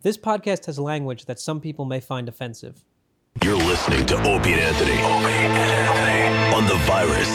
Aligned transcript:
This 0.00 0.16
podcast 0.16 0.66
has 0.66 0.78
language 0.78 1.24
that 1.24 1.40
some 1.40 1.60
people 1.60 1.84
may 1.84 1.98
find 1.98 2.28
offensive. 2.28 2.84
You're 3.42 3.56
listening 3.56 4.06
to 4.06 4.14
Opie 4.18 4.52
and 4.52 4.60
Anthony. 4.60 4.92
Opie 4.92 5.02
and 5.02 5.52
Anthony. 5.58 6.54
On 6.54 6.64
the 6.68 6.76
virus. 6.84 7.26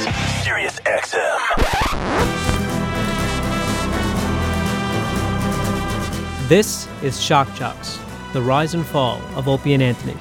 Sirius 0.46 0.79
XM. 0.79 1.39
This 6.47 6.88
is 7.04 7.21
Shock 7.21 7.54
Jocks, 7.54 7.99
the 8.31 8.41
rise 8.41 8.76
and 8.76 8.86
fall 8.86 9.20
of 9.36 9.50
Opie 9.50 9.74
and 9.74 9.84
Anthony. 9.84 10.16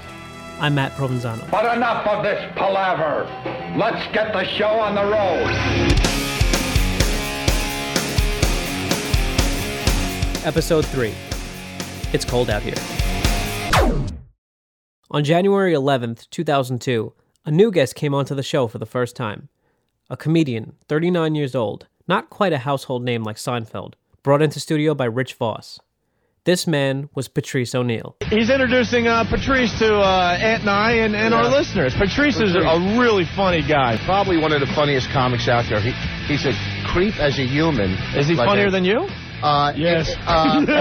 I'm 0.58 0.74
Matt 0.74 0.90
Provenzano. 0.94 1.48
But 1.48 1.76
enough 1.76 2.04
of 2.08 2.24
this 2.24 2.52
palaver. 2.56 3.24
Let's 3.78 4.04
get 4.12 4.32
the 4.32 4.42
show 4.56 4.80
on 4.80 4.96
the 4.96 5.04
road. 5.04 5.46
Episode 10.44 10.84
3 10.86 11.14
It's 12.12 12.24
Cold 12.24 12.50
Out 12.50 12.62
Here. 12.62 12.74
On 15.10 15.24
January 15.24 15.72
11th, 15.74 16.28
2002, 16.30 17.12
a 17.44 17.50
new 17.50 17.70
guest 17.70 17.94
came 17.94 18.14
onto 18.14 18.34
the 18.34 18.42
show 18.42 18.66
for 18.66 18.78
the 18.78 18.86
first 18.86 19.16
time. 19.16 19.48
A 20.10 20.16
comedian, 20.16 20.74
39 20.88 21.34
years 21.34 21.54
old, 21.54 21.86
not 22.06 22.30
quite 22.30 22.52
a 22.52 22.58
household 22.58 23.02
name 23.02 23.22
like 23.22 23.36
Seinfeld, 23.36 23.94
brought 24.22 24.42
into 24.42 24.60
studio 24.60 24.94
by 24.94 25.04
Rich 25.06 25.34
Voss. 25.34 25.80
This 26.44 26.66
man 26.66 27.08
was 27.14 27.28
Patrice 27.28 27.74
O'Neal. 27.74 28.16
He's 28.28 28.50
introducing 28.50 29.06
uh, 29.06 29.24
Patrice 29.30 29.78
to 29.78 29.94
uh, 29.94 30.36
Ant 30.40 30.62
and 30.62 30.70
I 30.70 30.92
and, 30.94 31.14
and 31.14 31.32
our 31.32 31.48
listeners. 31.48 31.94
Patrice 31.94 32.40
is 32.40 32.54
a 32.56 32.98
really 32.98 33.24
funny 33.36 33.62
guy. 33.62 33.96
probably 34.04 34.38
one 34.38 34.52
of 34.52 34.60
the 34.60 34.66
funniest 34.74 35.08
comics 35.10 35.46
out 35.48 35.66
there. 35.70 35.80
He, 35.80 35.92
he's 36.26 36.44
a 36.44 36.52
creep 36.92 37.14
as 37.20 37.38
a 37.38 37.46
human. 37.46 37.92
Is 38.16 38.26
he 38.26 38.34
Like 38.34 38.48
funnier 38.48 38.66
a- 38.66 38.70
than 38.72 38.84
you? 38.84 39.08
Uh, 39.42 39.72
Yes. 39.76 40.08
Uh, 40.26 40.64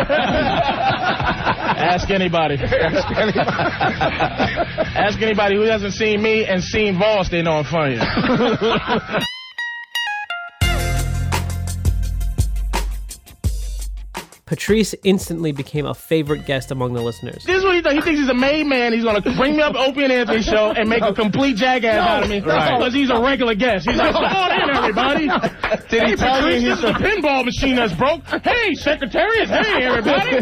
Ask 1.82 2.10
anybody. 2.12 2.56
Ask 4.96 5.22
anybody 5.22 5.56
who 5.56 5.64
hasn't 5.64 5.94
seen 5.94 6.22
me 6.22 6.46
and 6.46 6.64
seen 6.64 6.98
Voss, 7.00 7.30
they 7.30 7.42
know 7.42 7.54
I'm 7.54 7.66
funny. 7.66 7.98
Patrice 14.52 14.94
instantly 15.06 15.54
became 15.54 15.86
a 15.86 15.94
favorite 15.94 16.46
guest 16.46 16.72
among 16.72 16.92
the 16.92 17.02
listeners. 17.02 17.42
This 17.46 17.60
is 17.60 17.64
what 17.64 17.74
he 17.74 17.80
does. 17.80 17.94
He 17.94 18.02
thinks 18.02 18.20
he's 18.20 18.28
a 18.28 18.34
made 18.34 18.68
man. 18.68 18.92
He's 18.92 19.06
going 19.06 19.16
to 19.16 19.36
bring 19.38 19.56
me 19.56 19.62
up 19.62 19.76
Opie 19.76 20.04
and 20.04 20.12
Anthony 20.12 20.42
show 20.42 20.72
and 20.72 20.90
make 20.90 21.02
a 21.02 21.14
complete 21.14 21.56
jackass 21.56 22.06
out 22.06 22.24
of 22.24 22.30
me 22.30 22.42
because 22.42 22.94
he's 22.94 23.10
a 23.10 23.22
regular 23.22 23.56
guest. 23.56 23.88
He's 23.88 23.96
like, 23.96 24.12
come 24.12 24.26
on 24.26 24.52
in, 24.52 24.70
everybody. 24.76 25.28
Did 25.88 26.04
he 26.04 26.10
hey, 26.10 26.16
tell 26.18 26.42
Patrice, 26.42 26.56
he's 26.56 26.64
this 26.64 26.80
is 26.80 26.84
a 26.84 26.92
pinball 26.96 27.46
machine 27.46 27.78
that's 27.78 27.94
broke. 27.94 28.26
Hey, 28.44 28.74
Secretariat. 28.74 29.48
Hey, 29.48 29.86
everybody. 29.86 30.42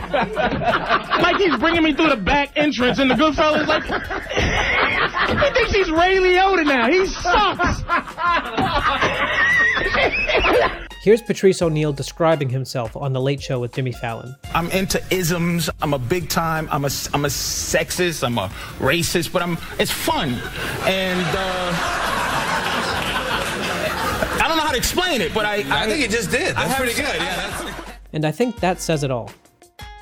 like 1.21 1.37
he's 1.37 1.55
bringing 1.57 1.83
me 1.83 1.93
through 1.93 2.09
the 2.09 2.17
back 2.17 2.53
entrance 2.55 2.97
and 2.97 3.11
the 3.11 3.15
good 3.15 3.35
Goodfellas 3.35 3.67
like, 3.67 3.83
he 3.83 5.53
thinks 5.53 5.71
he's 5.71 5.91
Ray 5.91 6.17
Liotta 6.17 6.65
now. 6.65 6.89
He 6.89 7.05
sucks. 7.05 7.83
Here's 11.01 11.21
Patrice 11.21 11.61
O'Neal 11.61 11.93
describing 11.93 12.49
himself 12.49 12.97
on 12.97 13.13
The 13.13 13.21
Late 13.21 13.41
Show 13.41 13.61
with 13.61 13.73
Jimmy 13.73 13.93
Fallon. 13.93 14.35
I'm 14.53 14.69
into 14.71 15.01
isms. 15.09 15.69
I'm 15.81 15.93
a 15.93 15.99
big 15.99 16.27
time. 16.27 16.67
I'm 16.71 16.83
a 16.83 16.89
I'm 17.13 17.23
a 17.23 17.29
sexist. 17.29 18.21
I'm 18.23 18.37
a 18.37 18.49
racist. 18.79 19.31
But 19.31 19.41
I'm 19.41 19.57
it's 19.79 19.91
fun, 19.91 20.29
and 20.85 21.21
uh, 21.25 21.71
I 24.41 24.45
don't 24.47 24.57
know 24.57 24.63
how 24.63 24.71
to 24.71 24.77
explain 24.77 25.21
it. 25.21 25.33
But 25.33 25.45
I 25.45 25.61
I, 25.69 25.83
I 25.83 25.87
think 25.87 26.03
it 26.03 26.11
just 26.11 26.31
did. 26.31 26.49
I 26.55 26.67
That's 26.67 26.67
have- 26.67 26.77
pretty 26.77 26.95
good. 26.95 27.15
Yeah, 27.15 27.49
that's 27.49 27.63
And 28.11 28.25
I 28.25 28.31
think 28.31 28.59
that 28.59 28.81
says 28.81 29.03
it 29.05 29.09
all. 29.11 29.31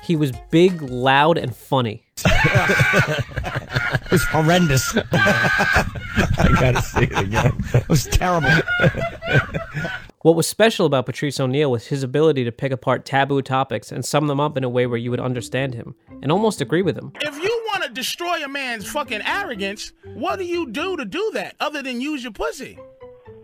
He 0.02 0.16
was 0.16 0.32
big, 0.50 0.82
loud, 0.82 1.38
and 1.38 1.54
funny. 1.54 2.02
it 2.24 4.10
was 4.10 4.24
horrendous. 4.24 4.96
I 5.12 6.48
gotta 6.58 6.82
see 6.82 7.04
it 7.04 7.18
again. 7.18 7.52
It 7.74 7.88
was 7.88 8.04
terrible. 8.06 8.48
What 10.28 10.36
was 10.36 10.46
special 10.46 10.84
about 10.84 11.06
Patrice 11.06 11.40
O'Neal 11.40 11.70
was 11.70 11.86
his 11.86 12.02
ability 12.02 12.44
to 12.44 12.52
pick 12.52 12.70
apart 12.70 13.06
taboo 13.06 13.40
topics 13.40 13.90
and 13.90 14.04
sum 14.04 14.26
them 14.26 14.38
up 14.38 14.58
in 14.58 14.62
a 14.62 14.68
way 14.68 14.86
where 14.86 14.98
you 14.98 15.10
would 15.10 15.20
understand 15.20 15.72
him 15.72 15.94
and 16.20 16.30
almost 16.30 16.60
agree 16.60 16.82
with 16.82 16.98
him. 16.98 17.12
If 17.22 17.42
you 17.42 17.64
want 17.68 17.84
to 17.84 17.88
destroy 17.88 18.44
a 18.44 18.48
man's 18.48 18.86
fucking 18.86 19.22
arrogance, 19.22 19.92
what 20.12 20.38
do 20.38 20.44
you 20.44 20.66
do 20.66 20.98
to 20.98 21.06
do 21.06 21.30
that 21.32 21.56
other 21.60 21.82
than 21.82 22.02
use 22.02 22.22
your 22.22 22.32
pussy? 22.32 22.78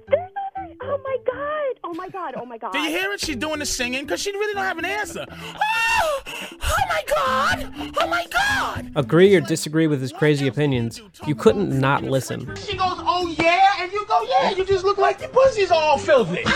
There's 0.08 0.30
nothing. 0.56 0.76
Oh 0.82 1.00
my 1.02 1.16
god. 1.24 1.80
Oh 1.84 1.94
my 1.94 2.08
god. 2.10 2.34
Oh 2.36 2.44
my 2.44 2.58
god. 2.58 2.72
Do 2.72 2.78
you 2.80 2.90
hear 2.90 3.12
it? 3.12 3.20
She's 3.20 3.36
doing 3.36 3.60
the 3.60 3.66
singing 3.66 4.02
because 4.02 4.20
she 4.20 4.30
really 4.32 4.52
don't 4.52 4.64
have 4.64 4.76
an 4.76 4.84
answer. 4.84 5.24
Oh, 5.30 6.22
oh 6.26 6.76
my 6.88 7.02
god! 7.08 7.72
Oh 7.98 8.08
my 8.08 8.26
god! 8.30 8.92
Agree 8.94 9.34
or 9.34 9.40
disagree 9.40 9.86
with 9.86 10.00
his 10.00 10.12
crazy 10.12 10.46
opinions, 10.46 11.00
you 11.26 11.34
couldn't 11.34 11.78
not 11.78 12.04
listen. 12.04 12.40
She 12.56 12.76
goes, 12.76 12.98
oh 12.98 13.34
yeah, 13.38 13.73
and 13.73 13.73
you 13.73 13.73
go, 14.20 14.26
yeah. 14.28 14.50
You 14.50 14.64
just 14.64 14.84
look 14.84 14.98
like 14.98 15.20
your 15.20 15.30
pussy's 15.30 15.70
all 15.70 15.98
filthy. 15.98 16.42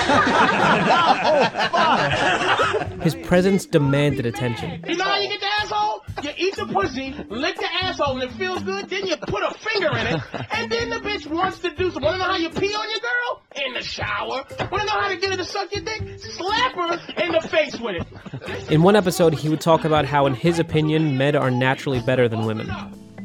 Oh, 1.81 2.99
his 3.03 3.15
presence 3.15 3.65
demanded 3.67 4.27
attention. 4.27 4.83
You 4.87 4.97
know 4.97 5.05
how 5.05 5.19
you 5.19 5.29
get 5.29 5.41
the 5.41 5.47
asshole? 5.47 6.05
You 6.23 6.31
eat 6.37 6.57
the 6.57 6.67
pussy, 6.67 7.15
lick 7.29 7.57
the 7.57 7.69
asshole, 7.83 8.21
and 8.21 8.31
it 8.31 8.35
feels 8.37 8.63
good. 8.63 8.89
Then 8.89 9.07
you 9.07 9.17
put 9.17 9.43
a 9.43 9.55
finger 9.59 9.89
in 9.97 10.07
it, 10.07 10.21
and 10.53 10.71
then 10.71 10.91
the 10.91 10.97
bitch 10.97 11.27
wants 11.27 11.59
to 11.61 11.71
do 11.71 11.91
something. 11.91 12.03
Want 12.03 12.15
to 12.15 12.19
know 12.19 12.25
how 12.25 12.37
you 12.37 12.51
pee 12.51 12.75
on 12.75 12.91
your 12.91 13.01
girl? 13.01 13.43
In 13.67 13.75
the 13.75 13.83
shower. 13.83 14.45
Want 14.71 14.81
to 14.81 14.85
know 14.85 15.01
how 15.01 15.09
to 15.09 15.17
get 15.17 15.31
her 15.31 15.37
to 15.37 15.45
suck 15.45 15.73
your 15.73 15.85
dick? 15.85 16.19
Slap 16.21 16.75
her 16.75 17.23
in 17.23 17.33
the 17.33 17.41
face 17.49 17.79
with 17.79 17.97
it. 17.97 18.71
In 18.71 18.83
one 18.83 18.97
episode, 18.97 19.35
he 19.35 19.49
would 19.49 19.61
talk 19.61 19.85
about 19.85 20.05
how, 20.05 20.27
in 20.27 20.35
his 20.35 20.59
opinion, 20.59 21.17
men 21.17 21.37
are 21.37 21.51
naturally 21.51 22.01
better 22.01 22.29
than 22.29 22.45
women. 22.45 22.69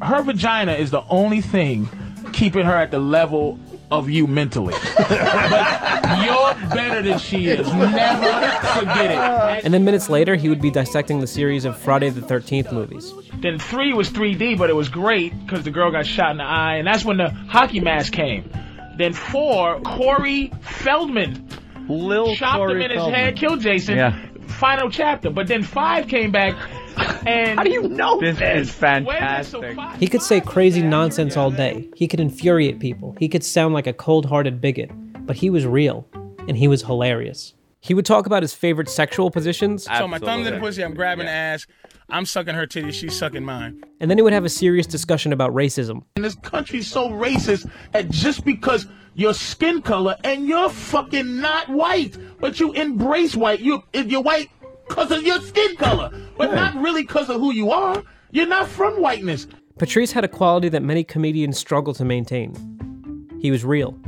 Her 0.02 0.22
vagina 0.22 0.72
is 0.72 0.90
the 0.90 1.02
only 1.08 1.40
thing 1.40 1.88
keeping 2.32 2.64
her 2.64 2.74
at 2.74 2.90
the 2.90 2.98
level 2.98 3.58
of 3.98 4.10
you 4.10 4.26
mentally. 4.26 4.74
but 4.96 6.24
you're 6.24 6.70
better 6.74 7.02
than 7.02 7.18
she 7.18 7.48
is. 7.48 7.66
Never 7.72 8.26
forget 8.78 9.10
it. 9.10 9.64
And 9.64 9.72
then 9.72 9.84
minutes 9.84 10.08
later, 10.08 10.36
he 10.36 10.48
would 10.48 10.60
be 10.60 10.70
dissecting 10.70 11.20
the 11.20 11.26
series 11.26 11.64
of 11.64 11.76
Friday 11.78 12.10
the 12.10 12.20
13th 12.20 12.72
movies. 12.72 13.12
Then 13.40 13.58
three 13.58 13.92
was 13.92 14.10
3D, 14.10 14.56
but 14.58 14.70
it 14.70 14.74
was 14.76 14.88
great 14.88 15.32
because 15.44 15.64
the 15.64 15.70
girl 15.70 15.90
got 15.90 16.06
shot 16.06 16.30
in 16.32 16.38
the 16.38 16.44
eye, 16.44 16.76
and 16.76 16.86
that's 16.86 17.04
when 17.04 17.16
the 17.16 17.30
hockey 17.30 17.80
mask 17.80 18.12
came. 18.12 18.50
Then 18.96 19.12
four, 19.12 19.80
Corey 19.80 20.52
Feldman 20.60 21.48
Lil 21.88 22.34
chopped 22.36 22.54
him 22.60 22.66
Corey 22.68 22.84
in 22.84 22.90
his 22.90 22.98
Feldman. 22.98 23.20
head, 23.20 23.36
killed 23.36 23.60
Jason. 23.60 23.96
Yeah. 23.96 24.26
Final 24.46 24.90
chapter. 24.90 25.30
But 25.30 25.48
then 25.48 25.62
five 25.62 26.06
came 26.08 26.30
back, 26.30 26.54
and 27.26 27.58
how 27.58 27.64
do 27.64 27.70
you 27.70 27.88
know 27.88 28.20
This 28.20 28.40
is 28.40 28.70
fantastic? 28.72 29.60
fantastic. 29.60 30.00
He 30.00 30.06
could 30.08 30.22
say 30.22 30.40
crazy 30.40 30.82
nonsense 30.82 31.36
all 31.36 31.50
day. 31.50 31.88
He 31.96 32.06
could 32.08 32.20
infuriate 32.20 32.80
people. 32.80 33.16
He 33.18 33.28
could 33.28 33.44
sound 33.44 33.74
like 33.74 33.86
a 33.86 33.92
cold 33.92 34.26
hearted 34.26 34.60
bigot. 34.60 34.90
But 35.26 35.36
he 35.36 35.48
was 35.48 35.66
real, 35.66 36.06
and 36.46 36.56
he 36.56 36.68
was 36.68 36.82
hilarious. 36.82 37.54
He 37.80 37.94
would 37.94 38.04
talk 38.06 38.26
about 38.26 38.42
his 38.42 38.54
favorite 38.54 38.88
sexual 38.90 39.30
positions, 39.30 39.84
So 39.84 40.06
my 40.08 40.18
thumb's 40.18 40.46
in 40.46 40.54
the 40.54 40.60
pussy, 40.60 40.82
I'm 40.82 40.94
grabbing 40.94 41.26
the 41.26 41.32
ass, 41.32 41.66
I'm 42.08 42.24
sucking 42.26 42.54
her 42.54 42.66
titties, 42.66 42.92
she's 42.94 43.14
sucking 43.16 43.44
mine. 43.44 43.82
and 44.00 44.10
then 44.10 44.16
he 44.18 44.22
would 44.22 44.32
have 44.32 44.44
a 44.44 44.48
serious 44.50 44.86
discussion 44.86 45.32
about 45.32 45.52
racism. 45.54 46.02
And 46.16 46.24
this 46.24 46.34
country's 46.36 46.86
so 46.86 47.08
racist 47.10 47.70
that 47.92 48.08
just 48.10 48.44
because 48.44 48.86
your 49.14 49.32
skin 49.34 49.80
color 49.82 50.16
and 50.24 50.46
you're 50.46 50.68
fucking 50.70 51.40
not 51.40 51.68
white, 51.68 52.16
but 52.40 52.58
you 52.58 52.72
embrace 52.72 53.34
white, 53.36 53.60
you 53.60 53.82
if 53.92 54.06
you're 54.10 54.22
white 54.22 54.48
because 54.88 55.10
of 55.10 55.22
your 55.22 55.40
skin 55.40 55.76
color, 55.76 56.10
but 56.36 56.54
not 56.54 56.74
really 56.76 57.02
because 57.02 57.28
of 57.30 57.40
who 57.40 57.52
you 57.52 57.70
are. 57.70 58.02
You're 58.30 58.46
not 58.46 58.68
from 58.68 59.00
whiteness. 59.00 59.46
Patrice 59.78 60.12
had 60.12 60.24
a 60.24 60.28
quality 60.28 60.68
that 60.68 60.82
many 60.82 61.04
comedians 61.04 61.58
struggle 61.58 61.94
to 61.94 62.04
maintain. 62.04 62.54
He 63.40 63.50
was 63.50 63.64
real. 63.64 63.98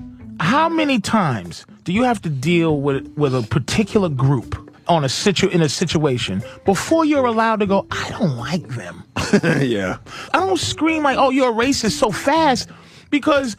How 0.40 0.68
many 0.68 1.00
times 1.00 1.66
do 1.84 1.92
you 1.92 2.02
have 2.04 2.20
to 2.22 2.28
deal 2.28 2.80
with 2.80 3.08
with 3.16 3.34
a 3.34 3.42
particular 3.42 4.08
group 4.08 4.72
on 4.88 5.04
a 5.04 5.08
situ 5.08 5.48
in 5.48 5.62
a 5.62 5.68
situation 5.68 6.42
before 6.64 7.04
you're 7.04 7.24
allowed 7.24 7.60
to 7.60 7.66
go? 7.66 7.86
I 7.90 8.10
don't 8.10 8.36
like 8.36 8.68
them. 8.68 9.04
yeah. 9.60 9.98
I 10.34 10.38
don't 10.38 10.58
scream 10.58 11.02
like, 11.02 11.18
"Oh, 11.18 11.30
you're 11.30 11.50
a 11.50 11.54
racist" 11.54 11.92
so 11.92 12.10
fast 12.10 12.68
because 13.10 13.56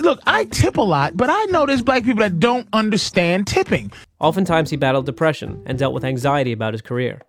look, 0.00 0.20
I 0.26 0.44
tip 0.44 0.76
a 0.76 0.82
lot, 0.82 1.16
but 1.16 1.30
I 1.30 1.44
know 1.46 1.66
there's 1.66 1.82
black 1.82 2.04
people 2.04 2.20
that 2.20 2.40
don't 2.40 2.68
understand 2.72 3.46
tipping. 3.46 3.92
Oftentimes, 4.20 4.70
he 4.70 4.76
battled 4.76 5.06
depression 5.06 5.62
and 5.66 5.78
dealt 5.78 5.94
with 5.94 6.04
anxiety 6.04 6.52
about 6.52 6.74
his 6.74 6.82
career. 6.82 7.22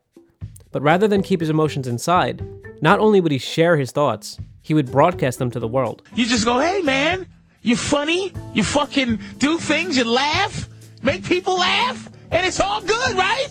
But 0.71 0.81
rather 0.81 1.07
than 1.07 1.23
keep 1.23 1.39
his 1.39 1.50
emotions 1.50 1.88
inside, 1.88 2.44
not 2.81 3.00
only 3.00 3.21
would 3.21 3.31
he 3.31 3.38
share 3.38 3.77
his 3.77 3.91
thoughts, 3.91 4.38
he 4.61 4.73
would 4.73 4.91
broadcast 4.91 5.39
them 5.39 5.51
to 5.51 5.59
the 5.59 5.67
world. 5.67 6.01
You 6.15 6.25
just 6.25 6.45
go, 6.45 6.59
"Hey, 6.59 6.81
man, 6.81 7.27
you're 7.61 7.77
funny. 7.77 8.33
You 8.53 8.63
fucking 8.63 9.19
do 9.38 9.57
things. 9.57 9.97
You 9.97 10.03
laugh, 10.05 10.69
make 11.01 11.23
people 11.23 11.57
laugh, 11.57 12.09
and 12.31 12.45
it's 12.45 12.59
all 12.59 12.81
good, 12.81 13.17
right?" 13.17 13.47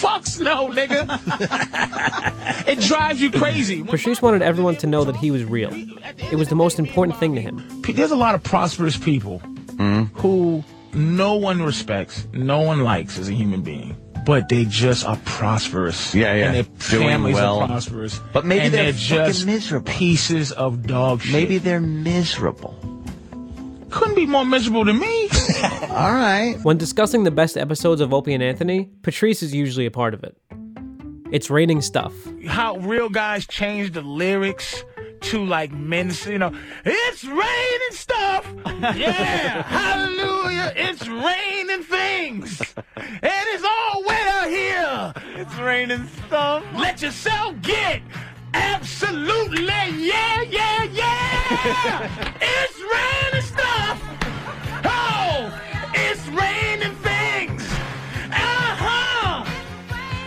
Fucks 0.00 0.40
no, 0.40 0.68
nigga. 0.68 1.06
it 2.68 2.80
drives 2.80 3.20
you 3.20 3.30
crazy. 3.30 3.82
Patrice 3.82 4.20
wanted 4.20 4.42
everyone 4.42 4.76
to 4.76 4.86
know 4.86 5.04
that 5.04 5.16
he 5.16 5.30
was 5.30 5.44
real. 5.44 5.70
It 5.72 6.36
was 6.36 6.48
the 6.48 6.54
most 6.54 6.78
important 6.78 7.18
thing 7.18 7.34
to 7.34 7.40
him. 7.40 7.62
There's 7.82 8.10
a 8.10 8.16
lot 8.16 8.34
of 8.34 8.42
prosperous 8.42 8.96
people 8.96 9.38
hmm? 9.38 10.04
who 10.14 10.62
no 10.92 11.34
one 11.34 11.62
respects, 11.62 12.26
no 12.32 12.60
one 12.60 12.82
likes 12.82 13.18
as 13.18 13.28
a 13.28 13.32
human 13.32 13.62
being. 13.62 13.96
but 14.26 14.48
they 14.48 14.64
just 14.64 15.06
are 15.06 15.16
prosperous. 15.24 16.14
Yeah, 16.14 16.34
yeah. 16.34 16.44
And 16.46 16.54
their 16.56 16.62
Doing 16.90 17.08
families 17.08 17.34
well. 17.36 17.60
are 17.60 17.68
prosperous. 17.68 18.20
But 18.32 18.44
maybe 18.44 18.64
and 18.64 18.74
they're 18.74 18.92
they're, 18.92 19.26
just 19.26 19.46
miserable. 19.46 19.92
pieces 19.92 20.52
of 20.52 20.86
dog 20.86 21.22
shit. 21.22 21.32
Maybe 21.32 21.58
they're 21.58 21.80
miserable. 21.80 22.74
Couldn't 23.96 24.14
be 24.14 24.26
more 24.26 24.44
miserable 24.44 24.84
than 24.84 24.98
me. 24.98 25.28
All 25.88 26.12
right. 26.12 26.56
When 26.62 26.76
discussing 26.76 27.24
the 27.24 27.30
best 27.30 27.56
episodes 27.56 28.00
of 28.02 28.12
Opie 28.12 28.34
and 28.34 28.42
Anthony, 28.42 28.90
Patrice 29.02 29.42
is 29.42 29.54
usually 29.54 29.86
a 29.86 29.90
part 29.90 30.12
of 30.12 30.22
it. 30.22 30.36
It's 31.32 31.50
raining 31.50 31.80
stuff. 31.80 32.12
How 32.46 32.76
real 32.76 33.08
guys 33.08 33.46
change 33.46 33.92
the 33.92 34.02
lyrics 34.02 34.84
to 35.22 35.44
like 35.44 35.72
men's, 35.72 36.26
you 36.26 36.38
know, 36.38 36.52
it's 36.84 37.24
raining 37.24 37.92
stuff. 37.92 38.46
Yeah, 38.94 39.62
hallelujah. 39.62 40.72
It's 40.76 41.08
raining 41.08 41.82
things. 41.82 42.60
And 42.96 43.18
it's 43.22 43.64
all 43.64 44.04
wet 44.04 44.26
out 44.28 44.48
here. 44.48 45.14
It's 45.40 45.54
raining 45.56 46.06
stuff. 46.26 46.62
Let 46.74 47.00
yourself 47.00 47.60
get. 47.62 48.02
Absolutely. 48.54 49.64
Yeah, 49.64 50.42
yeah, 50.42 50.84
yeah. 50.84 52.34
it's 52.40 52.78
raining 52.80 53.46
stuff. 53.46 54.00
Oh, 54.84 55.60
it's 55.94 56.26
raining 56.28 56.94
things. 57.02 57.62
Uh 58.32 58.76
huh. 58.84 59.44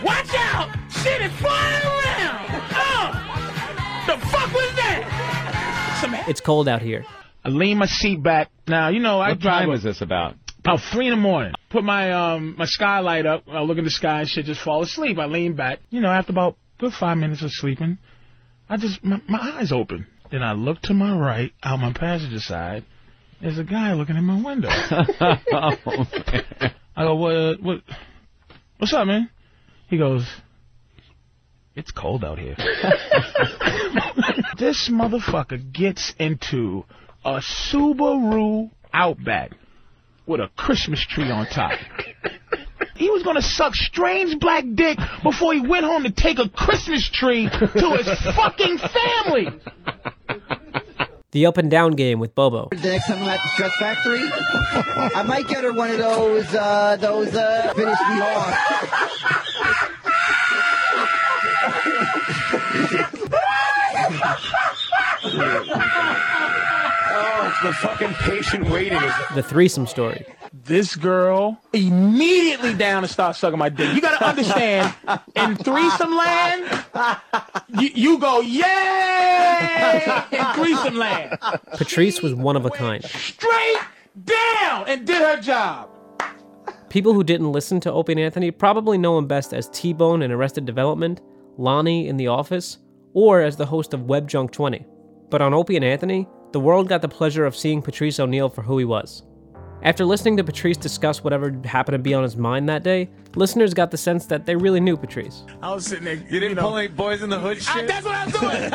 Watch 0.04 0.34
out! 0.34 0.70
Shit 1.02 1.22
is 1.22 1.32
flying 1.38 1.84
around! 1.84 2.46
Oh! 2.72 4.04
The 4.06 4.26
fuck 4.26 4.52
was 4.52 4.74
that? 4.76 5.98
Some 6.00 6.14
It's 6.28 6.40
cold 6.40 6.68
out 6.68 6.82
here. 6.82 7.04
I 7.44 7.48
lean 7.48 7.78
my 7.78 7.86
seat 7.86 8.22
back. 8.22 8.50
Now, 8.68 8.88
you 8.88 9.00
know, 9.00 9.18
I 9.20 9.30
What 9.30 9.40
drive 9.40 9.60
time 9.62 9.70
a- 9.70 9.74
is 9.74 9.82
this 9.82 10.00
about? 10.02 10.34
about 10.58 10.80
three 10.92 11.06
in 11.06 11.12
the 11.12 11.16
morning. 11.16 11.54
Put 11.70 11.84
my 11.84 12.12
um 12.12 12.54
my 12.58 12.66
skylight 12.66 13.24
up. 13.26 13.44
I 13.50 13.62
look 13.62 13.78
in 13.78 13.84
the 13.84 13.90
sky 13.90 14.20
and 14.20 14.28
shit, 14.28 14.44
just 14.46 14.60
fall 14.60 14.82
asleep. 14.82 15.18
I 15.18 15.26
lean 15.26 15.54
back. 15.54 15.78
You 15.90 16.00
know, 16.00 16.10
after 16.10 16.32
about 16.32 16.56
good 16.78 16.92
five 16.92 17.16
minutes 17.16 17.42
of 17.42 17.50
sleeping, 17.52 17.96
I 18.70 18.76
just 18.76 19.04
my, 19.04 19.20
my 19.28 19.58
eyes 19.58 19.72
open. 19.72 20.06
Then 20.30 20.44
I 20.44 20.52
look 20.52 20.80
to 20.82 20.94
my 20.94 21.18
right, 21.18 21.50
out 21.60 21.80
my 21.80 21.92
passenger 21.92 22.38
side. 22.38 22.84
There's 23.42 23.58
a 23.58 23.64
guy 23.64 23.94
looking 23.94 24.16
in 24.16 24.22
my 24.22 24.40
window. 24.40 24.68
oh. 25.50 26.06
I 26.96 27.02
go, 27.02 27.16
what? 27.16 27.60
What? 27.60 27.82
What's 28.78 28.94
up, 28.94 29.08
man? 29.08 29.28
He 29.88 29.98
goes, 29.98 30.24
it's 31.74 31.90
cold 31.90 32.24
out 32.24 32.38
here. 32.38 32.54
this 34.58 34.88
motherfucker 34.88 35.72
gets 35.72 36.14
into 36.20 36.84
a 37.24 37.40
Subaru 37.40 38.70
Outback 38.92 39.50
with 40.26 40.40
a 40.40 40.48
Christmas 40.56 41.04
tree 41.04 41.30
on 41.30 41.46
top. 41.46 41.72
He 43.00 43.08
was 43.08 43.22
gonna 43.22 43.40
suck 43.40 43.74
strange 43.74 44.38
black 44.38 44.62
dick 44.74 44.98
before 45.22 45.54
he 45.54 45.60
went 45.60 45.86
home 45.86 46.02
to 46.02 46.10
take 46.10 46.38
a 46.38 46.50
Christmas 46.50 47.08
tree 47.08 47.48
to 47.48 47.66
his 47.66 48.06
fucking 48.36 48.76
family. 48.76 49.48
The 51.30 51.46
up 51.46 51.56
and 51.56 51.70
down 51.70 51.92
game 51.92 52.18
with 52.18 52.34
Bobo. 52.34 52.68
The 52.70 52.76
next 52.76 53.06
time 53.06 53.22
I'm 53.22 53.28
at 53.30 53.40
the 53.42 53.48
Stress 53.54 53.72
Factory, 53.80 54.20
I 55.16 55.22
might 55.22 55.48
get 55.48 55.64
her 55.64 55.72
one 55.72 55.90
of 55.90 55.96
those, 55.96 56.54
uh, 56.54 56.96
those, 57.00 57.34
uh, 57.34 57.72
finish 57.74 57.98
me 58.10 58.20
off. 58.20 59.60
Oh, 66.22 67.58
the 67.62 67.72
fucking 67.72 68.14
patient 68.14 68.68
waiting. 68.68 69.00
The 69.34 69.42
threesome 69.42 69.86
story. 69.86 70.24
This 70.52 70.96
girl 70.96 71.60
immediately 71.72 72.74
down 72.74 73.02
to 73.02 73.08
start 73.08 73.36
sucking 73.36 73.58
my 73.58 73.68
dick. 73.68 73.94
You 73.94 74.00
gotta 74.00 74.24
understand, 74.26 74.92
in 75.36 75.54
threesome 75.54 76.16
land, 76.16 76.84
you, 77.78 77.90
you 77.94 78.18
go, 78.18 78.40
yay! 78.40 80.02
In 80.32 80.44
threesome 80.54 80.96
land. 80.96 81.38
Patrice 81.74 82.20
was 82.20 82.34
one 82.34 82.56
of 82.56 82.66
a 82.66 82.70
kind. 82.70 83.04
Straight 83.04 83.78
down 84.24 84.88
and 84.88 85.06
did 85.06 85.22
her 85.22 85.40
job. 85.40 85.88
People 86.88 87.12
who 87.14 87.22
didn't 87.22 87.52
listen 87.52 87.78
to 87.80 87.92
Opie 87.92 88.12
and 88.12 88.20
Anthony 88.20 88.50
probably 88.50 88.98
know 88.98 89.16
him 89.18 89.28
best 89.28 89.54
as 89.54 89.68
T 89.68 89.92
Bone 89.92 90.20
in 90.20 90.32
Arrested 90.32 90.66
Development, 90.66 91.20
Lonnie 91.58 92.08
in 92.08 92.16
The 92.16 92.26
Office, 92.26 92.78
or 93.14 93.40
as 93.40 93.56
the 93.56 93.66
host 93.66 93.94
of 93.94 94.06
Web 94.06 94.28
Junk 94.28 94.50
20. 94.50 94.84
But 95.30 95.42
on 95.42 95.54
Opie 95.54 95.76
and 95.76 95.84
Anthony, 95.84 96.26
the 96.50 96.58
world 96.58 96.88
got 96.88 97.02
the 97.02 97.08
pleasure 97.08 97.46
of 97.46 97.54
seeing 97.56 97.82
Patrice 97.82 98.18
O'Neal 98.18 98.48
for 98.48 98.62
who 98.62 98.78
he 98.78 98.84
was. 98.84 99.22
After 99.82 100.04
listening 100.04 100.36
to 100.36 100.44
Patrice 100.44 100.76
discuss 100.76 101.24
whatever 101.24 101.58
happened 101.64 101.94
to 101.94 101.98
be 101.98 102.12
on 102.12 102.22
his 102.22 102.36
mind 102.36 102.68
that 102.68 102.82
day, 102.82 103.08
listeners 103.34 103.72
got 103.72 103.90
the 103.90 103.96
sense 103.96 104.26
that 104.26 104.44
they 104.44 104.54
really 104.54 104.78
knew 104.78 104.94
Patrice. 104.94 105.42
I 105.62 105.72
was 105.72 105.86
sitting 105.86 106.04
there. 106.04 106.16
You 106.16 106.38
didn't 106.38 106.56
know, 106.56 106.62
pull 106.68 106.76
any 106.76 106.88
boys 106.88 107.22
in 107.22 107.30
the 107.30 107.38
hood 107.38 107.56
I, 107.56 107.60
shit? 107.60 107.88
that's 107.88 108.04
what 108.04 108.14
I 108.14 108.24
was 108.26 108.34
doing. 108.34 108.70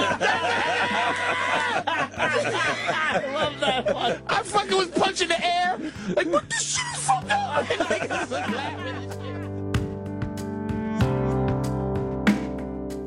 I 2.98 3.24
love 3.34 3.60
that 3.60 3.94
one. 3.94 4.20
I 4.28 4.42
fucking 4.42 4.76
was 4.78 4.88
punching 4.88 5.28
the 5.28 5.46
air. 5.46 5.78
Like, 6.16 6.26
what 6.28 6.50
the 6.50 6.56
shit 6.56 6.84
is 6.96 7.06
fucked 7.06 7.30
up. 7.30 7.70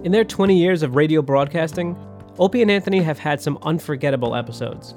In 0.04 0.12
their 0.12 0.24
20 0.24 0.56
years 0.56 0.84
of 0.84 0.94
radio 0.94 1.20
broadcasting, 1.20 1.96
Opie 2.38 2.62
and 2.62 2.70
Anthony 2.70 3.02
have 3.02 3.18
had 3.18 3.40
some 3.40 3.58
unforgettable 3.62 4.36
episodes. 4.36 4.94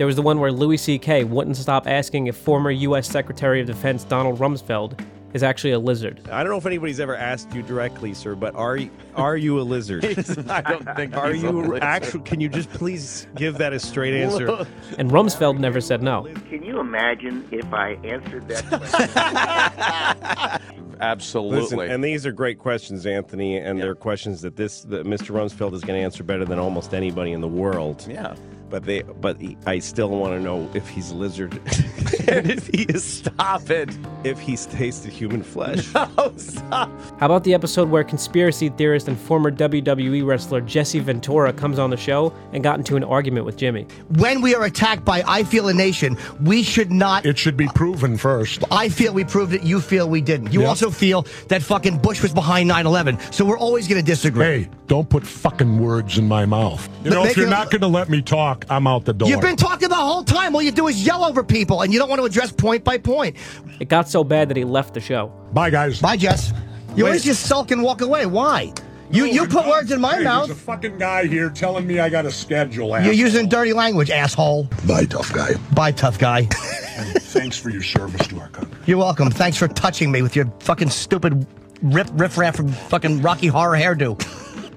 There 0.00 0.06
was 0.06 0.16
the 0.16 0.22
one 0.22 0.40
where 0.40 0.50
Louis 0.50 0.78
C.K. 0.78 1.24
wouldn't 1.24 1.58
stop 1.58 1.86
asking 1.86 2.28
if 2.28 2.34
former 2.34 2.70
U.S. 2.70 3.06
Secretary 3.06 3.60
of 3.60 3.66
Defense 3.66 4.02
Donald 4.02 4.38
Rumsfeld 4.38 4.98
is 5.34 5.42
actually 5.42 5.72
a 5.72 5.78
lizard. 5.78 6.26
I 6.32 6.42
don't 6.42 6.50
know 6.50 6.56
if 6.56 6.64
anybody's 6.64 7.00
ever 7.00 7.14
asked 7.14 7.54
you 7.54 7.60
directly, 7.60 8.14
sir, 8.14 8.34
but 8.34 8.54
are 8.54 8.78
you, 8.78 8.90
are 9.14 9.36
you 9.36 9.60
a 9.60 9.62
lizard? 9.62 10.06
I 10.48 10.62
don't 10.62 10.86
think 10.96 11.14
are 11.14 11.34
he's 11.34 11.42
you 11.42 11.76
actually? 11.82 12.22
Can 12.22 12.40
you 12.40 12.48
just 12.48 12.70
please 12.70 13.26
give 13.34 13.58
that 13.58 13.74
a 13.74 13.78
straight 13.78 14.14
answer? 14.14 14.66
And 14.96 15.10
Rumsfeld 15.10 15.58
never 15.58 15.82
said 15.82 16.02
no. 16.02 16.22
Can 16.48 16.62
you 16.62 16.80
imagine 16.80 17.46
if 17.50 17.70
I 17.70 17.98
answered 18.02 18.48
that 18.48 18.64
question? 20.70 20.96
Absolutely. 21.02 21.60
Listen, 21.60 21.80
and 21.80 22.02
these 22.02 22.24
are 22.24 22.32
great 22.32 22.58
questions, 22.58 23.04
Anthony, 23.04 23.58
and 23.58 23.78
they're 23.78 23.94
questions 23.94 24.40
that 24.40 24.56
this 24.56 24.80
that 24.84 25.04
Mr. 25.04 25.34
Rumsfeld 25.34 25.74
is 25.74 25.82
going 25.82 26.00
to 26.00 26.02
answer 26.02 26.24
better 26.24 26.46
than 26.46 26.58
almost 26.58 26.94
anybody 26.94 27.32
in 27.32 27.42
the 27.42 27.48
world. 27.48 28.06
Yeah. 28.08 28.34
But 28.70 28.84
they, 28.84 29.02
but 29.02 29.40
he, 29.40 29.56
I 29.66 29.80
still 29.80 30.10
want 30.10 30.32
to 30.34 30.40
know 30.40 30.70
if 30.74 30.88
he's 30.88 31.10
a 31.10 31.16
lizard, 31.16 31.54
and 32.28 32.48
if 32.48 32.68
he 32.68 32.82
is 32.82 33.02
Stop 33.04 33.68
it. 33.70 33.90
if 34.22 34.38
he's 34.38 34.66
tasted 34.66 35.12
human 35.12 35.42
flesh. 35.42 35.88
Oh, 36.22 36.32
stop. 36.36 36.90
How 37.18 37.26
about 37.26 37.44
the 37.44 37.52
episode 37.54 37.88
where 37.88 38.04
conspiracy 38.04 38.68
theorist 38.68 39.08
and 39.08 39.18
former 39.18 39.50
WWE 39.50 40.24
wrestler 40.26 40.60
Jesse 40.60 40.98
Ventura 40.98 41.52
comes 41.52 41.78
on 41.78 41.90
the 41.90 41.96
show 41.96 42.32
and 42.52 42.62
got 42.62 42.78
into 42.78 42.96
an 42.96 43.04
argument 43.04 43.44
with 43.46 43.56
Jimmy? 43.56 43.86
When 44.16 44.40
we 44.42 44.54
are 44.54 44.64
attacked 44.64 45.04
by 45.04 45.22
I 45.26 45.42
Feel 45.44 45.68
a 45.68 45.74
Nation, 45.74 46.16
we 46.42 46.62
should 46.62 46.90
not. 46.92 47.24
It 47.26 47.38
should 47.38 47.56
be 47.56 47.68
proven 47.74 48.16
first. 48.18 48.62
I 48.70 48.88
feel 48.88 49.12
we 49.14 49.24
proved 49.24 49.52
it. 49.54 49.62
You 49.62 49.80
feel 49.80 50.08
we 50.08 50.20
didn't. 50.20 50.52
You 50.52 50.60
Yep. 50.60 50.68
also 50.68 50.90
feel 50.90 51.26
that 51.48 51.62
fucking 51.62 51.98
Bush 51.98 52.22
was 52.22 52.32
behind 52.34 52.68
9 52.68 52.86
11. 52.86 53.18
So 53.32 53.44
we're 53.44 53.58
always 53.58 53.88
going 53.88 54.00
to 54.00 54.06
disagree. 54.06 54.44
Hey, 54.44 54.68
don't 54.86 55.08
put 55.08 55.26
fucking 55.26 55.78
words 55.80 56.18
in 56.18 56.28
my 56.28 56.44
mouth. 56.46 56.86
You 57.04 57.10
But 57.10 57.16
know, 57.16 57.24
if 57.24 57.36
you're 57.36 57.46
it- 57.46 57.50
not 57.50 57.70
going 57.70 57.80
to 57.82 57.88
let 57.88 58.08
me 58.10 58.20
talk, 58.22 58.59
I'm 58.68 58.86
out 58.86 59.04
the 59.04 59.12
door. 59.12 59.28
You've 59.28 59.40
been 59.40 59.56
talking 59.56 59.88
the 59.88 59.94
whole 59.94 60.24
time. 60.24 60.54
All 60.54 60.62
you 60.62 60.70
do 60.72 60.88
is 60.88 61.04
yell 61.06 61.24
over 61.24 61.42
people, 61.42 61.82
and 61.82 61.92
you 61.92 61.98
don't 61.98 62.08
want 62.08 62.20
to 62.20 62.26
address 62.26 62.52
point 62.52 62.84
by 62.84 62.98
point. 62.98 63.36
It 63.78 63.88
got 63.88 64.08
so 64.08 64.24
bad 64.24 64.48
that 64.50 64.56
he 64.56 64.64
left 64.64 64.94
the 64.94 65.00
show. 65.00 65.28
Bye, 65.52 65.70
guys. 65.70 66.00
Bye, 66.00 66.16
Jess. 66.16 66.52
You 66.96 67.04
Wait. 67.04 67.10
always 67.10 67.24
just 67.24 67.46
sulk 67.46 67.70
and 67.70 67.82
walk 67.82 68.00
away. 68.00 68.26
Why? 68.26 68.72
You 69.12 69.24
you 69.24 69.46
put 69.46 69.66
words 69.66 69.90
in 69.90 70.00
my 70.00 70.16
hey, 70.16 70.24
mouth. 70.24 70.46
There's 70.46 70.58
a 70.58 70.62
fucking 70.62 70.98
guy 70.98 71.26
here 71.26 71.50
telling 71.50 71.86
me 71.86 71.98
I 71.98 72.08
got 72.08 72.26
a 72.26 72.30
schedule. 72.30 72.98
You're 73.00 73.12
using 73.12 73.48
dirty 73.48 73.72
language, 73.72 74.10
asshole. 74.10 74.68
Bye, 74.86 75.04
tough 75.04 75.32
guy. 75.32 75.54
Bye, 75.74 75.90
tough 75.92 76.18
guy. 76.18 76.44
Thanks 76.50 77.56
for 77.56 77.70
your 77.70 77.82
service 77.82 78.26
to 78.28 78.38
our 78.38 78.48
country. 78.48 78.78
You're 78.86 78.98
welcome. 78.98 79.30
Thanks 79.30 79.56
for 79.56 79.66
touching 79.66 80.12
me 80.12 80.22
with 80.22 80.36
your 80.36 80.46
fucking 80.60 80.90
stupid 80.90 81.44
rip 81.82 82.08
riff 82.12 82.38
raff 82.38 82.56
from 82.56 82.68
fucking 82.68 83.22
Rocky 83.22 83.48
Horror 83.48 83.76
hairdo. 83.76 84.20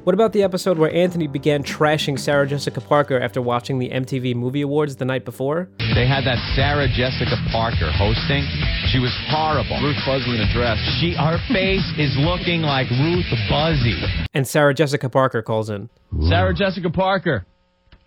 What 0.04 0.14
about 0.14 0.34
the 0.34 0.44
episode 0.44 0.78
where 0.78 0.94
Anthony 0.94 1.28
began 1.28 1.64
trashing 1.64 2.20
Sarah 2.20 2.46
Jessica 2.46 2.82
Parker 2.82 3.18
after 3.22 3.42
watching 3.42 3.80
the 3.80 3.90
MTV 3.90 4.36
Movie 4.36 4.62
Awards 4.62 4.98
the 4.98 5.06
night 5.06 5.24
before? 5.24 5.70
They 5.96 6.06
had 6.06 6.26
that 6.26 6.40
Sarah 6.58 6.90
Jessica 6.90 7.38
Parker 7.54 7.90
hosting. 7.90 8.44
She 8.92 9.00
was 9.00 9.16
horrible. 9.32 9.80
Ruth 9.82 9.96
Buzzi 10.06 10.36
in 10.36 10.42
a 10.42 10.52
dress. 10.54 10.78
She, 11.00 11.16
her 11.16 11.38
face 11.54 11.88
is 11.98 12.12
looking 12.20 12.64
like 12.64 12.90
Ruth 12.92 13.26
Buzzi. 13.50 14.28
And 14.34 14.46
Sarah 14.46 14.74
Jessica 14.74 15.08
Parker 15.10 15.42
calls 15.42 15.70
in. 15.70 15.90
Sarah 16.28 16.54
Jessica 16.54 16.90
Parker. 16.90 17.46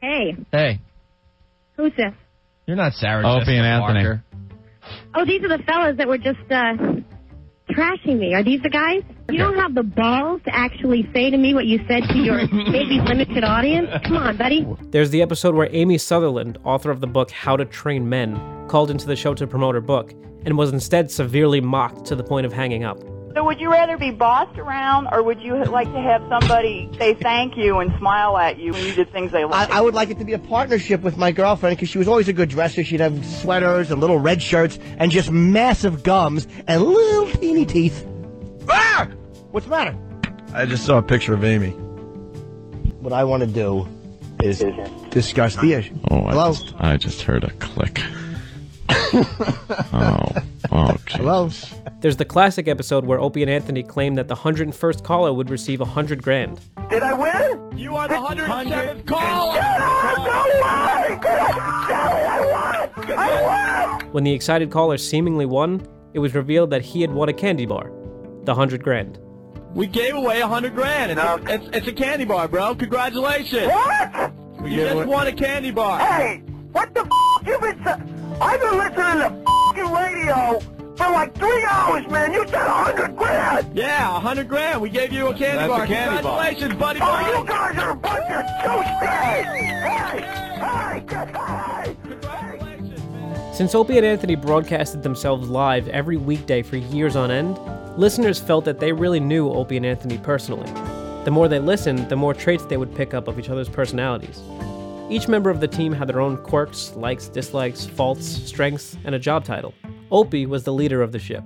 Hey, 0.02 0.36
Hey, 0.52 0.80
who's 1.78 1.92
this? 1.96 2.12
you're 2.66 2.76
not 2.76 2.92
Sarah 2.92 3.26
Opie 3.26 3.38
Jessica 3.40 3.52
and 3.56 3.66
Anthony. 3.66 4.04
Parker. 4.04 4.24
Oh, 5.14 5.24
these 5.24 5.42
are 5.44 5.48
the 5.56 5.62
fellas 5.64 5.96
that 5.96 6.06
were 6.06 6.18
just 6.18 6.44
uh, 6.50 6.74
trashing 7.72 8.18
me. 8.18 8.34
Are 8.34 8.44
these 8.44 8.60
the 8.62 8.68
guys? 8.68 9.02
You 9.28 9.38
don't 9.38 9.56
have 9.56 9.74
the 9.74 9.82
balls 9.82 10.40
to 10.44 10.54
actually 10.54 11.08
say 11.12 11.30
to 11.30 11.36
me 11.36 11.52
what 11.52 11.66
you 11.66 11.80
said 11.88 12.04
to 12.10 12.18
your 12.18 12.46
maybe 12.52 13.00
limited 13.00 13.42
audience? 13.42 13.90
Come 14.04 14.16
on, 14.16 14.36
buddy. 14.36 14.64
There's 14.90 15.10
the 15.10 15.20
episode 15.20 15.56
where 15.56 15.68
Amy 15.72 15.98
Sutherland, 15.98 16.58
author 16.62 16.92
of 16.92 17.00
the 17.00 17.08
book 17.08 17.32
How 17.32 17.56
to 17.56 17.64
Train 17.64 18.08
Men, 18.08 18.40
called 18.68 18.88
into 18.88 19.06
the 19.06 19.16
show 19.16 19.34
to 19.34 19.46
promote 19.46 19.74
her 19.74 19.80
book 19.80 20.12
and 20.44 20.56
was 20.56 20.72
instead 20.72 21.10
severely 21.10 21.60
mocked 21.60 22.04
to 22.06 22.14
the 22.14 22.22
point 22.22 22.46
of 22.46 22.52
hanging 22.52 22.84
up. 22.84 23.00
So 23.34 23.44
would 23.44 23.60
you 23.60 23.70
rather 23.70 23.98
be 23.98 24.12
bossed 24.12 24.58
around, 24.58 25.08
or 25.12 25.22
would 25.22 25.42
you 25.42 25.62
like 25.64 25.92
to 25.92 26.00
have 26.00 26.22
somebody 26.28 26.88
say 26.96 27.12
thank 27.14 27.54
you 27.56 27.80
and 27.80 27.92
smile 27.98 28.38
at 28.38 28.58
you 28.58 28.72
when 28.72 28.82
you 28.82 28.94
did 28.94 29.12
things 29.12 29.32
they 29.32 29.44
I. 29.44 29.66
I 29.70 29.80
would 29.82 29.92
like 29.92 30.08
it 30.08 30.18
to 30.20 30.24
be 30.24 30.32
a 30.32 30.38
partnership 30.38 31.02
with 31.02 31.18
my 31.18 31.32
girlfriend 31.32 31.76
because 31.76 31.90
she 31.90 31.98
was 31.98 32.08
always 32.08 32.28
a 32.28 32.32
good 32.32 32.48
dresser. 32.48 32.82
She'd 32.82 33.00
have 33.00 33.26
sweaters 33.26 33.90
and 33.90 34.00
little 34.00 34.18
red 34.18 34.40
shirts 34.40 34.78
and 34.96 35.10
just 35.10 35.30
massive 35.30 36.02
gums 36.02 36.46
and 36.66 36.82
little 36.82 37.28
teeny 37.32 37.66
teeth. 37.66 38.06
Ah! 38.68 39.08
What's 39.50 39.66
the 39.66 39.70
matter? 39.70 39.96
I 40.54 40.66
just 40.66 40.84
saw 40.84 40.98
a 40.98 41.02
picture 41.02 41.34
of 41.34 41.44
Amy. 41.44 41.70
What 43.00 43.12
I 43.12 43.24
want 43.24 43.42
to 43.42 43.46
do 43.46 43.86
is 44.42 44.64
discuss 45.10 45.56
the 45.56 45.72
issue. 45.74 45.98
Oh, 46.10 46.24
I 46.26 46.30
Hello? 46.30 46.52
just, 46.52 46.74
I 46.78 46.96
just 46.96 47.22
heard 47.22 47.44
a 47.44 47.50
click. 47.52 48.00
oh, 48.90 50.32
oh, 50.72 50.96
Hello? 51.08 51.50
There's 52.00 52.16
the 52.16 52.24
classic 52.24 52.68
episode 52.68 53.04
where 53.04 53.18
Opie 53.20 53.42
and 53.42 53.50
Anthony 53.50 53.82
claimed 53.82 54.18
that 54.18 54.28
the 54.28 54.34
101st 54.34 55.02
caller 55.04 55.32
would 55.32 55.50
receive 55.50 55.80
100 55.80 56.22
grand. 56.22 56.60
Did 56.90 57.02
I 57.02 57.12
win? 57.14 57.78
You 57.78 57.96
are 57.96 58.08
the 58.08 58.14
107th 58.14 59.06
caller! 59.06 59.60
When 64.12 64.24
the 64.24 64.32
excited 64.32 64.70
caller 64.70 64.98
seemingly 64.98 65.46
won, 65.46 65.86
it 66.14 66.18
was 66.18 66.34
revealed 66.34 66.70
that 66.70 66.82
he 66.82 67.00
had 67.00 67.12
won 67.12 67.28
a 67.28 67.32
candy 67.32 67.66
bar, 67.66 67.90
the 68.46 68.52
100 68.52 68.82
grand. 68.82 69.18
We 69.74 69.86
gave 69.86 70.14
away 70.14 70.40
a 70.40 70.48
hundred 70.48 70.74
grand. 70.74 71.12
It's, 71.12 71.20
a, 71.20 71.38
it's, 71.54 71.68
it's 71.76 71.86
a 71.88 71.92
candy 71.92 72.24
bar, 72.24 72.48
bro. 72.48 72.74
Congratulations. 72.74 73.66
What? 73.70 74.32
You 74.64 74.76
just 74.76 74.94
away- 74.94 75.04
won 75.04 75.26
a 75.26 75.32
candy 75.32 75.70
bar. 75.70 75.98
Hey, 76.00 76.38
what 76.72 76.94
the 76.94 77.00
f*** 77.00 77.08
you 77.46 77.58
been 77.58 77.78
sa- 77.84 77.98
I've 78.40 78.58
been 78.60 78.78
listening 78.78 78.94
to 78.96 79.44
f***ing 79.46 79.92
radio 79.92 80.58
for 80.96 81.10
like 81.12 81.34
three 81.36 81.62
hours, 81.68 82.06
man. 82.08 82.32
You 82.32 82.46
said 82.48 82.66
a 82.66 82.70
hundred 82.70 83.14
grand. 83.16 83.76
Yeah, 83.76 84.16
a 84.16 84.20
hundred 84.20 84.48
grand. 84.48 84.80
We 84.80 84.88
gave 84.88 85.12
you 85.12 85.26
a 85.26 85.34
candy 85.34 85.56
That's 85.58 85.68
bar. 85.68 85.84
a 85.84 85.86
candy 85.86 86.22
bar. 86.22 86.38
Congratulations, 86.44 86.80
buddy. 86.80 87.00
Oh, 87.02 87.38
you 87.40 87.44
guys 87.46 87.76
are 87.78 87.90
a 87.90 87.94
bunch 87.96 88.30
of 88.30 88.44
douchebags. 88.64 89.44
Hey, 89.44 90.22
hey, 90.62 91.00
get 91.06 91.36
hey. 91.36 91.94
Since 93.52 93.74
Opie 93.74 93.98
and 93.98 94.06
Anthony 94.06 94.36
broadcasted 94.36 95.02
themselves 95.02 95.48
live 95.50 95.86
every 95.88 96.16
weekday 96.16 96.62
for 96.62 96.76
years 96.76 97.14
on 97.16 97.30
end, 97.30 97.58
listeners 97.96 98.38
felt 98.38 98.64
that 98.66 98.80
they 98.80 98.92
really 98.92 99.20
knew 99.20 99.50
Opie 99.50 99.76
and 99.76 99.86
Anthony 99.86 100.18
personally. 100.18 100.70
The 101.24 101.30
more 101.30 101.48
they 101.48 101.58
listened, 101.58 102.08
the 102.08 102.16
more 102.16 102.34
traits 102.34 102.64
they 102.64 102.76
would 102.76 102.94
pick 102.94 103.14
up 103.14 103.26
of 103.26 103.38
each 103.38 103.48
other's 103.48 103.68
personalities. 103.68 104.40
Each 105.08 105.28
member 105.28 105.50
of 105.50 105.60
the 105.60 105.68
team 105.68 105.92
had 105.92 106.08
their 106.08 106.20
own 106.20 106.36
quirks, 106.36 106.94
likes, 106.94 107.28
dislikes, 107.28 107.86
faults, 107.86 108.26
strengths, 108.26 108.96
and 109.04 109.14
a 109.14 109.18
job 109.18 109.44
title. 109.44 109.72
Opie 110.10 110.46
was 110.46 110.64
the 110.64 110.72
leader 110.72 111.02
of 111.02 111.12
the 111.12 111.18
ship. 111.18 111.44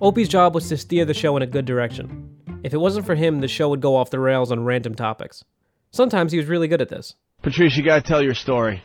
Opie's 0.00 0.28
job 0.28 0.54
was 0.54 0.68
to 0.68 0.76
steer 0.76 1.04
the 1.04 1.14
show 1.14 1.36
in 1.36 1.42
a 1.42 1.46
good 1.46 1.64
direction. 1.64 2.30
If 2.62 2.72
it 2.72 2.78
wasn't 2.78 3.06
for 3.06 3.14
him, 3.14 3.40
the 3.40 3.48
show 3.48 3.68
would 3.70 3.80
go 3.80 3.96
off 3.96 4.10
the 4.10 4.18
rails 4.20 4.52
on 4.52 4.64
random 4.64 4.94
topics. 4.94 5.44
Sometimes 5.90 6.32
he 6.32 6.38
was 6.38 6.46
really 6.46 6.68
good 6.68 6.80
at 6.80 6.88
this. 6.88 7.14
Patrice, 7.42 7.76
you 7.76 7.82
gotta 7.82 8.02
tell 8.02 8.22
your 8.22 8.34
story. 8.34 8.82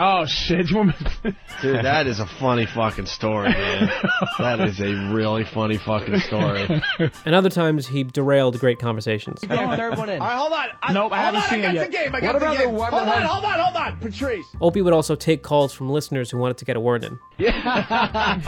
Oh 0.00 0.26
shit! 0.26 0.70
You 0.70 0.76
want 0.76 1.00
me- 1.24 1.34
Dude, 1.60 1.84
that 1.84 2.06
is 2.06 2.20
a 2.20 2.26
funny 2.26 2.66
fucking 2.66 3.06
story, 3.06 3.48
man. 3.48 3.90
that 4.38 4.60
is 4.60 4.78
a 4.80 4.94
really 5.12 5.42
funny 5.44 5.76
fucking 5.76 6.20
story. 6.20 6.80
And 7.26 7.34
other 7.34 7.50
times 7.50 7.88
he 7.88 8.04
derailed 8.04 8.58
great 8.60 8.78
conversations. 8.78 9.40
third 9.40 9.98
one 9.98 10.08
in. 10.08 10.20
All 10.20 10.26
right, 10.28 10.36
hold 10.38 10.52
on. 10.52 10.66
I, 10.82 10.92
Nope, 10.92 11.12
I 11.12 11.18
haven't 11.22 11.42
on, 11.42 11.48
seen 11.48 11.64
I 11.64 11.70
it 11.70 11.74
yet. 11.74 11.86
the 11.86 11.92
game. 11.92 12.08
I 12.14 12.20
What 12.20 12.22
got 12.22 12.32
the 12.32 12.38
about 12.38 12.56
the 12.58 12.64
game. 12.64 12.74
one 12.74 12.92
hold 12.92 13.08
that 13.08 13.16
on, 13.16 13.22
has- 13.22 13.30
hold 13.30 13.44
on, 13.44 13.60
hold 13.60 13.76
on, 13.76 13.96
Patrice. 13.98 14.46
Opie 14.60 14.82
would 14.82 14.92
also 14.92 15.16
take 15.16 15.42
calls 15.42 15.72
from 15.72 15.90
listeners 15.90 16.30
who 16.30 16.38
wanted 16.38 16.58
to 16.58 16.64
get 16.64 16.76
a 16.76 16.80
word 16.80 17.02
in. 17.04 17.18
Yeah. 17.38 18.38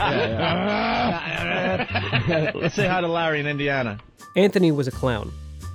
Let's 2.55 2.75
say 2.75 2.87
hi 2.87 3.01
to 3.01 3.07
Larry 3.07 3.39
in 3.39 3.47
Indiana. 3.47 3.99
Anthony 4.35 4.71
was 4.71 4.87
a 4.87 4.91
clown. 4.91 5.31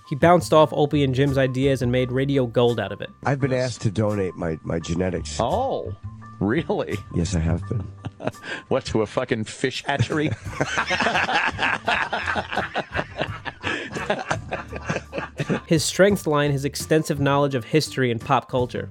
He 0.08 0.14
bounced 0.14 0.52
off 0.52 0.72
Opie 0.72 1.02
and 1.02 1.14
Jim's 1.14 1.36
ideas 1.36 1.82
and 1.82 1.90
made 1.90 2.12
radio 2.12 2.46
gold 2.46 2.78
out 2.78 2.92
of 2.92 3.00
it. 3.00 3.10
I've 3.24 3.40
been 3.40 3.52
asked 3.52 3.80
to 3.82 3.90
donate 3.90 4.36
my, 4.36 4.58
my 4.62 4.78
genetics. 4.78 5.36
Oh, 5.40 5.94
really? 6.38 6.96
Yes, 7.12 7.34
I 7.34 7.40
have 7.40 7.68
been. 7.68 7.84
what 8.68 8.84
to 8.86 9.02
a 9.02 9.06
fucking 9.06 9.44
fish 9.44 9.82
hatchery? 9.84 10.30
His 15.66 15.84
strengths 15.84 16.26
lie 16.26 16.44
in 16.44 16.52
his 16.52 16.64
extensive 16.64 17.18
knowledge 17.20 17.54
of 17.54 17.64
history 17.64 18.10
and 18.12 18.20
pop 18.20 18.48
culture. 18.48 18.88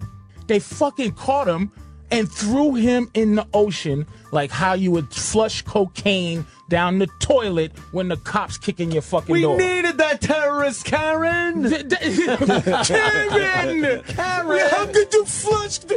They 0.47 0.59
fucking 0.59 1.13
caught 1.13 1.47
him 1.47 1.71
and 2.11 2.31
threw 2.31 2.75
him 2.75 3.09
in 3.13 3.35
the 3.35 3.47
ocean 3.53 4.05
like 4.31 4.51
how 4.51 4.73
you 4.73 4.91
would 4.91 5.11
flush 5.13 5.61
cocaine 5.61 6.45
down 6.69 6.99
the 6.99 7.07
toilet 7.19 7.71
when 7.91 8.07
the 8.07 8.17
cops 8.17 8.57
kick 8.57 8.79
in 8.79 8.91
your 8.91 9.01
fucking 9.01 9.31
We 9.33 9.41
door. 9.41 9.57
We 9.57 9.65
needed 9.65 9.97
that 9.97 10.21
terrorist, 10.21 10.85
Karen. 10.85 11.63
Karen! 12.85 14.03
Karen! 14.03 14.69
How 14.69 14.85
could 14.87 15.13
you 15.13 15.25
flush 15.25 15.77
the 15.79 15.95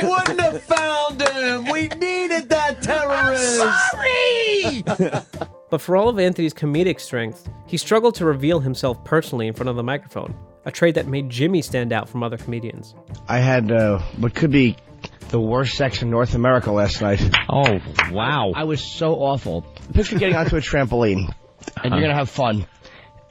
They 0.00 0.06
wouldn't 0.06 0.40
have 0.40 0.62
found 0.62 1.22
him. 1.22 1.64
We 1.70 1.88
needed 1.88 2.48
that 2.48 2.82
terrorist. 2.82 3.56
Sorry! 3.90 4.84
But 5.70 5.80
for 5.80 5.96
all 5.96 6.08
of 6.08 6.18
Anthony's 6.18 6.52
comedic 6.52 6.98
strength, 6.98 7.48
he 7.66 7.76
struggled 7.76 8.16
to 8.16 8.24
reveal 8.24 8.58
himself 8.58 9.02
personally 9.04 9.46
in 9.46 9.54
front 9.54 9.68
of 9.68 9.76
the 9.76 9.84
microphone, 9.84 10.34
a 10.64 10.72
trait 10.72 10.96
that 10.96 11.06
made 11.06 11.30
Jimmy 11.30 11.62
stand 11.62 11.92
out 11.92 12.08
from 12.08 12.24
other 12.24 12.36
comedians. 12.36 12.96
I 13.28 13.38
had 13.38 13.70
uh, 13.70 14.00
what 14.18 14.34
could 14.34 14.50
be 14.50 14.76
the 15.30 15.40
worst 15.40 15.74
sex 15.76 16.02
in 16.02 16.10
North 16.10 16.34
America 16.34 16.70
last 16.72 17.00
night. 17.00 17.20
Oh, 17.48 17.78
wow. 18.10 18.52
I 18.54 18.64
was 18.64 18.80
so 18.82 19.14
awful. 19.14 19.62
Picture 19.94 20.18
getting 20.18 20.36
onto 20.36 20.56
a 20.56 20.60
trampoline, 20.60 21.32
and 21.82 21.92
you're 21.94 22.02
gonna 22.02 22.14
have 22.14 22.30
fun, 22.30 22.66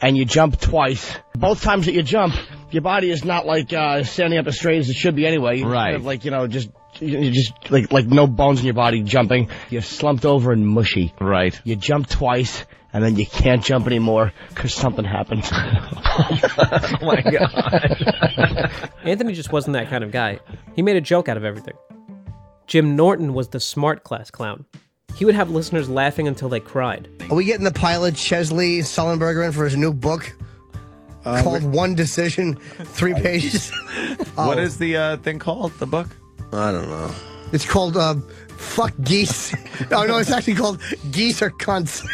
and 0.02 0.18
you 0.18 0.26
jump 0.26 0.60
twice. 0.60 1.14
Both 1.36 1.62
times 1.62 1.86
that 1.86 1.94
you 1.94 2.04
jump, 2.04 2.34
your 2.72 2.82
body 2.82 3.10
is 3.12 3.24
not 3.26 3.46
like 3.46 3.72
uh, 3.74 4.04
standing 4.04 4.40
up 4.40 4.48
as 4.48 4.58
straight 4.58 4.80
as 4.80 4.90
it 4.90 4.96
should 4.96 5.16
be 5.16 5.26
anyway. 5.28 5.58
You 5.60 5.68
Right. 5.68 5.86
kind 5.88 5.96
of 5.98 6.06
like 6.06 6.26
you 6.26 6.32
know, 6.32 6.48
just 6.48 6.70
you 7.00 7.20
you 7.20 7.32
just 7.32 7.54
like 7.72 7.92
like 7.92 8.08
no 8.08 8.28
bones 8.28 8.60
in 8.60 8.66
your 8.66 8.74
body 8.76 9.04
jumping. 9.04 9.50
You're 9.70 9.82
slumped 9.82 10.26
over 10.26 10.52
and 10.52 10.66
mushy. 10.68 11.14
Right. 11.20 11.60
You 11.64 11.76
jump 11.76 12.08
twice, 12.10 12.66
and 12.94 13.04
then 13.04 13.16
you 13.18 13.26
can't 13.26 13.64
jump 13.64 13.88
anymore 13.88 14.34
because 14.50 14.74
something 14.74 15.06
happened. 15.06 15.44
oh 15.52 16.98
my 17.02 17.22
god. 17.22 18.92
Anthony 19.04 19.34
just 19.34 19.52
wasn't 19.52 19.74
that 19.74 19.90
kind 19.90 20.04
of 20.04 20.12
guy. 20.12 20.40
He 20.76 20.82
made 20.82 20.96
a 20.98 21.02
joke 21.02 21.30
out 21.30 21.38
of 21.38 21.44
everything. 21.46 21.76
Jim 22.70 22.96
Norton 22.96 23.34
was 23.34 23.50
the 23.50 23.60
smart 23.60 24.04
class 24.04 24.30
clown. 24.30 24.64
He 25.16 25.26
would 25.26 25.34
have 25.34 25.50
listeners 25.50 25.90
laughing 25.90 26.28
until 26.28 26.50
they 26.50 26.60
cried. 26.60 27.10
Are 27.32 27.36
we 27.36 27.44
getting 27.44 27.64
the 27.66 27.72
pilot 27.72 28.14
Chesley 28.16 28.80
Sullenberger 28.80 29.44
in 29.44 29.52
for 29.52 29.64
his 29.66 29.76
new 29.76 29.92
book 29.92 30.32
called 31.24 31.64
One 31.64 31.96
Decision, 31.96 32.56
three 32.56 33.16
pages? 33.16 33.72
What 34.36 34.60
Oh. 34.60 34.62
is 34.62 34.78
the 34.78 34.96
uh, 34.96 35.18
thing 35.18 35.40
called? 35.40 35.74
The 35.80 35.88
book? 35.88 36.08
I 36.54 36.72
don't 36.72 36.88
know. 36.88 37.12
It's 37.52 37.66
called 37.66 37.98
uh, 37.98 38.16
Fuck 38.56 38.94
Geese. 39.04 39.54
oh 39.92 40.06
no, 40.06 40.18
it's 40.20 40.32
actually 40.32 40.54
called 40.56 40.80
Geese 41.12 41.42
or 41.42 41.50
Cunts. 41.52 42.06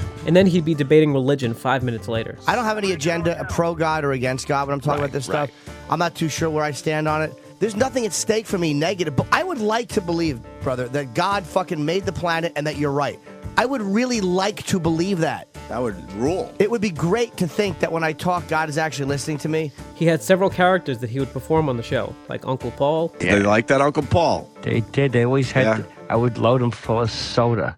And 0.26 0.36
then 0.36 0.46
he'd 0.46 0.66
be 0.66 0.74
debating 0.74 1.14
religion 1.14 1.54
five 1.54 1.82
minutes 1.82 2.06
later. 2.06 2.36
I 2.46 2.54
don't 2.54 2.66
have 2.66 2.76
any 2.76 2.92
agenda 2.92 3.46
pro 3.48 3.74
God 3.74 4.04
or 4.04 4.12
against 4.12 4.46
God 4.46 4.68
when 4.68 4.74
I'm 4.74 4.80
talking 4.80 5.02
about 5.02 5.10
this 5.12 5.24
stuff. 5.24 5.50
I'm 5.88 5.98
not 5.98 6.14
too 6.14 6.28
sure 6.28 6.50
where 6.50 6.62
I 6.62 6.72
stand 6.72 7.08
on 7.08 7.22
it. 7.22 7.32
There's 7.58 7.76
nothing 7.76 8.06
at 8.06 8.12
stake 8.12 8.46
for 8.46 8.58
me 8.58 8.72
negative, 8.74 9.16
but 9.16 9.26
I 9.32 9.42
would 9.42 9.58
like 9.60 9.88
to 9.90 10.00
believe, 10.00 10.40
brother, 10.62 10.88
that 10.88 11.14
God 11.14 11.44
fucking 11.44 11.84
made 11.84 12.04
the 12.06 12.12
planet 12.12 12.52
and 12.56 12.66
that 12.66 12.76
you're 12.76 12.92
right. 12.92 13.18
I 13.56 13.66
would 13.66 13.82
really 13.82 14.20
like 14.20 14.62
to 14.66 14.78
believe 14.78 15.18
that. 15.18 15.52
That 15.68 15.82
would 15.82 16.12
rule. 16.12 16.54
It 16.60 16.70
would 16.70 16.80
be 16.80 16.90
great 16.90 17.36
to 17.38 17.48
think 17.48 17.80
that 17.80 17.90
when 17.90 18.04
I 18.04 18.12
talk, 18.12 18.46
God 18.46 18.68
is 18.68 18.78
actually 18.78 19.06
listening 19.06 19.38
to 19.38 19.48
me. 19.48 19.72
He 19.96 20.06
had 20.06 20.22
several 20.22 20.48
characters 20.48 20.98
that 20.98 21.10
he 21.10 21.18
would 21.18 21.32
perform 21.32 21.68
on 21.68 21.76
the 21.76 21.82
show, 21.82 22.14
like 22.28 22.46
Uncle 22.46 22.70
Paul. 22.70 23.08
They 23.18 23.40
like 23.40 23.66
that 23.66 23.80
Uncle 23.80 24.04
Paul. 24.04 24.48
They 24.62 24.80
did. 24.80 25.10
They 25.12 25.24
always 25.24 25.50
had. 25.50 25.64
Yeah. 25.66 25.74
to- 25.78 25.86
I 26.10 26.16
would 26.16 26.38
load 26.38 26.60
them 26.60 26.70
full 26.70 27.00
of 27.00 27.10
soda. 27.10 27.76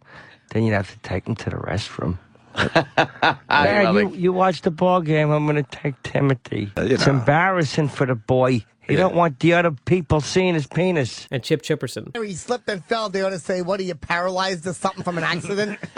Then 0.51 0.65
you'd 0.65 0.75
have 0.75 0.91
to 0.93 0.99
take 0.99 1.25
them 1.25 1.35
to 1.37 1.51
the 1.51 1.57
restroom. 1.57 2.19
Dad, 2.75 3.95
you, 3.95 4.09
it. 4.09 4.15
you 4.15 4.33
watch 4.33 4.63
the 4.63 4.71
ball 4.71 5.01
game. 5.01 5.31
I'm 5.31 5.47
going 5.47 5.57
to 5.57 5.63
take 5.71 6.01
Timothy. 6.03 6.71
Uh, 6.77 6.83
you 6.83 6.95
It's 6.95 7.07
know. 7.07 7.15
embarrassing 7.15 7.89
for 7.89 8.07
the 8.07 8.15
boy. 8.15 8.65
He 8.91 8.97
don't 8.97 9.15
want 9.15 9.39
the 9.41 9.55
other 9.55 9.71
people 9.87 10.21
seeing 10.21 10.55
his 10.55 10.67
penis. 10.67 11.27
And 11.31 11.43
Chip 11.43 11.63
Chipperson. 11.63 12.15
He 12.25 12.35
slipped 12.35 12.69
and 12.69 12.85
fell. 12.85 13.09
They 13.09 13.23
ought 13.23 13.31
to 13.31 13.39
say, 13.39 13.63
"What 13.63 13.81
are 13.81 13.85
you 13.85 13.95
paralyzed 13.95 14.67
or 14.67 14.73
something 14.75 15.03
from 15.05 15.17
an 15.19 15.25
accident?" 15.25 15.79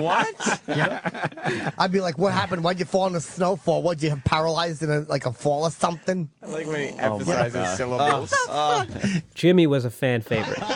What? 0.00 0.60
yeah. 0.68 1.70
I'd 1.78 1.90
be 1.90 2.00
like, 2.00 2.16
"What 2.18 2.32
happened? 2.32 2.62
Why'd 2.62 2.78
you 2.78 2.84
fall 2.84 3.06
in 3.08 3.12
the 3.12 3.20
snow 3.20 3.56
for? 3.56 3.82
What'd 3.82 4.02
you 4.02 4.10
have 4.10 4.22
paralyzed 4.24 4.82
in 4.82 4.90
a, 4.90 5.00
like 5.00 5.26
a 5.26 5.32
fall 5.32 5.64
or 5.64 5.70
something?" 5.70 6.28
I 6.42 6.46
like 6.46 6.66
when 6.66 6.92
he 6.94 7.00
Oh, 7.00 7.14
emphasizes 7.18 7.54
God. 7.54 7.76
syllables. 7.76 9.22
Jimmy 9.34 9.66
was 9.66 9.84
a 9.84 9.90
fan 9.90 10.20
favorite. 10.22 10.58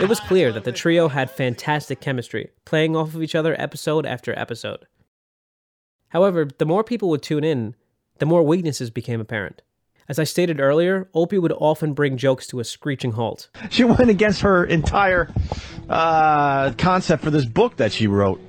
It 0.00 0.08
was 0.08 0.20
clear 0.20 0.52
that 0.52 0.64
the 0.64 0.72
trio 0.72 1.08
had 1.08 1.30
fantastic 1.30 2.00
chemistry, 2.00 2.50
playing 2.64 2.96
off 2.96 3.14
of 3.14 3.22
each 3.22 3.34
other 3.34 3.58
episode 3.60 4.06
after 4.06 4.36
episode. 4.38 4.86
However, 6.08 6.48
the 6.58 6.66
more 6.66 6.84
people 6.84 7.08
would 7.10 7.22
tune 7.22 7.44
in, 7.44 7.74
the 8.18 8.26
more 8.26 8.42
weaknesses 8.42 8.90
became 8.90 9.20
apparent. 9.20 9.62
As 10.08 10.18
I 10.18 10.24
stated 10.24 10.60
earlier, 10.60 11.08
Opie 11.14 11.38
would 11.38 11.52
often 11.52 11.94
bring 11.94 12.18
jokes 12.18 12.46
to 12.48 12.60
a 12.60 12.64
screeching 12.64 13.12
halt. 13.12 13.48
She 13.70 13.84
went 13.84 14.10
against 14.10 14.42
her 14.42 14.64
entire 14.64 15.30
uh, 15.88 16.72
concept 16.72 17.22
for 17.24 17.30
this 17.30 17.46
book 17.46 17.76
that 17.76 17.90
she 17.92 18.06
wrote. 18.06 18.40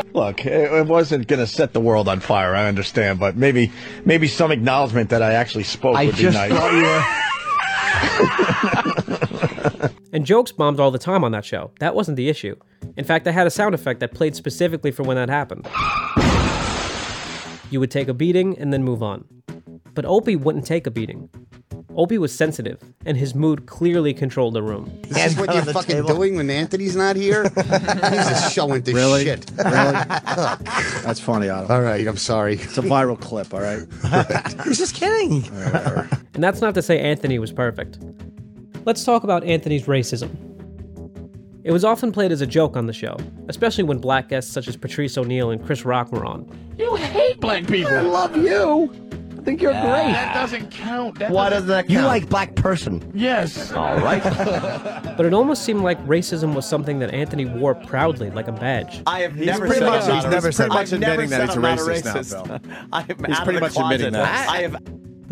Look, 0.14 0.46
it, 0.46 0.72
it 0.72 0.88
wasn't 0.88 1.28
going 1.28 1.40
to 1.40 1.48
set 1.48 1.74
the 1.74 1.80
world 1.80 2.08
on 2.08 2.20
fire. 2.20 2.56
I 2.56 2.68
understand, 2.68 3.20
but 3.20 3.36
maybe 3.38 3.72
maybe 4.06 4.28
some 4.28 4.52
acknowledgement 4.52 5.10
that 5.12 5.22
I 5.22 5.34
actually 5.34 5.64
spoke 5.64 5.96
I 5.98 6.06
would 6.08 6.16
just 6.16 6.38
be 6.38 6.50
nice. 6.50 7.30
thought 10.14 10.18
you 10.18 10.18
were. 10.18 10.18
And 10.18 10.26
jokes 10.26 10.52
bombed 10.52 10.80
all 10.80 10.92
the 10.92 11.00
time 11.00 11.24
on 11.24 11.32
that 11.32 11.46
show. 11.46 11.72
That 11.80 11.96
wasn't 11.96 12.18
the 12.18 12.30
issue. 12.30 12.56
In 12.98 13.06
fact, 13.06 13.28
I 13.28 13.32
had 13.32 13.48
a 13.48 13.52
sound 13.52 13.76
effect 13.76 14.00
that 14.02 14.14
played 14.14 14.36
specifically 14.36 14.92
for 14.92 15.04
when 15.04 15.16
that 15.18 15.30
happened. 15.30 15.68
You 17.72 17.80
would 17.80 17.92
take 17.92 18.08
a 18.08 18.14
beating 18.14 18.58
and 18.60 18.72
then 18.72 18.84
move 18.84 19.02
on. 19.02 19.26
But 19.94 20.06
Opie 20.06 20.36
wouldn't 20.36 20.66
take 20.66 20.88
a 20.88 20.92
beating. 20.92 21.30
Opie 21.96 22.18
was 22.18 22.36
sensitive, 22.36 22.82
and 23.06 23.16
his 23.18 23.36
mood 23.36 23.68
clearly 23.68 24.16
controlled 24.16 24.56
the 24.56 24.64
room. 24.64 24.92
This 25.10 25.34
is 25.34 25.38
what 25.38 25.54
you're 25.54 25.64
fucking 25.64 26.06
doing 26.08 26.36
when 26.38 26.50
Anthony's 26.50 26.96
not 26.96 27.16
here? 27.16 27.44
He's 27.56 27.64
just 27.66 28.52
showing 28.52 28.82
this 28.82 28.96
Really? 28.96 29.26
shit. 29.26 29.46
Really? 29.58 29.72
That's 31.04 31.20
funny, 31.20 31.50
Otto. 31.50 31.72
All 31.72 31.82
right, 31.84 32.08
I'm 32.08 32.18
sorry. 32.18 32.56
It's 32.56 32.80
a 32.80 32.82
viral 32.82 33.20
clip, 33.20 33.54
all 33.54 33.62
right? 33.62 33.86
He's 34.66 34.80
just 34.80 34.96
kidding. 34.96 35.44
And 36.34 36.44
that's 36.44 36.62
not 36.62 36.74
to 36.76 36.82
say 36.82 37.00
Anthony 37.00 37.38
was 37.38 37.52
perfect. 37.52 38.00
Let's 38.86 39.04
talk 39.04 39.24
about 39.24 39.44
Anthony's 39.44 39.86
racism. 39.86 40.30
It 41.64 41.72
was 41.72 41.86
often 41.86 42.12
played 42.12 42.32
as 42.34 42.42
a 42.42 42.48
joke 42.48 42.76
on 42.76 42.88
the 42.88 42.94
show, 42.94 43.16
especially 43.48 43.86
when 43.86 43.98
black 43.98 44.28
guests 44.28 44.52
such 44.52 44.68
as 44.68 44.76
Patrice 44.76 45.18
O'Neal 45.18 45.52
and 45.52 45.64
Chris 45.66 45.86
Rock 45.86 46.12
were 46.12 46.26
on. 46.26 46.46
You 46.78 46.96
hate 46.96 47.40
black 47.40 47.66
people. 47.68 47.94
I 47.94 48.02
love 48.02 48.36
you. 48.36 48.92
I 49.40 49.46
think 49.46 49.62
you're 49.62 49.72
great. 49.72 49.82
That 49.84 50.34
doesn't 50.34 50.72
count. 50.72 51.20
That 51.20 51.32
Why 51.32 51.50
doesn't- 51.50 51.68
does 51.68 51.68
that 51.70 51.82
count? 51.88 51.90
You 51.92 52.02
like 52.02 52.28
black 52.30 52.56
person. 52.56 53.10
Yes. 53.14 53.72
All 53.72 53.98
right. 54.00 54.22
But 55.16 55.28
it 55.28 55.34
almost 55.34 55.64
seemed 55.64 55.82
like 55.84 56.04
racism 56.08 56.56
was 56.56 56.66
something 56.68 56.98
that 57.00 57.14
Anthony 57.14 57.46
wore 57.46 57.76
proudly, 57.76 58.32
like 58.32 58.48
a 58.48 58.52
badge. 58.52 59.04
I 59.06 59.20
have 59.20 59.36
He's 59.36 59.46
never 59.46 59.68
pretty 59.68 59.82
said 59.82 59.86
much- 59.90 60.04
I'm 60.06 60.16
he's 60.16 60.24
never 60.26 60.48
a 60.48 60.52
said- 60.54 60.70
racist. 60.72 60.74
much 60.74 60.94
I've 60.94 61.00
never 61.00 61.12
admitting 61.22 61.30
said 61.30 61.50
that 61.50 61.58
I'm 61.58 61.78
he's 61.78 61.88
a 61.88 61.94
not 62.10 62.24
racist 62.24 62.34
now, 62.50 62.58
racist. 62.58 62.88
I 62.94 63.00
am 63.02 63.06
He's 63.28 63.38
out 63.38 63.44
pretty 63.44 63.58
of 63.58 63.74
the 63.74 63.80
much 63.80 63.94
admitting 63.94 64.14
that. 64.14 64.50
I 64.50 64.62
have 64.64 64.76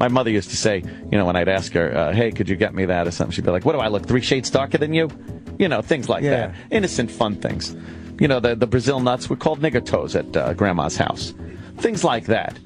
My 0.01 0.08
mother 0.08 0.31
used 0.31 0.50
to 0.50 0.58
say, 0.58 0.81
you 1.12 1.17
know, 1.20 1.25
when 1.25 1.36
I'd 1.36 1.48
ask 1.48 1.72
her, 1.74 1.96
uh, 1.96 2.12
"Hey, 2.12 2.31
could 2.31 2.50
you 2.50 2.55
get 2.55 2.74
me 2.74 2.86
that 2.86 3.05
or 3.08 3.12
something?" 3.12 3.34
She'd 3.36 3.46
be 3.46 3.51
like, 3.51 3.65
"What 3.65 3.74
do 3.74 3.79
I 3.79 3.88
look 3.88 4.08
three 4.08 4.20
shades 4.22 4.50
darker 4.50 4.79
than 4.79 4.96
you?" 4.96 5.12
You 5.60 5.67
know, 5.67 5.84
things 5.84 6.10
like 6.10 6.24
Yeah. 6.24 6.31
that. 6.48 6.55
Innocent, 6.72 7.12
fun 7.12 7.36
things. 7.36 7.75
You 8.20 8.27
know, 8.27 8.39
the 8.39 8.55
the 8.55 8.65
Brazil 8.65 9.00
nuts 9.00 9.29
were 9.29 9.36
called 9.36 9.62
nigger 9.62 9.86
toes 9.86 10.15
at 10.15 10.36
uh, 10.36 10.53
Grandma's 10.53 10.98
house. 10.98 11.36
Things 11.77 12.03
like 12.03 12.25
that. 12.25 12.58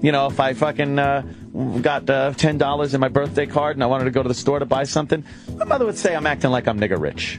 You 0.00 0.12
know, 0.12 0.28
if 0.28 0.40
I 0.40 0.54
fucking 0.54 0.98
uh, 0.98 1.22
got 1.82 2.08
uh, 2.08 2.32
ten 2.38 2.56
dollars 2.56 2.94
in 2.94 3.00
my 3.02 3.08
birthday 3.08 3.44
card 3.44 3.76
and 3.76 3.82
I 3.82 3.86
wanted 3.86 4.04
to 4.04 4.10
go 4.10 4.22
to 4.22 4.28
the 4.28 4.34
store 4.34 4.58
to 4.58 4.64
buy 4.64 4.84
something, 4.84 5.22
my 5.58 5.66
mother 5.66 5.84
would 5.84 5.98
say 5.98 6.16
I'm 6.16 6.26
acting 6.26 6.50
like 6.50 6.66
I'm 6.66 6.80
nigger 6.80 6.98
rich. 6.98 7.38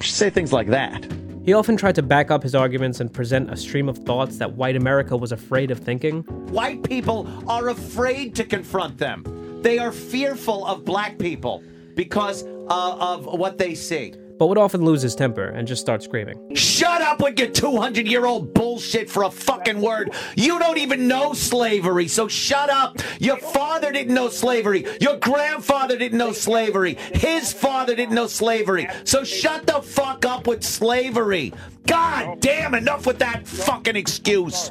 She'd 0.00 0.14
say 0.14 0.30
things 0.30 0.54
like 0.54 0.68
that. 0.68 1.04
He 1.42 1.54
often 1.54 1.76
tried 1.76 1.94
to 1.94 2.02
back 2.02 2.30
up 2.30 2.42
his 2.42 2.54
arguments 2.54 3.00
and 3.00 3.12
present 3.12 3.50
a 3.50 3.56
stream 3.56 3.88
of 3.88 3.96
thoughts 3.98 4.36
that 4.36 4.52
white 4.52 4.76
America 4.76 5.16
was 5.16 5.32
afraid 5.32 5.70
of 5.70 5.78
thinking. 5.78 6.22
White 6.52 6.82
people 6.82 7.26
are 7.48 7.70
afraid 7.70 8.34
to 8.34 8.44
confront 8.44 8.98
them. 8.98 9.24
They 9.62 9.78
are 9.78 9.90
fearful 9.90 10.66
of 10.66 10.84
black 10.84 11.18
people 11.18 11.62
because 11.94 12.44
uh, 12.44 12.96
of 12.98 13.24
what 13.24 13.56
they 13.56 13.74
see. 13.74 14.14
But 14.40 14.46
would 14.46 14.56
often 14.56 14.82
lose 14.82 15.02
his 15.02 15.14
temper 15.14 15.50
and 15.50 15.68
just 15.68 15.82
start 15.82 16.02
screaming. 16.02 16.56
Shut 16.56 17.02
up 17.02 17.20
with 17.20 17.38
your 17.38 17.50
200 17.50 18.08
year 18.08 18.24
old 18.24 18.54
bullshit 18.54 19.10
for 19.10 19.24
a 19.24 19.30
fucking 19.30 19.78
word. 19.82 20.14
You 20.34 20.58
don't 20.58 20.78
even 20.78 21.06
know 21.06 21.34
slavery, 21.34 22.08
so 22.08 22.26
shut 22.26 22.70
up. 22.70 22.96
Your 23.18 23.36
father 23.36 23.92
didn't 23.92 24.14
know 24.14 24.30
slavery. 24.30 24.86
Your 24.98 25.18
grandfather 25.18 25.98
didn't 25.98 26.16
know 26.16 26.32
slavery. 26.32 26.94
His 27.12 27.52
father 27.52 27.94
didn't 27.94 28.14
know 28.14 28.28
slavery. 28.28 28.88
So 29.04 29.24
shut 29.24 29.66
the 29.66 29.82
fuck 29.82 30.24
up 30.24 30.46
with 30.46 30.64
slavery. 30.64 31.52
God 31.86 32.40
damn, 32.40 32.74
enough 32.74 33.06
with 33.06 33.18
that 33.18 33.46
fucking 33.46 33.96
excuse. 33.96 34.70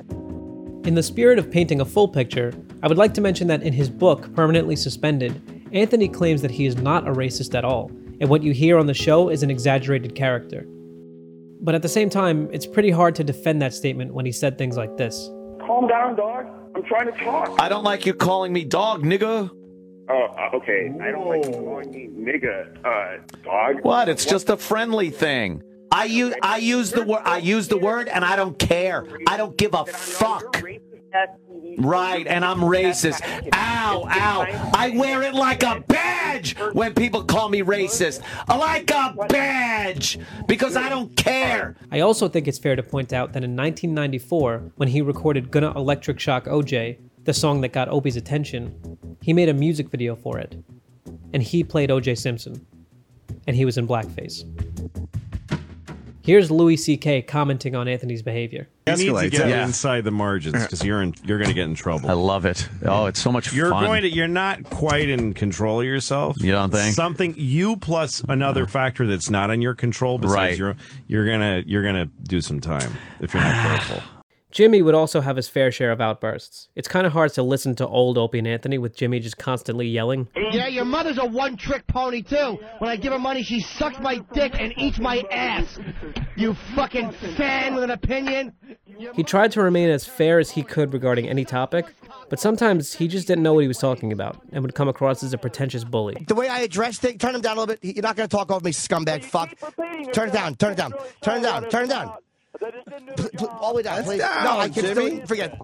In 0.86 0.96
the 0.96 1.04
spirit 1.04 1.38
of 1.38 1.52
painting 1.52 1.80
a 1.80 1.86
full 1.86 2.08
picture, 2.08 2.56
I 2.82 2.88
would 2.88 2.98
like 2.98 3.14
to 3.14 3.22
mention 3.22 3.46
that 3.50 3.62
in 3.62 3.74
his 3.74 3.88
book, 3.88 4.34
Permanently 4.34 4.76
Suspended, 4.76 5.40
Anthony 5.74 6.08
claims 6.08 6.42
that 6.42 6.50
he 6.50 6.66
is 6.66 6.78
not 6.78 7.08
a 7.08 7.12
racist 7.12 7.56
at 7.56 7.64
all, 7.64 7.92
and 8.20 8.30
what 8.30 8.44
you 8.44 8.54
hear 8.54 8.78
on 8.78 8.86
the 8.86 8.94
show 8.94 9.30
is 9.30 9.44
an 9.44 9.50
exaggerated 9.50 10.16
character. 10.16 10.66
But 11.62 11.76
at 11.76 11.82
the 11.82 11.90
same 11.90 12.10
time, 12.10 12.50
it's 12.52 12.66
pretty 12.66 12.92
hard 12.92 13.16
to 13.16 13.24
defend 13.24 13.62
that 13.62 13.74
statement 13.74 14.14
when 14.14 14.26
he 14.26 14.32
said 14.32 14.58
things 14.58 14.78
like 14.78 14.98
this. 14.98 15.30
Calm 15.66 15.88
down, 15.88 16.16
dog. 16.16 16.46
I'm 16.76 16.84
trying 16.84 17.12
to 17.12 17.18
talk. 17.24 17.60
I 17.60 17.68
don't 17.68 17.84
like 17.84 18.06
you 18.06 18.14
calling 18.14 18.54
me 18.54 18.64
dog, 18.64 19.04
nigga. 19.04 19.50
Oh, 20.10 20.26
uh, 20.38 20.56
okay. 20.58 20.92
I 21.02 21.12
don't 21.12 21.28
like 21.28 21.46
you 21.46 21.52
calling 21.52 21.92
me 21.92 22.08
nigga, 22.08 22.78
uh, 22.86 23.22
dog. 23.44 23.84
What? 23.84 24.10
It's 24.10 24.26
just 24.26 24.50
a 24.50 24.58
friendly 24.58 25.10
thing. 25.10 25.64
I 25.92 26.06
use 26.06 26.36
I 26.44 26.58
use 26.58 26.92
the 26.92 27.04
word 27.04 27.24
I 27.26 27.40
use 27.40 27.68
the 27.68 27.78
word 27.78 28.08
and 28.08 28.24
I 28.24 28.36
don't 28.36 28.58
care. 28.60 29.06
I 29.28 29.38
don't 29.38 29.58
give 29.58 29.74
a 29.74 29.86
fuck. 29.86 30.62
Right, 31.78 32.28
and 32.28 32.44
I'm 32.44 32.60
racist. 32.60 33.22
Ow, 33.54 34.08
ow. 34.10 34.72
I 34.74 34.92
wear 34.96 35.24
it 35.24 35.34
like 35.34 35.64
a 35.64 35.84
badge 35.88 36.58
when 36.74 36.94
people 36.94 37.24
call 37.24 37.50
me 37.50 37.62
racist. 37.62 38.22
Like 38.48 38.92
a 38.92 39.16
badge 39.30 40.20
because 40.48 40.76
I 40.76 40.90
don't 40.90 41.16
care. 41.16 41.76
I 41.92 42.02
also 42.02 42.28
think 42.28 42.48
it's 42.48 42.58
fair 42.58 42.76
to 42.76 42.84
point 42.84 43.14
out 43.14 43.34
that 43.34 43.44
in 43.44 43.56
1994, 43.56 44.72
when 44.76 44.90
he 44.90 45.02
recorded 45.02 45.52
Gonna 45.52 45.72
Electric 45.76 46.20
Shock 46.20 46.46
OJ, 46.46 46.98
the 47.24 47.34
song 47.34 47.62
that 47.62 47.74
got 47.74 47.90
Opie's 47.90 48.16
attention, 48.16 48.98
he 49.22 49.34
made 49.34 49.50
a 49.50 49.54
music 49.54 49.90
video 49.90 50.16
for 50.16 50.38
it. 50.40 50.56
And 51.34 51.44
he 51.44 51.64
played 51.64 51.90
OJ 51.90 52.18
Simpson. 52.18 52.66
And 53.48 53.56
he 53.56 53.66
was 53.66 53.78
in 53.78 53.88
blackface. 53.88 54.44
Here's 56.22 56.52
Louis 56.52 56.78
C.K. 56.78 57.22
commenting 57.24 57.76
on 57.76 57.88
Anthony's 57.88 58.22
behavior. 58.22 58.68
You 58.88 58.96
need 58.96 59.20
to 59.20 59.30
get 59.30 59.50
yeah. 59.50 59.66
inside 59.66 60.04
the 60.04 60.12
margins 60.12 60.62
because 60.64 60.84
you're 60.84 61.02
in, 61.02 61.14
you're 61.24 61.38
going 61.38 61.48
to 61.50 61.54
get 61.54 61.66
in 61.66 61.76
trouble. 61.76 62.10
I 62.10 62.14
love 62.14 62.46
it. 62.46 62.68
Oh, 62.86 63.06
it's 63.06 63.20
so 63.20 63.32
much 63.32 63.54
You're 63.54 63.70
fun. 63.70 63.86
going 63.86 64.02
to. 64.02 64.10
You're 64.10 64.28
not 64.28 64.64
quite 64.66 65.10
in 65.10 65.34
control 65.34 65.80
of 65.80 65.86
yourself. 65.86 66.36
You 66.40 66.52
don't 66.52 66.72
think? 66.72 66.96
something 66.96 67.34
you 67.38 67.78
plus 67.78 68.24
another 68.28 68.66
factor 68.68 69.08
that's 69.08 69.30
not 69.30 69.50
in 69.50 69.62
your 69.62 69.76
control 69.76 70.18
besides 70.18 70.36
Right. 70.52 70.58
your 70.58 70.76
you're 71.08 71.26
gonna 71.26 71.64
you're 71.66 71.84
gonna 71.84 72.08
do 72.24 72.42
some 72.42 72.60
time 72.60 72.92
if 73.20 73.34
you're 73.34 73.44
not 73.44 73.56
careful. 73.68 74.02
Jimmy 74.52 74.82
would 74.82 74.96
also 74.96 75.22
have 75.22 75.36
his 75.36 75.48
fair 75.48 75.72
share 75.72 75.92
of 75.92 76.02
outbursts. 76.02 76.70
It's 76.76 76.88
kind 76.88 77.06
of 77.06 77.14
hard 77.14 77.32
to 77.34 77.44
listen 77.44 77.76
to 77.76 77.88
old 77.88 78.18
Opie 78.18 78.40
and 78.40 78.48
Anthony 78.48 78.80
with 78.80 78.96
Jimmy 78.96 79.20
just 79.20 79.38
constantly 79.38 79.88
yelling. 79.88 80.28
Yeah, 80.52 80.68
your 80.68 80.86
mother's 80.86 81.20
a 81.20 81.26
one-trick 81.26 81.86
pony 81.88 82.24
too. 82.24 82.58
When 82.80 82.90
I 82.90 82.96
give 82.96 83.14
her 83.14 83.20
money, 83.20 83.44
she 83.44 83.60
sucks 83.60 84.00
my 84.00 84.18
dick 84.34 84.54
and 84.60 84.74
eats 84.78 85.00
my 85.00 85.24
ass. 85.32 85.78
You 86.36 86.56
fucking 86.76 87.12
fan 87.38 87.76
with 87.76 87.84
an 87.84 87.92
opinion. 87.92 88.54
He 89.14 89.24
tried 89.24 89.52
to 89.52 89.62
remain 89.62 89.90
as 89.90 90.06
fair 90.06 90.40
as 90.40 90.50
he 90.52 90.64
could 90.64 90.94
regarding 90.94 91.30
any 91.30 91.46
topic, 91.46 91.86
but 92.28 92.40
sometimes 92.40 92.94
he 92.94 93.08
just 93.08 93.28
didn't 93.28 93.44
know 93.44 93.54
what 93.54 93.62
he 93.62 93.68
was 93.68 93.78
talking 93.78 94.12
about 94.12 94.42
and 94.52 94.64
would 94.64 94.74
come 94.74 94.90
across 94.90 95.24
as 95.24 95.32
a 95.32 95.38
pretentious 95.38 95.84
bully. 95.84 96.26
The 96.28 96.36
way 96.36 96.50
I 96.50 96.60
address 96.62 97.04
it, 97.04 97.20
turn 97.20 97.36
him 97.36 97.42
down 97.42 97.58
a 97.58 97.62
little 97.62 97.76
bit. 97.76 97.96
You're 97.96 98.02
not 98.02 98.16
going 98.16 98.28
to 98.28 98.36
talk 98.36 98.52
over 98.52 98.64
me, 98.64 98.72
scumbag 98.72 99.24
fuck. 99.24 99.56
Turn 100.12 100.30
it 100.30 100.34
down, 100.34 100.56
turn 100.56 100.74
it 100.74 100.78
down, 100.78 100.94
turn 101.22 101.38
it 101.38 101.44
down, 101.44 101.70
turn 101.70 101.86
it 101.86 101.90
down. 101.90 102.14
Pl- 102.60 103.30
pl- 103.38 103.48
All 103.48 103.70
the 103.70 103.78
way 103.78 103.84
down, 103.84 104.04
please. 104.04 104.20
down, 104.20 104.44
no, 104.44 104.60
I 104.60 104.70
can 104.70 104.84
Jimmy. 104.84 105.16
still 105.16 105.26
forget. 105.28 105.58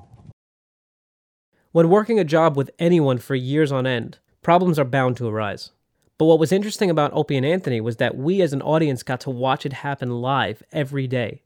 When 1.72 1.90
working 1.90 2.20
a 2.20 2.24
job 2.24 2.56
with 2.56 2.72
anyone 2.80 3.18
for 3.18 3.36
years 3.36 3.72
on 3.72 3.86
end, 3.86 4.20
problems 4.42 4.80
are 4.80 4.86
bound 4.86 5.18
to 5.18 5.28
arise. 5.28 5.72
But 6.18 6.26
what 6.26 6.40
was 6.40 6.54
interesting 6.54 6.90
about 6.90 7.12
Opie 7.14 7.36
and 7.36 7.46
Anthony 7.46 7.82
was 7.82 7.98
that 7.98 8.16
we 8.16 8.42
as 8.42 8.54
an 8.54 8.62
audience 8.62 9.04
got 9.04 9.20
to 9.22 9.30
watch 9.30 9.66
it 9.66 9.74
happen 9.74 10.22
live 10.22 10.64
every 10.72 11.08
day. 11.08 11.42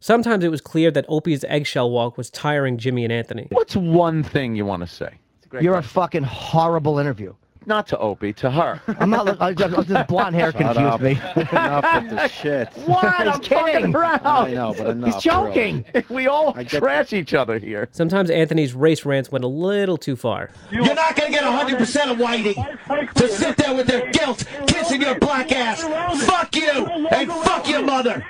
Sometimes 0.00 0.44
it 0.44 0.50
was 0.50 0.62
clear 0.62 0.90
that 0.92 1.04
Opie's 1.08 1.44
eggshell 1.44 1.90
walk 1.90 2.16
was 2.16 2.30
tiring 2.30 2.78
Jimmy 2.78 3.04
and 3.04 3.12
Anthony. 3.12 3.48
What's 3.50 3.76
one 3.76 4.22
thing 4.22 4.54
you 4.54 4.64
want 4.64 4.80
to 4.82 4.86
say? 4.86 5.18
You're 5.60 5.76
a 5.76 5.82
fucking 5.82 6.22
horrible 6.22 6.98
interview. 6.98 7.34
Not 7.68 7.86
to 7.88 7.98
Opie, 7.98 8.32
to 8.32 8.50
her. 8.50 8.80
I'm 8.98 9.10
not. 9.10 9.26
look- 9.26 9.40
I 9.42 9.52
just, 9.52 9.86
this 9.88 10.06
blonde 10.06 10.34
hair 10.34 10.52
Shut 10.52 10.60
confused 10.62 10.80
up. 10.80 11.00
me. 11.02 11.10
enough 11.52 12.02
with 12.02 12.10
the 12.10 12.28
shit. 12.40 12.68
What? 12.86 13.04
He's 13.18 13.28
I'm 13.28 13.40
kidding. 13.40 13.64
fucking 13.74 13.94
around. 13.94 14.20
I 14.26 14.50
know, 14.54 14.74
but 14.76 14.86
enough. 14.86 15.14
He's 15.14 15.22
joking. 15.22 15.84
We 16.08 16.26
all 16.28 16.54
I 16.56 16.62
get- 16.64 16.78
trash 16.80 17.12
each 17.12 17.34
other 17.34 17.58
here. 17.58 17.86
Sometimes 17.92 18.30
Anthony's 18.30 18.72
race 18.72 19.04
rants 19.04 19.30
went 19.30 19.44
a 19.44 19.48
little 19.48 19.98
too 19.98 20.16
far. 20.16 20.48
You're 20.70 20.82
not 20.94 21.14
going 21.14 21.30
to 21.30 21.38
get 21.38 21.44
100% 21.44 22.10
of 22.10 22.16
Whitey 22.16 23.12
to 23.14 23.28
sit 23.28 23.56
there 23.58 23.74
with 23.74 23.86
their 23.86 24.10
guilt 24.12 24.44
kissing 24.66 25.02
your 25.02 25.18
black 25.18 25.52
ass. 25.52 25.82
Fuck 26.24 26.56
you 26.56 26.86
and 26.86 27.30
fuck 27.30 27.68
your 27.68 27.82
mother. 27.84 28.24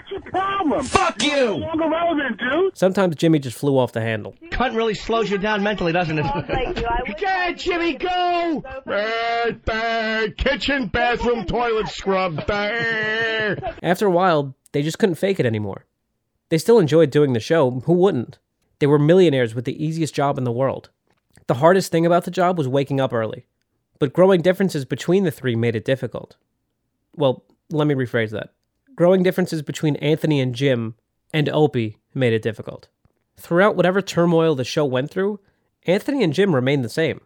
Fuck 0.85 1.23
you. 1.23 1.65
irrelevant, 1.65 2.39
dude. 2.39 2.77
Sometimes 2.77 3.17
Jimmy 3.17 3.39
just 3.39 3.59
flew 3.59 3.79
off 3.79 3.93
the 3.93 4.01
handle. 4.01 4.35
Cunt 4.51 4.77
really 4.77 4.95
slows 4.95 5.31
you 5.31 5.39
down 5.39 5.63
mentally, 5.63 5.93
doesn't 5.93 6.19
it? 6.19 6.25
Go, 7.21 7.53
Jimmy, 7.55 7.95
go! 7.95 8.63
Bad, 8.85 9.65
bad, 9.65 10.37
kitchen, 10.37 10.87
bathroom, 10.89 11.47
toilet 11.47 11.89
scrub. 11.89 12.47
Bad. 12.47 13.77
After 13.83 14.07
a 14.07 14.11
while, 14.11 14.55
they 14.73 14.83
just 14.83 14.99
couldn't 14.99 15.17
fake 15.17 15.41
it 15.41 15.47
anymore. 15.47 15.85
They 16.51 16.59
still 16.59 16.79
enjoyed 16.79 17.11
doing 17.11 17.33
the 17.33 17.41
show, 17.41 17.81
who 17.87 17.95
wouldn't? 17.95 18.39
They 18.79 18.87
were 18.87 18.99
millionaires 18.99 19.55
with 19.55 19.65
the 19.65 19.83
easiest 19.85 20.15
job 20.15 20.39
in 20.39 20.45
the 20.45 20.53
world. 20.53 20.91
The 21.47 21.55
hardest 21.55 21.91
thing 21.91 22.07
about 22.07 22.25
the 22.25 22.31
job 22.31 22.59
was 22.59 22.69
waking 22.69 23.01
up 23.01 23.13
early, 23.13 23.47
but 23.99 24.13
growing 24.13 24.43
differences 24.43 24.85
between 24.85 25.25
the 25.25 25.31
three 25.31 25.57
made 25.57 25.75
it 25.75 25.85
difficult. 25.85 26.37
Well, 27.17 27.43
let 27.71 27.87
me 27.87 27.95
rephrase 27.95 28.31
that. 28.31 28.53
Growing 28.99 29.23
differences 29.23 29.63
between 29.63 29.95
Anthony 29.97 30.41
and 30.41 30.53
Jim 30.53 30.97
and 31.33 31.49
Opie 31.51 31.99
made 32.15 32.33
it 32.33 32.43
difficult. 32.43 32.89
Throughout 33.37 33.77
whatever 33.77 34.03
turmoil 34.03 34.57
the 34.57 34.65
show 34.65 34.85
went 34.85 35.09
through, 35.09 35.39
Anthony 35.87 36.25
and 36.25 36.33
Jim 36.33 36.53
remained 36.53 36.85
the 36.85 36.89
same. 36.89 37.21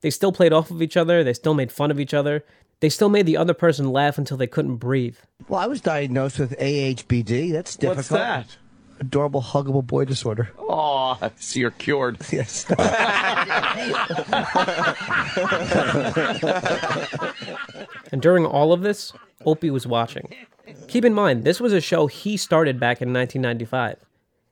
They 0.00 0.10
still 0.10 0.30
played 0.30 0.52
off 0.52 0.70
of 0.70 0.80
each 0.80 0.96
other, 0.96 1.24
they 1.24 1.32
still 1.32 1.54
made 1.54 1.72
fun 1.72 1.90
of 1.90 1.98
each 1.98 2.14
other, 2.14 2.44
they 2.78 2.88
still 2.88 3.08
made 3.08 3.26
the 3.26 3.36
other 3.36 3.52
person 3.52 3.90
laugh 3.90 4.16
until 4.16 4.36
they 4.36 4.46
couldn't 4.46 4.76
breathe. 4.76 5.16
Well, 5.48 5.58
I 5.58 5.66
was 5.66 5.80
diagnosed 5.80 6.38
with 6.38 6.56
AHBD. 6.56 7.50
That's 7.50 7.74
difficult. 7.74 7.96
What's 7.96 8.08
that? 8.10 8.56
Adorable, 9.00 9.42
huggable 9.42 9.84
boy 9.84 10.04
disorder. 10.04 10.50
Oh, 10.56 11.18
so 11.36 11.58
you're 11.58 11.72
cured. 11.72 12.18
Yes. 12.30 12.64
And 18.10 18.22
during 18.22 18.46
all 18.46 18.72
of 18.72 18.82
this, 18.82 19.12
Opie 19.44 19.70
was 19.70 19.86
watching. 19.86 20.34
Keep 20.88 21.04
in 21.04 21.14
mind, 21.14 21.44
this 21.44 21.60
was 21.60 21.72
a 21.72 21.80
show 21.80 22.06
he 22.06 22.36
started 22.36 22.80
back 22.80 23.00
in 23.00 23.12
1995. 23.12 24.04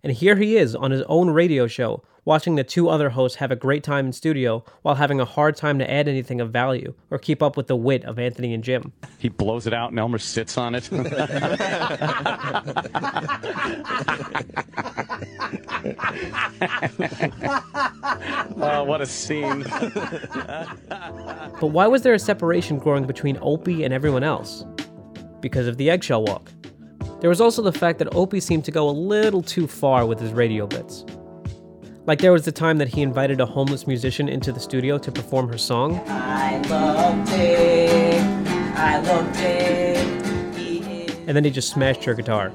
And 0.02 0.12
here 0.12 0.36
he 0.36 0.56
is 0.56 0.74
on 0.74 0.90
his 0.90 1.02
own 1.02 1.30
radio 1.30 1.66
show, 1.66 2.02
watching 2.26 2.56
the 2.56 2.64
two 2.64 2.90
other 2.90 3.08
hosts 3.08 3.38
have 3.38 3.50
a 3.50 3.56
great 3.56 3.82
time 3.82 4.04
in 4.06 4.12
studio 4.12 4.62
while 4.82 4.96
having 4.96 5.18
a 5.20 5.24
hard 5.24 5.56
time 5.56 5.78
to 5.78 5.90
add 5.90 6.06
anything 6.08 6.42
of 6.42 6.50
value 6.50 6.92
or 7.10 7.18
keep 7.18 7.42
up 7.42 7.56
with 7.56 7.68
the 7.68 7.76
wit 7.76 8.04
of 8.04 8.18
Anthony 8.18 8.52
and 8.52 8.62
Jim. 8.62 8.92
He 9.16 9.30
blows 9.30 9.66
it 9.66 9.72
out 9.72 9.90
and 9.90 9.98
Elmer 9.98 10.18
sits 10.18 10.58
on 10.58 10.74
it. 10.74 10.90
oh, 18.56 18.84
what 18.84 19.00
a 19.00 19.06
scene. 19.06 19.62
But 21.60 21.68
why 21.68 21.86
was 21.86 22.02
there 22.02 22.12
a 22.12 22.18
separation 22.18 22.78
growing 22.78 23.06
between 23.06 23.38
Opie 23.40 23.84
and 23.84 23.94
everyone 23.94 24.24
else? 24.24 24.64
Because 25.40 25.68
of 25.68 25.76
the 25.76 25.88
eggshell 25.88 26.24
walk. 26.24 26.50
There 27.20 27.30
was 27.30 27.40
also 27.40 27.62
the 27.62 27.72
fact 27.72 28.00
that 28.00 28.14
Opie 28.14 28.40
seemed 28.40 28.64
to 28.66 28.72
go 28.72 28.88
a 28.88 28.90
little 28.90 29.42
too 29.42 29.68
far 29.68 30.04
with 30.06 30.18
his 30.18 30.32
radio 30.32 30.66
bits. 30.66 31.04
Like 32.06 32.20
there 32.20 32.32
was 32.32 32.44
the 32.44 32.52
time 32.52 32.78
that 32.78 32.88
he 32.88 33.02
invited 33.02 33.40
a 33.40 33.46
homeless 33.46 33.86
musician 33.86 34.28
into 34.28 34.52
the 34.52 34.60
studio 34.60 34.96
to 34.98 35.10
perform 35.10 35.48
her 35.48 35.58
song, 35.58 36.00
I 36.06 36.58
love 36.68 37.28
Dick. 37.28 38.20
I 38.78 38.98
love 39.00 39.32
Dick. 39.36 39.96
and 41.26 41.36
then 41.36 41.42
he 41.42 41.50
just 41.50 41.70
smashed 41.70 42.04
her 42.04 42.14
guitar. 42.14 42.52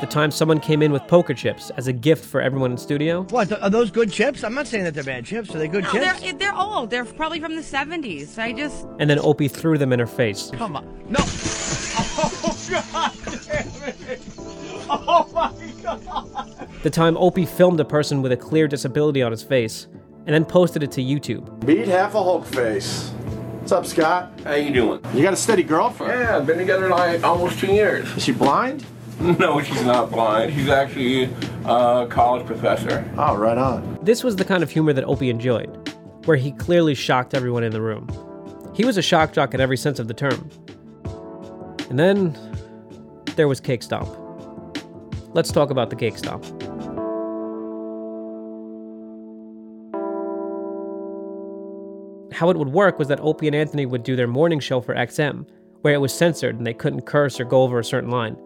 The 0.00 0.06
time 0.06 0.30
someone 0.30 0.60
came 0.60 0.80
in 0.82 0.92
with 0.92 1.02
poker 1.08 1.34
chips 1.34 1.70
as 1.76 1.88
a 1.88 1.92
gift 1.92 2.24
for 2.24 2.40
everyone 2.40 2.70
in 2.72 2.76
studio, 2.78 3.22
What, 3.30 3.50
are 3.60 3.68
those 3.68 3.90
good 3.90 4.12
chips? 4.12 4.44
I'm 4.44 4.54
not 4.54 4.66
saying 4.68 4.84
that 4.84 4.94
they're 4.94 5.02
bad 5.02 5.24
chips. 5.24 5.52
Are 5.54 5.58
they 5.58 5.66
good 5.68 5.82
No, 5.84 5.90
chips? 5.90 6.20
they're 6.20 6.32
they're 6.34 6.54
old. 6.56 6.88
They're 6.90 7.04
probably 7.04 7.40
from 7.40 7.56
the 7.56 7.62
70s. 7.62 8.38
I 8.38 8.52
just 8.52 8.86
and 9.00 9.10
then 9.10 9.18
Opie 9.18 9.48
threw 9.48 9.76
them 9.76 9.92
in 9.92 9.98
her 9.98 10.06
face. 10.06 10.50
Come 10.54 10.76
on. 10.76 10.86
No. 11.08 11.18
Oh, 12.20 12.30
God 12.44 12.56
damn 12.68 13.12
it. 13.12 13.17
Oh, 15.20 15.28
my 15.34 15.52
God. 15.82 16.68
The 16.84 16.90
time 16.90 17.16
Opie 17.16 17.44
filmed 17.44 17.80
a 17.80 17.84
person 17.84 18.22
with 18.22 18.30
a 18.30 18.36
clear 18.36 18.68
disability 18.68 19.20
on 19.20 19.32
his 19.32 19.42
face 19.42 19.88
and 20.26 20.28
then 20.34 20.44
posted 20.44 20.82
it 20.84 20.92
to 20.92 21.00
YouTube. 21.02 21.66
Beat 21.66 21.88
half 21.88 22.14
a 22.14 22.22
Hulk 22.22 22.46
face. 22.46 23.08
What's 23.58 23.72
up, 23.72 23.84
Scott? 23.84 24.32
How 24.44 24.54
you 24.54 24.72
doing? 24.72 25.00
You 25.12 25.22
got 25.22 25.32
a 25.32 25.36
steady 25.36 25.64
girlfriend? 25.64 26.20
Yeah, 26.20 26.38
been 26.40 26.58
together 26.58 26.88
like 26.88 27.24
almost 27.24 27.58
two 27.58 27.72
years. 27.72 28.08
Is 28.16 28.24
she 28.24 28.32
blind? 28.32 28.84
No, 29.20 29.60
she's 29.60 29.82
not 29.84 30.12
blind. 30.12 30.54
She's 30.54 30.68
actually 30.68 31.24
a 31.64 32.06
college 32.08 32.46
professor. 32.46 33.04
Oh, 33.18 33.36
right 33.36 33.58
on. 33.58 33.98
This 34.00 34.22
was 34.22 34.36
the 34.36 34.44
kind 34.44 34.62
of 34.62 34.70
humor 34.70 34.92
that 34.92 35.02
Opie 35.02 35.28
enjoyed, 35.28 35.92
where 36.26 36.36
he 36.36 36.52
clearly 36.52 36.94
shocked 36.94 37.34
everyone 37.34 37.64
in 37.64 37.72
the 37.72 37.80
room. 37.80 38.06
He 38.76 38.84
was 38.84 38.96
a 38.96 39.02
shock 39.02 39.32
jock 39.32 39.54
in 39.54 39.60
every 39.60 39.76
sense 39.76 39.98
of 39.98 40.06
the 40.06 40.14
term. 40.14 40.48
And 41.90 41.98
then 41.98 42.38
there 43.34 43.48
was 43.48 43.58
Cake 43.58 43.82
Stomp. 43.82 44.08
Let's 45.34 45.52
talk 45.52 45.70
about 45.70 45.90
the 45.90 45.96
Cake 45.96 46.16
Stomp. 46.16 46.44
How 52.32 52.50
it 52.50 52.56
would 52.56 52.68
work 52.68 52.98
was 52.98 53.08
that 53.08 53.20
Opie 53.20 53.46
and 53.48 53.56
Anthony 53.56 53.84
would 53.84 54.02
do 54.02 54.16
their 54.16 54.26
morning 54.26 54.60
show 54.60 54.80
for 54.80 54.94
XM, 54.94 55.46
where 55.82 55.94
it 55.94 56.00
was 56.00 56.14
censored 56.14 56.56
and 56.56 56.66
they 56.66 56.74
couldn't 56.74 57.02
curse 57.02 57.38
or 57.38 57.44
go 57.44 57.62
over 57.62 57.78
a 57.78 57.84
certain 57.84 58.10
line. 58.10 58.36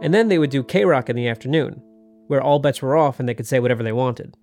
And 0.00 0.14
then 0.14 0.28
they 0.28 0.38
would 0.38 0.50
do 0.50 0.62
K 0.62 0.84
Rock 0.84 1.08
in 1.10 1.16
the 1.16 1.28
afternoon, 1.28 1.82
where 2.28 2.40
all 2.40 2.58
bets 2.60 2.82
were 2.82 2.96
off 2.96 3.18
and 3.18 3.28
they 3.28 3.34
could 3.34 3.46
say 3.46 3.58
whatever 3.58 3.82
they 3.82 3.92
wanted. 3.92 4.36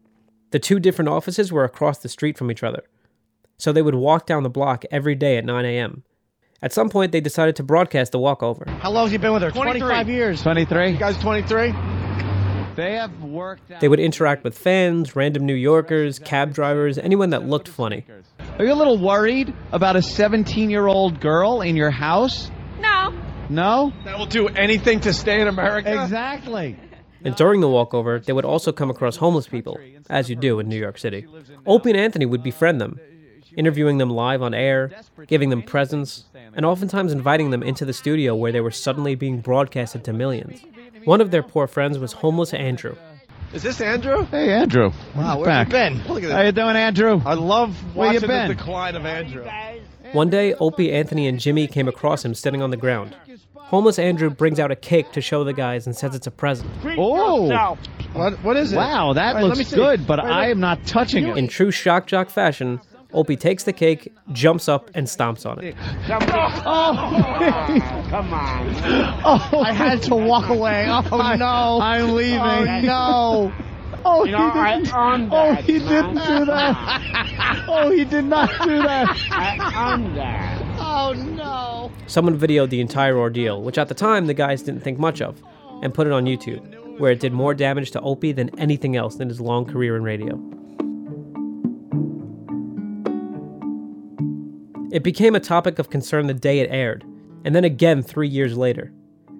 The 0.51 0.59
two 0.59 0.79
different 0.79 1.09
offices 1.09 1.51
were 1.51 1.63
across 1.63 1.99
the 1.99 2.09
street 2.09 2.37
from 2.37 2.51
each 2.51 2.63
other, 2.63 2.83
so 3.57 3.71
they 3.71 3.81
would 3.81 3.95
walk 3.95 4.25
down 4.25 4.43
the 4.43 4.49
block 4.49 4.83
every 4.91 5.15
day 5.15 5.37
at 5.37 5.45
9 5.45 5.65
a.m. 5.65 6.03
At 6.65 6.73
some 6.73 6.89
point, 6.89 7.11
they 7.11 7.21
decided 7.21 7.57
to 7.57 7.63
broadcast 7.63 8.11
the 8.11 8.17
walkover. 8.17 8.65
How 8.79 8.89
long 8.89 9.03
has 9.03 9.11
he 9.11 9.19
been 9.19 9.33
with 9.33 9.43
her? 9.43 9.51
25 9.51 10.09
years. 10.09 10.41
23. 10.41 10.93
You 10.93 10.97
guys 10.97 11.15
23? 11.19 11.71
They 12.75 12.93
have 12.93 13.21
worked 13.21 13.71
out. 13.71 13.81
They 13.81 13.87
would 13.87 13.99
interact 13.99 14.43
with 14.43 14.57
fans, 14.57 15.15
random 15.15 15.45
New 15.45 15.53
Yorkers, 15.53 16.17
cab 16.17 16.55
drivers, 16.55 16.97
anyone 16.97 17.29
that 17.29 17.45
looked 17.45 17.67
funny. 17.67 18.03
Are 18.57 18.65
you 18.65 18.73
a 18.73 18.75
little 18.75 18.97
worried 18.97 19.53
about 19.71 19.95
a 19.95 20.01
17 20.01 20.71
year 20.71 20.87
old 20.87 21.21
girl 21.21 21.61
in 21.61 21.75
your 21.75 21.91
house? 21.91 22.49
no. 22.79 23.13
No? 23.47 23.93
That 24.03 24.17
will 24.17 24.25
do 24.25 24.47
anything 24.47 25.01
to 25.01 25.13
stay 25.13 25.39
in 25.39 25.47
America. 25.47 26.01
Exactly. 26.01 26.79
And 27.23 27.35
during 27.35 27.61
the 27.61 27.69
walkover, 27.69 28.19
they 28.19 28.33
would 28.33 28.43
also 28.43 28.71
come 28.71 28.89
across 28.89 29.17
homeless 29.17 29.47
people, 29.47 29.77
as 30.09 30.31
you 30.31 30.35
do 30.35 30.59
in 30.59 30.67
New 30.67 30.79
York 30.79 30.97
City. 30.97 31.27
Opie 31.67 31.91
and 31.91 31.99
Anthony 31.99 32.25
would 32.25 32.41
befriend 32.41 32.81
them, 32.81 32.99
interviewing 33.57 33.97
them 33.97 34.09
live 34.09 34.41
on 34.41 34.53
air, 34.53 34.91
giving 35.27 35.49
them 35.49 35.61
presents, 35.61 36.25
and 36.53 36.65
oftentimes 36.65 37.11
inviting 37.11 37.49
them 37.49 37.63
into 37.63 37.85
the 37.85 37.93
studio 37.93 38.35
where 38.35 38.51
they 38.51 38.61
were 38.61 38.71
suddenly 38.71 39.15
being 39.15 39.39
broadcasted 39.41 40.03
to 40.05 40.13
millions. 40.13 40.61
One 41.05 41.21
of 41.21 41.31
their 41.31 41.43
poor 41.43 41.67
friends 41.67 41.97
was 41.97 42.13
homeless 42.13 42.53
Andrew. 42.53 42.95
Is 43.53 43.63
this 43.63 43.79
Andrew? 43.79 44.25
Hey, 44.25 44.51
Andrew. 44.51 44.91
Wow, 45.15 45.37
where 45.37 45.45
Back. 45.45 45.71
have 45.71 45.93
you 45.93 45.99
been? 45.99 46.13
Look 46.13 46.23
at 46.23 46.31
How 46.31 46.41
you 46.41 46.51
doing, 46.51 46.75
Andrew? 46.75 47.21
I 47.25 47.35
love 47.35 47.75
Where 47.95 48.07
you 48.09 48.15
watching 48.15 48.27
been? 48.27 48.47
the 48.49 48.55
decline 48.55 48.95
of 48.95 49.05
Andrew. 49.05 49.47
One 50.11 50.29
day, 50.29 50.53
Opie, 50.55 50.91
Anthony, 50.91 51.27
and 51.27 51.39
Jimmy 51.39 51.67
came 51.67 51.87
across 51.87 52.25
him 52.25 52.33
sitting 52.33 52.61
on 52.61 52.71
the 52.71 52.77
ground. 52.77 53.15
Homeless 53.55 53.97
Andrew 53.97 54.29
brings 54.29 54.59
out 54.59 54.71
a 54.71 54.75
cake 54.75 55.11
to 55.13 55.21
show 55.21 55.43
the 55.43 55.53
guys 55.53 55.85
and 55.87 55.95
says 55.95 56.15
it's 56.15 56.27
a 56.27 56.31
present. 56.31 56.69
Oh. 56.97 57.77
What, 58.13 58.33
what 58.43 58.57
is 58.57 58.73
it? 58.73 58.75
Wow, 58.77 59.13
that 59.13 59.35
Wait, 59.35 59.43
let 59.43 59.51
me 59.57 59.63
looks 59.63 59.73
good, 59.73 60.05
but 60.05 60.23
Wait, 60.23 60.31
I 60.31 60.49
am 60.49 60.59
not 60.59 60.85
touching 60.85 61.27
it. 61.27 61.37
In 61.37 61.47
true 61.47 61.71
shock 61.71 62.07
jock 62.07 62.29
fashion, 62.29 62.79
Opie 63.15 63.37
takes 63.37 63.63
the 63.63 63.73
cake, 63.73 64.13
jumps 64.33 64.67
up, 64.69 64.91
and 64.93 65.07
stomps 65.07 65.49
on 65.49 65.63
it. 65.63 65.75
Come 66.07 66.21
on. 68.33 68.75
Oh, 69.23 69.63
I 69.65 69.71
had 69.73 70.01
to 70.03 70.15
walk 70.15 70.49
away. 70.49 70.85
Oh, 70.89 71.01
no. 71.39 71.79
I'm 71.81 72.13
leaving. 72.13 72.39
Oh, 72.41 72.81
no. 72.83 73.51
Oh, 74.07 74.23
You 74.23 74.33
know, 74.33 74.51
he 74.51 74.59
didn't. 74.83 74.93
earned 74.93 75.29
oh, 75.33 75.55
he 75.55 75.79
man. 75.79 75.87
didn't 75.87 76.13
do 76.39 76.45
that. 76.45 77.65
oh, 77.67 77.89
he 77.89 78.05
did 78.05 78.25
not 78.25 78.51
do 78.63 78.77
that. 78.83 79.07
I 79.31 79.93
earned 79.93 80.15
that. 80.15 80.61
Oh, 80.77 81.13
no. 81.35 81.91
Someone 82.05 82.37
videoed 82.37 82.69
the 82.69 82.81
entire 82.81 83.17
ordeal, 83.17 83.63
which 83.63 83.79
at 83.79 83.87
the 83.87 83.95
time 83.95 84.27
the 84.27 84.35
guys 84.35 84.61
didn't 84.61 84.81
think 84.81 84.99
much 84.99 85.23
of, 85.23 85.41
and 85.81 85.91
put 85.91 86.05
it 86.05 86.13
on 86.13 86.25
YouTube, 86.25 86.99
where 86.99 87.13
it 87.13 87.19
did 87.19 87.33
more 87.33 87.55
damage 87.55 87.89
to 87.91 88.01
Opie 88.01 88.31
than 88.31 88.51
anything 88.59 88.95
else 88.95 89.15
in 89.15 89.27
his 89.27 89.41
long 89.41 89.65
career 89.65 89.95
in 89.95 90.03
radio. 90.03 90.39
It 94.95 95.03
became 95.03 95.35
a 95.35 95.41
topic 95.41 95.77
of 95.77 95.89
concern 95.89 96.27
the 96.27 96.33
day 96.33 96.59
it 96.59 96.69
aired, 96.71 97.03
and 97.43 97.53
then 97.53 97.65
again 97.65 98.01
three 98.01 98.29
years 98.29 98.55
later, 98.55 98.93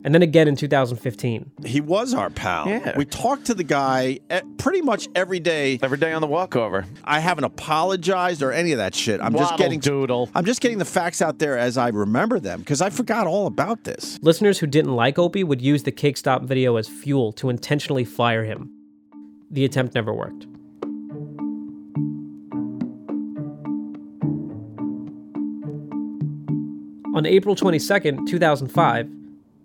and 0.04 0.14
then 0.14 0.22
again 0.22 0.50
in 0.50 0.58
2015. 0.58 1.50
He 1.64 1.80
was 1.80 2.14
our 2.14 2.30
pal. 2.30 2.68
Yeah. 2.68 2.98
We 2.98 3.06
talked 3.06 3.46
to 3.46 3.54
the 3.54 3.64
guy 3.64 4.20
e- 4.30 4.42
pretty 4.58 4.82
much 4.82 5.08
every 5.16 5.40
day. 5.40 5.80
Every 5.82 5.98
day 5.98 6.12
on 6.12 6.20
the 6.20 6.28
walkover. 6.28 6.84
I 7.06 7.22
haven't 7.22 7.46
apologized 7.46 8.44
or 8.44 8.52
any 8.52 8.74
of 8.74 8.80
that 8.80 8.94
shit. 8.94 9.22
I'm 9.22 9.32
just 9.32 9.52
Waddle 9.52 9.58
getting 9.58 9.80
doodle. 9.80 10.30
I'm 10.36 10.44
just 10.44 10.60
getting 10.60 10.78
the 10.78 10.84
facts 10.84 11.22
out 11.22 11.40
there 11.40 11.58
as 11.58 11.78
I 11.78 11.88
remember 11.88 12.38
them 12.38 12.60
because 12.60 12.82
I 12.82 12.90
forgot 12.90 13.26
all 13.26 13.48
about 13.48 13.86
this. 13.86 14.20
Listeners 14.22 14.60
who 14.60 14.68
didn't 14.68 14.94
like 14.94 15.18
Opie 15.18 15.46
would 15.46 15.62
use 15.62 15.84
the 15.84 15.92
Cake 15.94 16.18
Stomp 16.18 16.44
video 16.44 16.76
as 16.76 16.90
fuel 16.90 17.32
to 17.32 17.50
intentionally 17.50 18.04
fire 18.04 18.44
him. 18.44 18.70
The 19.52 19.64
attempt 19.64 19.96
never 19.96 20.14
worked. 20.14 20.48
On 27.16 27.26
April 27.26 27.56
22nd, 27.56 28.28
2005, 28.28 29.08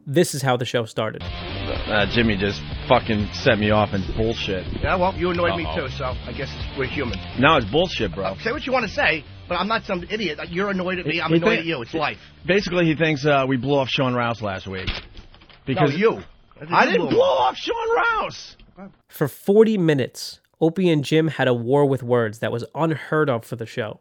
this 0.06 0.36
is 0.36 0.40
how 0.42 0.56
the 0.56 0.64
show 0.64 0.84
started. 0.84 1.20
Uh, 1.20 2.06
Jimmy 2.14 2.36
just 2.36 2.62
fucking 2.88 3.28
set 3.32 3.58
me 3.58 3.72
off 3.72 3.88
and 3.92 4.04
bullshit. 4.16 4.64
Yeah, 4.80 4.94
well, 4.94 5.12
you 5.16 5.30
annoyed 5.30 5.56
me 5.56 5.64
Uh-oh. 5.66 5.88
too, 5.88 5.92
so 5.96 6.04
I 6.04 6.32
guess 6.32 6.48
we're 6.78 6.86
human. 6.86 7.18
No, 7.40 7.56
it's 7.56 7.68
bullshit, 7.68 8.14
bro. 8.14 8.36
Say 8.44 8.52
what 8.52 8.64
you 8.66 8.72
want 8.72 8.86
to 8.86 8.92
say, 8.92 9.24
but 9.48 9.56
I'm 9.56 9.66
not 9.66 9.82
some 9.82 10.04
idiot. 10.08 10.38
You're 10.48 10.70
annoyed 10.70 11.00
at 11.00 11.06
me. 11.06 11.20
I'm 11.20 11.30
He 11.32 11.38
annoyed 11.38 11.54
thi- 11.54 11.58
at 11.58 11.64
you. 11.64 11.82
It's 11.82 11.92
life. 11.92 12.18
Basically, 12.46 12.84
he 12.84 12.94
thinks 12.94 13.26
uh, 13.26 13.44
we 13.48 13.56
blew 13.56 13.76
off 13.76 13.88
Sean 13.88 14.14
Rouse 14.14 14.40
last 14.40 14.68
week. 14.68 14.88
Because 15.66 15.90
no, 15.90 15.96
you. 15.96 16.22
I 16.70 16.86
didn't 16.86 17.08
blow 17.10 17.20
off 17.20 17.56
Sean 17.56 17.96
Rouse. 17.96 18.56
For 19.08 19.26
40 19.26 19.76
minutes, 19.76 20.38
Opie 20.60 20.88
and 20.88 21.02
Jim 21.04 21.26
had 21.26 21.48
a 21.48 21.54
war 21.54 21.84
with 21.84 22.04
words 22.04 22.38
that 22.38 22.52
was 22.52 22.64
unheard 22.76 23.28
of 23.28 23.44
for 23.44 23.56
the 23.56 23.66
show. 23.66 23.98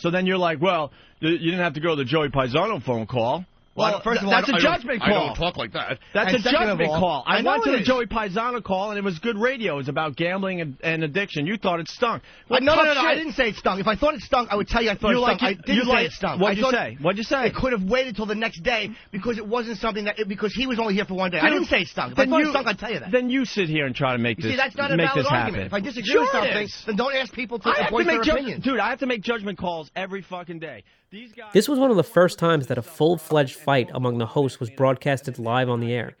So 0.00 0.10
then 0.10 0.26
you're 0.26 0.38
like, 0.38 0.60
well, 0.60 0.92
you 1.20 1.38
didn't 1.38 1.60
have 1.60 1.74
to 1.74 1.80
go 1.80 1.90
to 1.90 1.96
the 1.96 2.04
Joey 2.04 2.28
Paisano 2.28 2.82
phone 2.82 3.06
call. 3.06 3.44
Well, 3.76 3.92
Well, 3.92 4.00
first 4.02 4.20
of 4.20 4.26
all, 4.26 4.32
that's 4.32 4.48
I 4.48 4.50
a 4.50 4.52
don't- 4.54 4.60
judgment 4.62 5.00
I 5.02 5.10
don't 5.10 5.34
talk 5.36 5.56
like 5.56 5.72
that. 5.74 6.00
That's 6.12 6.34
And 6.34 6.44
a 6.44 6.50
judgment 6.50 6.90
all, 6.90 6.98
call. 6.98 7.24
I, 7.24 7.36
I 7.36 7.40
know 7.40 7.50
went 7.52 7.64
to 7.64 7.70
it 7.70 7.72
the 7.76 7.80
is. 7.82 7.86
Joey 7.86 8.06
Paisano 8.06 8.62
call, 8.62 8.90
and 8.90 8.98
it 8.98 9.04
was 9.04 9.20
good 9.20 9.38
radio. 9.38 9.74
It 9.74 9.76
was 9.76 9.88
about 9.88 10.16
gambling 10.16 10.60
and, 10.60 10.76
and 10.82 11.04
addiction. 11.04 11.46
You 11.46 11.56
thought 11.56 11.78
it 11.78 11.86
stunk. 11.88 12.22
Uh, 12.22 12.26
well, 12.50 12.60
no, 12.62 12.74
no, 12.74 12.82
no, 12.82 12.94
no. 12.94 13.00
I 13.00 13.14
didn't 13.14 13.34
say 13.34 13.50
it 13.50 13.54
stunk. 13.56 13.80
If 13.80 13.86
I 13.86 13.94
thought 13.94 14.14
it 14.14 14.22
stunk, 14.22 14.48
I 14.50 14.56
would 14.56 14.66
tell 14.66 14.82
you 14.82 14.90
I 14.90 14.96
thought 14.96 15.10
You 15.10 15.18
it 15.18 15.20
like 15.20 15.38
stunk. 15.38 15.52
it- 15.52 15.58
I 15.62 15.66
didn't 15.66 15.76
you 15.76 15.84
say 15.84 15.88
like- 15.90 16.06
it 16.06 16.12
stunk. 16.12 16.42
what'd 16.42 16.58
I 16.58 16.66
you 16.66 16.72
say? 16.72 16.98
What'd 17.00 17.18
you 17.18 17.22
say? 17.24 17.46
It 17.46 17.54
could 17.54 17.70
have 17.72 17.84
waited 17.84 18.16
till 18.16 18.26
the 18.26 18.34
next 18.34 18.60
day 18.64 18.90
because 19.12 19.38
it 19.38 19.46
wasn't 19.46 19.78
something 19.78 20.04
that 20.04 20.16
because 20.26 20.52
he 20.52 20.66
was 20.66 20.80
only 20.80 20.94
here 20.94 21.04
for 21.04 21.14
one 21.14 21.30
day. 21.30 21.38
I 21.38 21.48
didn't 21.48 21.66
say 21.66 21.78
it 21.82 21.88
stunk. 21.88 22.12
If 22.14 22.18
I 22.18 22.26
thought 22.26 22.38
you- 22.40 22.48
it 22.48 22.50
stunk, 22.50 22.66
I'd 22.66 22.78
tell 22.78 22.92
you 22.92 22.98
that. 22.98 23.12
Then 23.12 23.30
you 23.30 23.44
sit 23.44 23.68
here 23.68 23.86
and 23.86 23.94
try 23.94 24.12
to 24.12 24.18
make 24.18 24.38
You 24.38 24.42
this 24.42 24.52
see, 24.52 24.56
that's 24.56 24.76
not 24.76 24.90
a 24.90 24.96
make 24.96 25.06
valid 25.10 25.24
this 25.24 25.30
argument. 25.32 25.54
happen. 25.62 25.66
If 25.66 25.74
I 25.74 25.80
disagree 25.80 26.10
Sure 26.12 26.22
with 26.22 26.30
something, 26.32 26.68
then 26.86 26.96
don't 26.96 27.14
ask 27.14 27.32
people 27.32 27.60
to 27.60 27.70
have 27.70 27.90
voice 27.90 28.04
their 28.04 28.20
opinion. 28.20 28.60
dude. 28.62 28.80
I 28.80 28.90
have 28.90 28.98
to 28.98 29.06
make 29.06 29.22
judgment 29.22 29.58
calls 29.58 29.92
every 29.94 30.22
fucking 30.22 30.58
day. 30.58 30.82
These 31.12 31.32
guys. 31.32 31.52
This 31.52 31.68
was 31.68 31.76
one 31.80 31.90
of 31.90 31.96
the 31.96 32.04
first 32.04 32.38
times 32.38 32.68
that 32.68 32.78
a 32.78 32.82
full 32.82 33.18
fledged 33.18 33.56
fight 33.64 33.90
among 33.94 34.18
the 34.18 34.26
hosts 34.26 34.60
was 34.60 34.70
broadcasted 34.70 35.38
live 35.38 35.68
on 35.68 35.80
the 35.80 35.92
air. 35.92 36.16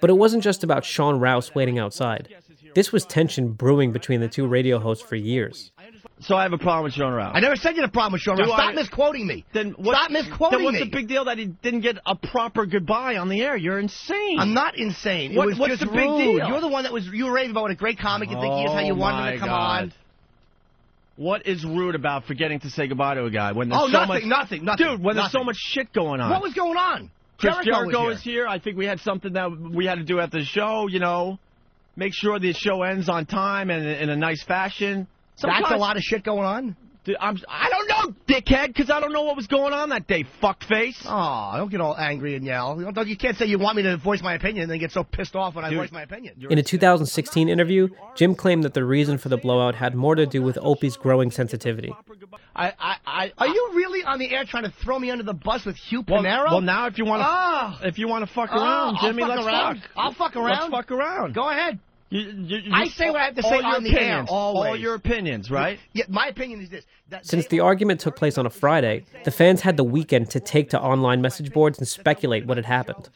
But 0.00 0.10
it 0.10 0.14
wasn't 0.14 0.44
just 0.44 0.62
about 0.62 0.84
Sean 0.84 1.18
Rouse 1.18 1.54
waiting 1.54 1.78
outside. 1.78 2.28
This 2.74 2.92
was 2.92 3.04
tension 3.04 3.52
brewing 3.52 3.90
between 3.92 4.20
the 4.20 4.28
two 4.28 4.46
radio 4.46 4.78
hosts 4.78 5.04
for 5.04 5.16
years. 5.16 5.72
So 6.20 6.36
I 6.36 6.42
have 6.42 6.52
a 6.52 6.58
problem 6.58 6.84
with 6.84 6.92
Sean 6.94 7.12
Rouse. 7.12 7.32
I 7.34 7.40
never 7.40 7.56
said 7.56 7.74
you 7.76 7.80
had 7.82 7.88
a 7.88 7.92
problem 7.92 8.12
with 8.12 8.22
Sean 8.22 8.36
Do 8.36 8.42
Rouse. 8.42 8.52
Stop 8.52 8.70
I- 8.70 8.72
misquoting 8.74 9.26
me. 9.26 9.44
Then 9.52 9.70
what, 9.72 9.96
Stop 9.96 10.10
misquoting 10.10 10.58
Then 10.58 10.64
what's 10.64 10.78
me. 10.78 10.84
the 10.84 10.90
big 10.90 11.08
deal 11.08 11.24
that 11.24 11.38
he 11.38 11.46
didn't 11.46 11.80
get 11.80 11.98
a 12.06 12.14
proper 12.14 12.66
goodbye 12.66 13.16
on 13.16 13.28
the 13.28 13.40
air? 13.42 13.56
You're 13.56 13.78
insane. 13.80 14.38
I'm 14.38 14.52
not 14.54 14.76
insane. 14.78 15.34
What- 15.34 15.44
it 15.44 15.50
was 15.50 15.58
what's 15.58 15.78
just 15.78 15.80
the 15.90 15.96
big 15.96 16.08
rude. 16.08 16.18
deal? 16.38 16.48
You're 16.48 16.60
the 16.60 16.68
one 16.68 16.84
that 16.84 16.92
was 16.92 17.06
you 17.06 17.24
were 17.26 17.32
raving 17.32 17.52
about 17.52 17.62
what 17.62 17.70
a 17.72 17.76
great 17.76 17.98
comic 17.98 18.30
you 18.30 18.38
think 18.40 18.52
he 18.54 18.64
is, 18.64 18.70
how 18.72 18.80
you 18.80 18.92
Oh, 18.92 18.96
wanted 18.96 19.26
him 19.28 19.32
to 19.34 19.38
come 19.40 19.48
God. 19.48 19.82
on. 19.82 19.92
What 21.18 21.48
is 21.48 21.64
rude 21.64 21.96
about 21.96 22.26
forgetting 22.26 22.60
to 22.60 22.70
say 22.70 22.86
goodbye 22.86 23.16
to 23.16 23.24
a 23.24 23.30
guy 23.30 23.50
when 23.50 23.68
there's 23.68 23.82
Oh, 23.82 23.86
so 23.86 23.92
nothing, 23.92 24.08
much, 24.08 24.22
nothing, 24.24 24.64
nothing, 24.64 24.86
dude? 24.86 25.02
When 25.02 25.16
there's 25.16 25.32
so 25.32 25.42
much 25.42 25.56
shit 25.56 25.92
going 25.92 26.20
on. 26.20 26.30
What 26.30 26.42
was 26.42 26.54
going 26.54 26.76
on? 26.76 27.10
Chris 27.38 27.54
Jericho, 27.64 27.90
Jericho 27.90 28.08
is 28.10 28.22
here. 28.22 28.46
I 28.46 28.60
think 28.60 28.76
we 28.76 28.86
had 28.86 29.00
something 29.00 29.32
that 29.32 29.50
we 29.50 29.84
had 29.84 29.96
to 29.96 30.04
do 30.04 30.20
at 30.20 30.30
the 30.30 30.44
show. 30.44 30.86
You 30.86 31.00
know, 31.00 31.40
make 31.96 32.12
sure 32.14 32.38
the 32.38 32.52
show 32.52 32.84
ends 32.84 33.08
on 33.08 33.26
time 33.26 33.68
and 33.68 33.84
in 33.84 34.10
a 34.10 34.16
nice 34.16 34.44
fashion. 34.44 35.08
That's 35.42 35.72
a 35.72 35.76
lot 35.76 35.96
of 35.96 36.04
shit 36.04 36.22
going 36.22 36.44
on. 36.44 36.76
Dude, 37.08 37.16
I'm, 37.20 37.38
I 37.48 37.70
don't 37.70 37.88
know, 37.88 38.14
dickhead, 38.28 38.66
because 38.66 38.90
I 38.90 39.00
don't 39.00 39.14
know 39.14 39.22
what 39.22 39.34
was 39.34 39.46
going 39.46 39.72
on 39.72 39.88
that 39.88 40.06
day, 40.06 40.26
fuckface. 40.42 40.96
Oh, 41.06 41.56
don't 41.56 41.70
get 41.70 41.80
all 41.80 41.96
angry 41.96 42.36
and 42.36 42.44
yell. 42.44 42.76
You, 42.78 42.92
don't, 42.92 43.08
you 43.08 43.16
can't 43.16 43.34
say 43.38 43.46
you 43.46 43.58
want 43.58 43.78
me 43.78 43.82
to 43.84 43.96
voice 43.96 44.20
my 44.20 44.34
opinion 44.34 44.64
and 44.64 44.70
then 44.70 44.78
get 44.78 44.92
so 44.92 45.04
pissed 45.04 45.34
off 45.34 45.54
when 45.54 45.64
I 45.64 45.74
voice 45.74 45.90
my 45.90 46.02
opinion. 46.02 46.34
In 46.50 46.58
a 46.58 46.62
2016 46.62 47.48
interview, 47.48 47.88
Jim 48.14 48.34
claimed 48.34 48.64
that 48.64 48.74
the 48.74 48.84
reason 48.84 49.16
for 49.16 49.30
the 49.30 49.38
blowout 49.38 49.74
had 49.74 49.94
more 49.94 50.16
to 50.16 50.26
do 50.26 50.42
with 50.42 50.58
Opie's 50.60 50.98
growing 50.98 51.30
sensitivity. 51.30 51.94
I, 52.54 52.74
I, 52.78 52.96
I, 53.06 53.32
Are 53.38 53.46
you 53.48 53.70
really 53.72 54.04
on 54.04 54.18
the 54.18 54.30
air 54.30 54.44
trying 54.44 54.64
to 54.64 54.70
throw 54.82 54.98
me 54.98 55.10
under 55.10 55.24
the 55.24 55.32
bus 55.32 55.64
with 55.64 55.76
Hugh 55.76 56.04
well, 56.06 56.22
Panero? 56.22 56.46
well, 56.50 56.60
now 56.60 56.88
if 56.88 56.98
you 56.98 57.06
want 57.06 57.22
to, 57.22 57.26
Ah. 57.26 57.80
if 57.84 57.96
you 57.98 58.06
want 58.06 58.28
to 58.28 58.34
fuck 58.34 58.50
Oh, 58.52 58.58
around, 58.60 58.96
I'll 58.96 59.08
Jimmy, 59.08 59.22
fuck 59.22 59.30
let's 59.30 59.46
around. 59.46 59.80
fuck. 59.80 59.90
I'll 59.96 60.12
fuck 60.12 60.36
around. 60.36 60.70
Let's 60.70 60.70
fuck 60.72 60.90
around. 60.90 61.34
Go 61.34 61.48
ahead. 61.48 61.78
You, 62.10 62.20
you, 62.20 62.56
you, 62.58 62.70
I 62.72 62.88
say 62.88 63.10
what 63.10 63.20
I 63.20 63.26
have 63.26 63.34
to 63.34 63.42
say 63.42 63.56
your 63.58 63.66
on 63.66 63.84
the 63.84 63.98
air, 63.98 64.24
always. 64.28 64.68
All 64.70 64.76
your 64.76 64.94
opinions, 64.94 65.50
right? 65.50 65.78
Yeah, 65.92 66.04
my 66.08 66.28
opinion 66.28 66.62
is 66.62 66.70
this. 66.70 66.86
That 67.10 67.26
Since 67.26 67.48
the 67.48 67.60
argument 67.60 68.00
took 68.00 68.16
place 68.16 68.38
on 68.38 68.46
a 68.46 68.50
Friday, 68.50 69.04
the 69.24 69.30
fans 69.30 69.60
had 69.60 69.76
the 69.76 69.84
weekend 69.84 70.30
to 70.30 70.40
take 70.40 70.70
to 70.70 70.80
online 70.80 71.20
message 71.20 71.52
boards 71.52 71.78
and 71.78 71.86
speculate 71.86 72.46
what 72.46 72.56
had 72.56 72.64
happened. 72.64 73.10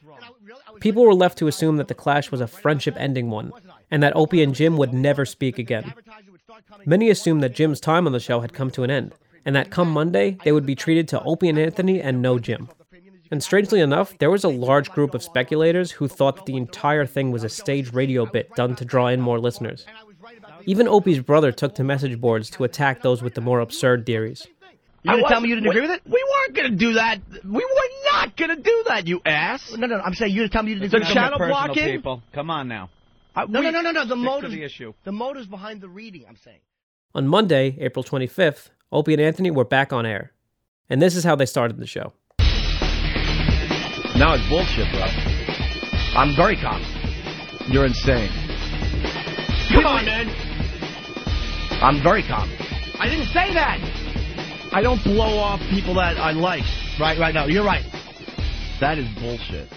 People 0.80 1.04
were 1.04 1.14
left 1.14 1.38
to 1.38 1.46
assume 1.46 1.78
that 1.78 1.88
the 1.88 1.94
clash 1.94 2.30
was 2.30 2.40
a 2.40 2.46
friendship 2.46 2.94
ending 2.98 3.30
one, 3.30 3.52
and 3.90 4.02
that 4.02 4.14
Opie 4.14 4.42
and 4.42 4.54
Jim 4.54 4.76
would 4.76 4.92
never 4.92 5.24
speak 5.24 5.58
again. 5.58 5.94
Many 6.84 7.08
assumed 7.08 7.42
that 7.42 7.54
Jim's 7.54 7.80
time 7.80 8.06
on 8.06 8.12
the 8.12 8.20
show 8.20 8.40
had 8.40 8.52
come 8.52 8.70
to 8.72 8.82
an 8.82 8.90
end, 8.90 9.14
and 9.44 9.56
that 9.56 9.70
come 9.70 9.90
Monday, 9.90 10.36
they 10.44 10.52
would 10.52 10.66
be 10.66 10.74
treated 10.74 11.08
to 11.08 11.22
Opie 11.22 11.48
and 11.48 11.58
Anthony 11.58 12.00
and 12.00 12.20
no 12.20 12.38
Jim. 12.38 12.68
And 13.32 13.42
strangely 13.42 13.80
enough, 13.80 14.16
there 14.18 14.30
was 14.30 14.44
a 14.44 14.48
large 14.48 14.90
group 14.90 15.14
of 15.14 15.22
speculators 15.22 15.90
who 15.90 16.06
thought 16.06 16.36
that 16.36 16.44
the 16.44 16.56
entire 16.58 17.06
thing 17.06 17.30
was 17.30 17.44
a 17.44 17.48
staged 17.48 17.94
radio 17.94 18.26
bit 18.26 18.54
done 18.56 18.76
to 18.76 18.84
draw 18.84 19.06
in 19.06 19.22
more 19.22 19.40
listeners. 19.40 19.86
Even 20.66 20.86
Opie's 20.86 21.20
brother 21.20 21.50
took 21.50 21.74
to 21.76 21.82
message 21.82 22.20
boards 22.20 22.50
to 22.50 22.64
attack 22.64 23.00
those 23.00 23.22
with 23.22 23.34
the 23.34 23.40
more 23.40 23.60
absurd 23.60 24.04
theories. 24.04 24.46
You 25.02 25.12
gonna 25.12 25.28
tell 25.28 25.40
me 25.40 25.48
you 25.48 25.54
didn't 25.56 25.66
wasn't- 25.66 25.84
agree 25.86 25.96
with 25.96 26.06
it? 26.06 26.12
We 26.12 26.22
weren't 26.30 26.54
going 26.54 26.70
to 26.72 26.76
do 26.76 26.92
that. 26.92 27.20
We 27.42 27.64
were 27.64 28.12
not 28.12 28.36
going 28.36 28.54
to 28.54 28.62
do 28.62 28.84
that, 28.88 29.08
you 29.08 29.22
ass. 29.24 29.74
No, 29.76 29.86
no, 29.86 29.96
I'm 29.98 30.14
saying 30.14 30.32
you 30.34 30.46
tell 30.48 30.62
me 30.62 30.72
you 30.72 30.78
didn't 30.78 30.92
agree 30.94 31.00
with 31.00 31.08
channel 31.08 31.42
it. 31.42 31.48
blocking? 31.48 31.84
people. 31.86 32.22
Come 32.32 32.50
on 32.50 32.68
now. 32.68 32.90
I- 33.34 33.46
No, 33.46 33.60
we- 33.60 33.64
no, 33.70 33.70
no, 33.70 33.80
no, 33.80 33.90
no. 33.92 34.00
The 34.04 34.08
Stick 34.08 34.08
to 34.10 34.14
motives. 34.16 34.54
the 34.54 34.62
issue. 34.62 34.92
The 35.04 35.10
motives 35.12 35.46
behind 35.46 35.80
the 35.80 35.88
reading. 35.88 36.26
I'm 36.28 36.36
saying. 36.36 36.60
On 37.14 37.26
Monday, 37.26 37.76
April 37.80 38.04
25th, 38.04 38.68
Opie 38.92 39.14
and 39.14 39.22
Anthony 39.22 39.50
were 39.50 39.64
back 39.64 39.90
on 39.92 40.04
air. 40.04 40.32
And 40.90 41.00
this 41.00 41.16
is 41.16 41.24
how 41.24 41.34
they 41.34 41.46
started 41.46 41.78
the 41.78 41.86
show. 41.86 42.12
Now 44.22 44.34
it's 44.34 44.48
bullshit, 44.48 44.88
bro. 44.92 45.02
I'm 46.14 46.32
very 46.36 46.54
calm. 46.54 46.80
You're 47.66 47.86
insane. 47.86 48.30
Come 49.72 49.84
on, 49.84 50.04
man. 50.04 50.28
I'm 51.82 52.00
very 52.04 52.22
calm. 52.22 52.48
I 53.00 53.08
didn't 53.08 53.26
say 53.26 53.52
that. 53.52 53.80
I 54.72 54.80
don't 54.80 55.02
blow 55.02 55.38
off 55.38 55.58
people 55.70 55.94
that 55.94 56.18
I 56.18 56.30
like. 56.30 56.62
Right, 57.00 57.18
right. 57.18 57.34
now. 57.34 57.46
you're 57.46 57.64
right. 57.64 57.84
That 58.78 58.96
is 58.96 59.08
bullshit. 59.18 59.68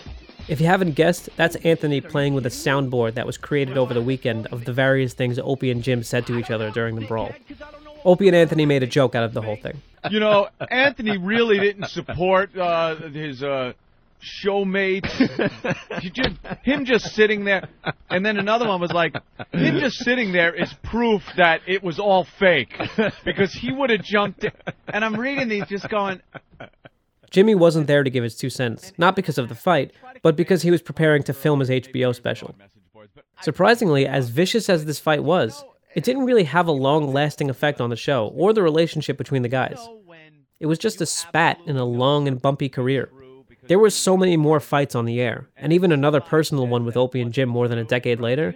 If 0.47 0.61
you 0.61 0.67
haven't 0.67 0.91
guessed, 0.91 1.27
that's 1.37 1.55
Anthony 1.55 1.99
playing 1.99 2.35
with 2.35 2.45
a 2.45 2.49
soundboard 2.49 3.15
that 3.15 3.25
was 3.25 3.39
created 3.39 3.79
over 3.79 3.95
the 3.95 4.03
weekend 4.03 4.45
of 4.51 4.63
the 4.65 4.73
various 4.73 5.15
things 5.15 5.39
Opie 5.39 5.71
and 5.71 5.81
Jim 5.81 6.03
said 6.03 6.27
to 6.27 6.37
each 6.37 6.51
other 6.51 6.69
during 6.69 6.97
the 6.97 7.07
brawl. 7.07 7.31
Opie 8.05 8.27
and 8.27 8.35
Anthony 8.35 8.67
made 8.67 8.83
a 8.83 8.87
joke 8.87 9.15
out 9.15 9.23
of 9.23 9.33
the 9.33 9.41
whole 9.41 9.55
thing. 9.55 9.81
You 10.11 10.19
know, 10.19 10.49
Anthony 10.69 11.17
really 11.17 11.57
didn't 11.57 11.87
support 11.87 12.55
uh, 12.55 12.95
his 13.09 13.41
uh, 13.41 13.73
showmates. 14.25 15.05
He 16.01 16.09
just, 16.09 16.35
him 16.63 16.85
just 16.85 17.15
sitting 17.15 17.45
there, 17.45 17.67
and 18.09 18.25
then 18.25 18.37
another 18.37 18.67
one 18.67 18.81
was 18.81 18.91
like, 18.91 19.15
him 19.53 19.79
just 19.79 19.97
sitting 20.03 20.33
there 20.33 20.53
is 20.53 20.71
proof 20.83 21.23
that 21.37 21.61
it 21.65 21.81
was 21.81 21.99
all 21.99 22.25
fake 22.37 22.75
because 23.23 23.53
he 23.53 23.71
would 23.71 23.89
have 23.89 24.03
jumped. 24.03 24.43
In. 24.43 24.51
And 24.87 25.05
I'm 25.05 25.15
reading 25.15 25.47
these, 25.47 25.65
just 25.67 25.89
going, 25.89 26.21
Jimmy 27.31 27.55
wasn't 27.55 27.87
there 27.87 28.03
to 28.03 28.09
give 28.09 28.23
his 28.23 28.35
two 28.35 28.49
cents, 28.49 28.93
not 28.97 29.15
because 29.15 29.37
of 29.37 29.49
the 29.49 29.55
fight, 29.55 29.91
but 30.21 30.35
because 30.35 30.61
he 30.61 30.71
was 30.71 30.81
preparing 30.81 31.23
to 31.23 31.33
film 31.33 31.59
his 31.59 31.69
HBO 31.69 32.13
special. 32.13 32.55
Surprisingly, 33.41 34.05
as 34.05 34.29
vicious 34.29 34.69
as 34.69 34.85
this 34.85 34.99
fight 34.99 35.23
was, 35.23 35.63
it 35.95 36.03
didn't 36.03 36.25
really 36.25 36.43
have 36.43 36.67
a 36.67 36.71
long 36.71 37.11
lasting 37.13 37.49
effect 37.49 37.79
on 37.81 37.89
the 37.89 37.95
show 37.95 38.27
or 38.35 38.53
the 38.53 38.63
relationship 38.63 39.17
between 39.17 39.41
the 39.41 39.49
guys. 39.49 39.77
It 40.59 40.67
was 40.67 40.79
just 40.79 41.01
a 41.01 41.05
spat 41.05 41.59
in 41.65 41.77
a 41.77 41.85
long 41.85 42.27
and 42.27 42.41
bumpy 42.41 42.69
career. 42.69 43.09
There 43.67 43.79
were 43.79 43.89
so 43.89 44.15
many 44.15 44.37
more 44.37 44.59
fights 44.59 44.95
on 44.95 45.05
the 45.05 45.19
air, 45.19 45.47
and 45.57 45.73
even 45.73 45.91
another 45.91 46.21
personal 46.21 46.67
one 46.67 46.85
with 46.85 46.95
Opie 46.95 47.21
and 47.21 47.33
Jim 47.33 47.49
more 47.49 47.67
than 47.67 47.77
a 47.79 47.83
decade 47.83 48.19
later. 48.19 48.55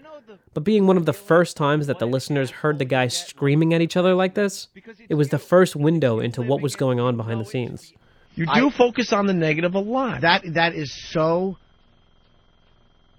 But 0.53 0.63
being 0.63 0.87
one 0.87 0.97
of 0.97 1.05
the 1.05 1.13
first 1.13 1.57
times 1.57 1.87
that 1.87 1.99
the 1.99 2.05
listeners 2.07 2.49
heard 2.49 2.79
the 2.79 2.85
guys 2.85 3.15
screaming 3.15 3.73
at 3.73 3.81
each 3.81 3.95
other 3.95 4.13
like 4.13 4.33
this, 4.33 4.67
it 5.07 5.15
was 5.15 5.29
the 5.29 5.39
first 5.39 5.75
window 5.75 6.19
into 6.19 6.41
what 6.41 6.61
was 6.61 6.75
going 6.75 6.99
on 6.99 7.17
behind 7.17 7.39
the 7.39 7.45
scenes. 7.45 7.93
You 8.35 8.45
do 8.45 8.69
focus 8.69 9.11
on 9.11 9.27
the 9.27 9.33
negative 9.33 9.75
a 9.75 9.79
lot. 9.79 10.21
That 10.21 10.43
that 10.53 10.73
is 10.73 10.91
so 11.11 11.57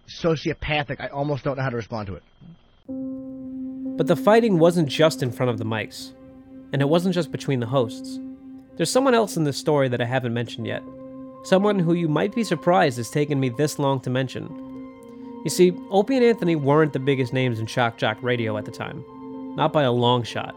sociopathic. 0.08 1.00
I 1.00 1.08
almost 1.08 1.44
don't 1.44 1.56
know 1.56 1.62
how 1.62 1.70
to 1.70 1.76
respond 1.76 2.06
to 2.08 2.14
it. 2.14 2.22
But 3.96 4.06
the 4.06 4.16
fighting 4.16 4.58
wasn't 4.58 4.88
just 4.88 5.22
in 5.22 5.30
front 5.30 5.50
of 5.50 5.58
the 5.58 5.64
mics, 5.64 6.12
and 6.72 6.80
it 6.80 6.88
wasn't 6.88 7.14
just 7.14 7.30
between 7.30 7.60
the 7.60 7.66
hosts. 7.66 8.18
There's 8.76 8.90
someone 8.90 9.14
else 9.14 9.36
in 9.36 9.44
this 9.44 9.58
story 9.58 9.88
that 9.88 10.00
I 10.00 10.06
haven't 10.06 10.32
mentioned 10.32 10.66
yet. 10.66 10.82
Someone 11.42 11.78
who 11.78 11.94
you 11.94 12.06
might 12.06 12.34
be 12.34 12.44
surprised 12.44 12.98
has 12.98 13.10
taken 13.10 13.40
me 13.40 13.48
this 13.48 13.78
long 13.78 13.98
to 14.00 14.10
mention. 14.10 14.46
You 15.42 15.48
see, 15.48 15.72
Opie 15.90 16.16
and 16.16 16.24
Anthony 16.24 16.54
weren't 16.54 16.92
the 16.92 16.98
biggest 16.98 17.32
names 17.32 17.58
in 17.58 17.66
shock 17.66 17.96
jock 17.96 18.18
radio 18.22 18.58
at 18.58 18.66
the 18.66 18.70
time. 18.70 19.02
Not 19.56 19.72
by 19.72 19.84
a 19.84 19.90
long 19.90 20.22
shot. 20.22 20.54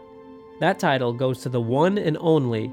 That 0.60 0.78
title 0.78 1.14
goes 1.14 1.40
to 1.40 1.48
the 1.48 1.60
one 1.60 1.96
and 1.96 2.18
only 2.20 2.70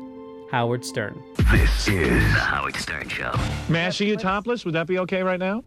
Howard 0.51 0.83
Stern. 0.83 1.23
This 1.51 1.87
is 1.87 2.09
the 2.09 2.39
Howard 2.41 2.75
Stern 2.75 3.07
Show. 3.07 3.33
May 3.69 3.85
I 3.85 3.91
see 3.91 4.09
you 4.09 4.17
topless? 4.17 4.65
Would 4.65 4.75
that 4.75 4.87
be 4.87 4.99
okay 4.99 5.23
right 5.23 5.39
now? 5.39 5.63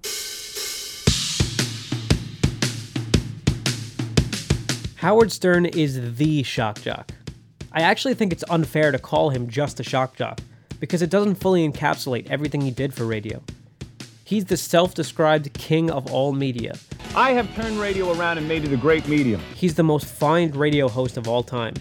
Howard 4.97 5.33
Stern 5.33 5.65
is 5.65 6.17
the 6.17 6.43
shock 6.43 6.83
jock. 6.83 7.11
I 7.73 7.81
actually 7.81 8.15
think 8.15 8.35
it's 8.35 8.45
unfair 8.51 8.93
to 8.93 8.99
call 8.99 9.31
him 9.31 9.49
just 9.49 9.81
a 9.81 9.83
shock 9.83 10.15
jock 10.15 10.41
because 10.81 11.03
it 11.03 11.11
doesn't 11.11 11.37
fully 11.37 11.69
encapsulate 11.69 12.31
everything 12.31 12.61
he 12.61 12.71
did 12.71 12.95
for 12.95 13.05
radio. 13.05 13.43
He's 14.25 14.47
the 14.47 14.57
self 14.57 14.95
described 14.95 15.53
king 15.53 15.91
of 15.91 16.11
all 16.11 16.33
media. 16.33 16.75
I 17.15 17.33
have 17.33 17.55
turned 17.55 17.79
radio 17.79 18.13
around 18.13 18.39
and 18.39 18.49
made 18.49 18.65
it 18.65 18.73
a 18.73 18.77
great 18.77 19.07
medium. 19.07 19.41
He's 19.55 19.75
the 19.75 19.83
most 19.83 20.07
fined 20.07 20.57
radio 20.57 20.89
host 20.89 21.17
of 21.17 21.29
all 21.29 21.43
time. 21.43 21.75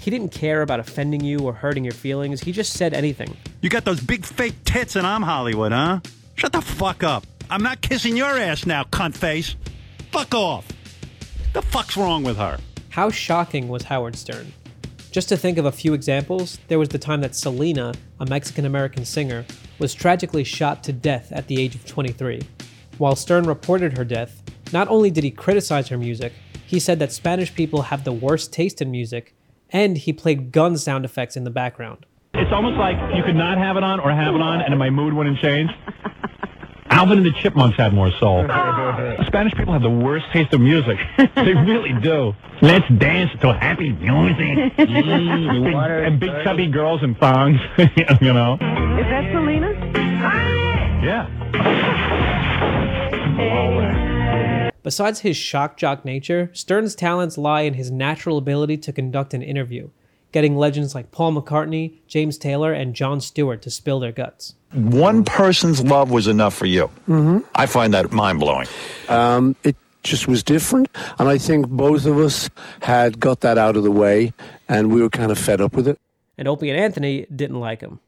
He 0.00 0.10
didn't 0.10 0.30
care 0.30 0.62
about 0.62 0.80
offending 0.80 1.22
you 1.22 1.40
or 1.40 1.52
hurting 1.52 1.84
your 1.84 1.92
feelings, 1.92 2.40
he 2.40 2.52
just 2.52 2.74
said 2.74 2.94
anything. 2.94 3.36
You 3.60 3.68
got 3.68 3.84
those 3.84 4.00
big 4.00 4.24
fake 4.24 4.64
tits 4.64 4.96
and 4.96 5.06
I'm 5.06 5.22
Hollywood, 5.22 5.72
huh? 5.72 6.00
Shut 6.36 6.52
the 6.52 6.62
fuck 6.62 7.02
up. 7.02 7.26
I'm 7.50 7.62
not 7.62 7.80
kissing 7.80 8.16
your 8.16 8.38
ass 8.38 8.64
now, 8.64 8.84
cunt 8.84 9.14
face. 9.14 9.56
Fuck 10.12 10.34
off. 10.34 10.66
The 11.52 11.62
fuck's 11.62 11.96
wrong 11.96 12.22
with 12.22 12.36
her? 12.36 12.58
How 12.90 13.10
shocking 13.10 13.68
was 13.68 13.82
Howard 13.84 14.16
Stern? 14.16 14.52
Just 15.10 15.28
to 15.30 15.36
think 15.36 15.58
of 15.58 15.64
a 15.64 15.72
few 15.72 15.92
examples, 15.92 16.60
there 16.68 16.78
was 16.78 16.90
the 16.90 16.98
time 16.98 17.20
that 17.22 17.34
Selena, 17.34 17.94
a 18.20 18.26
Mexican 18.26 18.64
American 18.64 19.04
singer, 19.04 19.44
was 19.80 19.92
tragically 19.92 20.44
shot 20.44 20.84
to 20.84 20.92
death 20.92 21.32
at 21.32 21.48
the 21.48 21.60
age 21.60 21.74
of 21.74 21.84
23. 21.84 22.40
While 22.96 23.16
Stern 23.16 23.44
reported 23.44 23.98
her 23.98 24.04
death, 24.04 24.40
not 24.72 24.86
only 24.86 25.10
did 25.10 25.24
he 25.24 25.32
criticize 25.32 25.88
her 25.88 25.98
music, 25.98 26.32
he 26.64 26.78
said 26.78 27.00
that 27.00 27.10
Spanish 27.10 27.52
people 27.52 27.82
have 27.82 28.04
the 28.04 28.12
worst 28.12 28.52
taste 28.52 28.80
in 28.80 28.92
music, 28.92 29.34
and 29.70 29.98
he 29.98 30.12
played 30.12 30.52
gun 30.52 30.76
sound 30.78 31.04
effects 31.04 31.36
in 31.36 31.42
the 31.42 31.50
background. 31.50 32.06
It's 32.34 32.52
almost 32.52 32.76
like 32.76 32.94
you 33.16 33.24
could 33.24 33.34
not 33.34 33.58
have 33.58 33.76
it 33.76 33.82
on 33.82 33.98
or 33.98 34.12
have 34.12 34.36
it 34.36 34.40
on, 34.40 34.60
and 34.60 34.78
my 34.78 34.90
mood 34.90 35.12
wouldn't 35.14 35.40
change. 35.40 35.72
Alvin 37.00 37.16
and 37.16 37.26
the 37.26 37.32
Chipmunks 37.40 37.78
had 37.78 37.94
more 37.94 38.10
soul. 38.20 38.44
Spanish 39.26 39.54
people 39.54 39.72
have 39.72 39.80
the 39.80 39.88
worst 39.88 40.26
taste 40.34 40.52
of 40.52 40.60
music. 40.60 40.98
they 41.34 41.54
really 41.54 41.94
do. 42.02 42.34
Let's 42.60 42.86
dance 42.98 43.30
to 43.40 43.54
happy 43.54 43.92
music. 43.92 44.76
big, 44.76 44.86
and 44.86 46.20
big 46.20 46.30
chubby 46.44 46.66
girls 46.66 47.02
in 47.02 47.14
thongs, 47.14 47.58
you 48.20 48.34
know. 48.34 48.52
Is 48.52 48.60
that 48.60 49.32
Selena? 49.32 49.70
Yeah. 51.02 51.26
Besides 54.82 55.20
his 55.20 55.38
shock 55.38 55.78
jock 55.78 56.04
nature, 56.04 56.50
Stern's 56.52 56.94
talents 56.94 57.38
lie 57.38 57.62
in 57.62 57.72
his 57.72 57.90
natural 57.90 58.36
ability 58.36 58.76
to 58.76 58.92
conduct 58.92 59.32
an 59.32 59.40
interview, 59.40 59.88
getting 60.32 60.56
legends 60.56 60.94
like 60.94 61.10
Paul 61.10 61.32
McCartney, 61.32 61.98
James 62.06 62.38
Taylor, 62.38 62.72
and 62.72 62.94
John 62.94 63.20
Stewart 63.20 63.62
to 63.62 63.70
spill 63.70 64.00
their 64.00 64.12
guts. 64.12 64.54
One 64.72 65.24
person's 65.24 65.82
love 65.82 66.10
was 66.10 66.26
enough 66.26 66.54
for 66.54 66.66
you. 66.66 66.90
Mm-hmm. 67.08 67.38
I 67.54 67.66
find 67.66 67.92
that 67.94 68.12
mind 68.12 68.38
blowing. 68.38 68.68
Um, 69.08 69.56
it 69.64 69.76
just 70.02 70.28
was 70.28 70.42
different, 70.42 70.88
and 71.18 71.28
I 71.28 71.38
think 71.38 71.68
both 71.68 72.06
of 72.06 72.18
us 72.18 72.48
had 72.80 73.18
got 73.18 73.40
that 73.40 73.58
out 73.58 73.76
of 73.76 73.82
the 73.82 73.90
way, 73.90 74.32
and 74.68 74.92
we 74.92 75.02
were 75.02 75.10
kind 75.10 75.30
of 75.32 75.38
fed 75.38 75.60
up 75.60 75.74
with 75.74 75.88
it. 75.88 75.98
And 76.38 76.48
Opie 76.48 76.70
and 76.70 76.78
Anthony 76.78 77.26
didn't 77.34 77.60
like 77.60 77.80
him. 77.80 78.00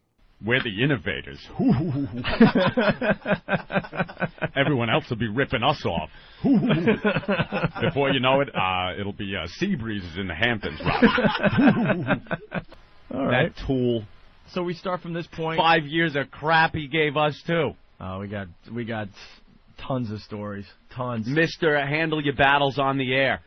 We're 0.45 0.63
the 0.63 0.83
innovators. 0.83 1.39
Everyone 4.57 4.91
else 4.91 5.09
will 5.09 5.17
be 5.17 5.29
ripping 5.29 5.63
us 5.63 5.85
off. 5.87 6.11
Before 7.81 8.11
you 8.11 8.21
know 8.21 8.41
it, 8.41 8.49
uh, 8.55 8.99
it'll 8.99 9.13
be 9.13 9.37
uh, 9.37 9.47
sea 9.47 9.77
breezes 9.77 10.19
in 10.19 10.27
the 10.27 10.35
Hamptons, 10.35 10.81
Rob. 10.81 12.21
All 13.15 13.27
right. 13.27 13.55
That 13.55 13.67
tool. 13.67 14.05
So 14.53 14.63
we 14.63 14.75
start 14.75 15.01
from 15.01 15.15
this 15.15 15.27
point. 15.29 15.59
Five 15.59 15.85
years 15.85 16.17
of 16.17 16.31
crap 16.31 16.75
he 16.75 16.89
gave 16.89 17.17
us 17.17 17.41
too. 17.47 17.73
Oh, 18.01 18.19
we 18.19 18.29
got 18.29 18.49
we 18.75 18.85
got 18.85 19.09
tons 19.87 20.11
of 20.11 20.19
stories. 20.21 20.67
Tons. 20.95 21.27
Mister, 21.29 21.79
handle 21.87 22.23
your 22.23 22.35
battles 22.35 22.79
on 22.79 22.99
the 22.99 23.15
air. 23.15 23.41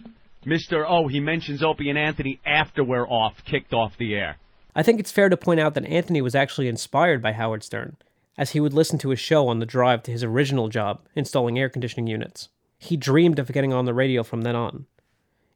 Mister, 0.46 0.86
oh, 0.88 1.08
he 1.08 1.20
mentions 1.20 1.64
Opie 1.64 1.90
and 1.90 1.98
Anthony 1.98 2.40
after 2.46 2.84
we're 2.84 3.08
off, 3.08 3.34
kicked 3.50 3.74
off 3.74 3.92
the 4.00 4.14
air. 4.14 4.38
I 4.76 4.84
think 4.84 5.00
it's 5.00 5.12
fair 5.12 5.30
to 5.30 5.38
point 5.38 5.62
out 5.62 5.74
that 5.76 5.86
Anthony 5.86 6.22
was 6.22 6.36
actually 6.36 6.68
inspired 6.68 7.22
by 7.22 7.32
Howard 7.32 7.64
Stern, 7.64 7.96
as 8.38 8.52
he 8.52 8.60
would 8.60 8.74
listen 8.74 9.00
to 9.00 9.10
his 9.10 9.20
show 9.20 9.48
on 9.48 9.60
the 9.60 9.66
drive 9.66 10.04
to 10.04 10.12
his 10.12 10.24
original 10.24 10.68
job, 10.68 11.02
installing 11.16 11.58
air 11.58 11.70
conditioning 11.70 12.08
units. 12.08 12.50
He 12.78 12.98
dreamed 12.98 13.40
of 13.40 13.52
getting 13.54 13.72
on 13.72 13.86
the 13.86 13.94
radio 13.94 14.22
from 14.22 14.42
then 14.42 14.56
on. 14.58 14.86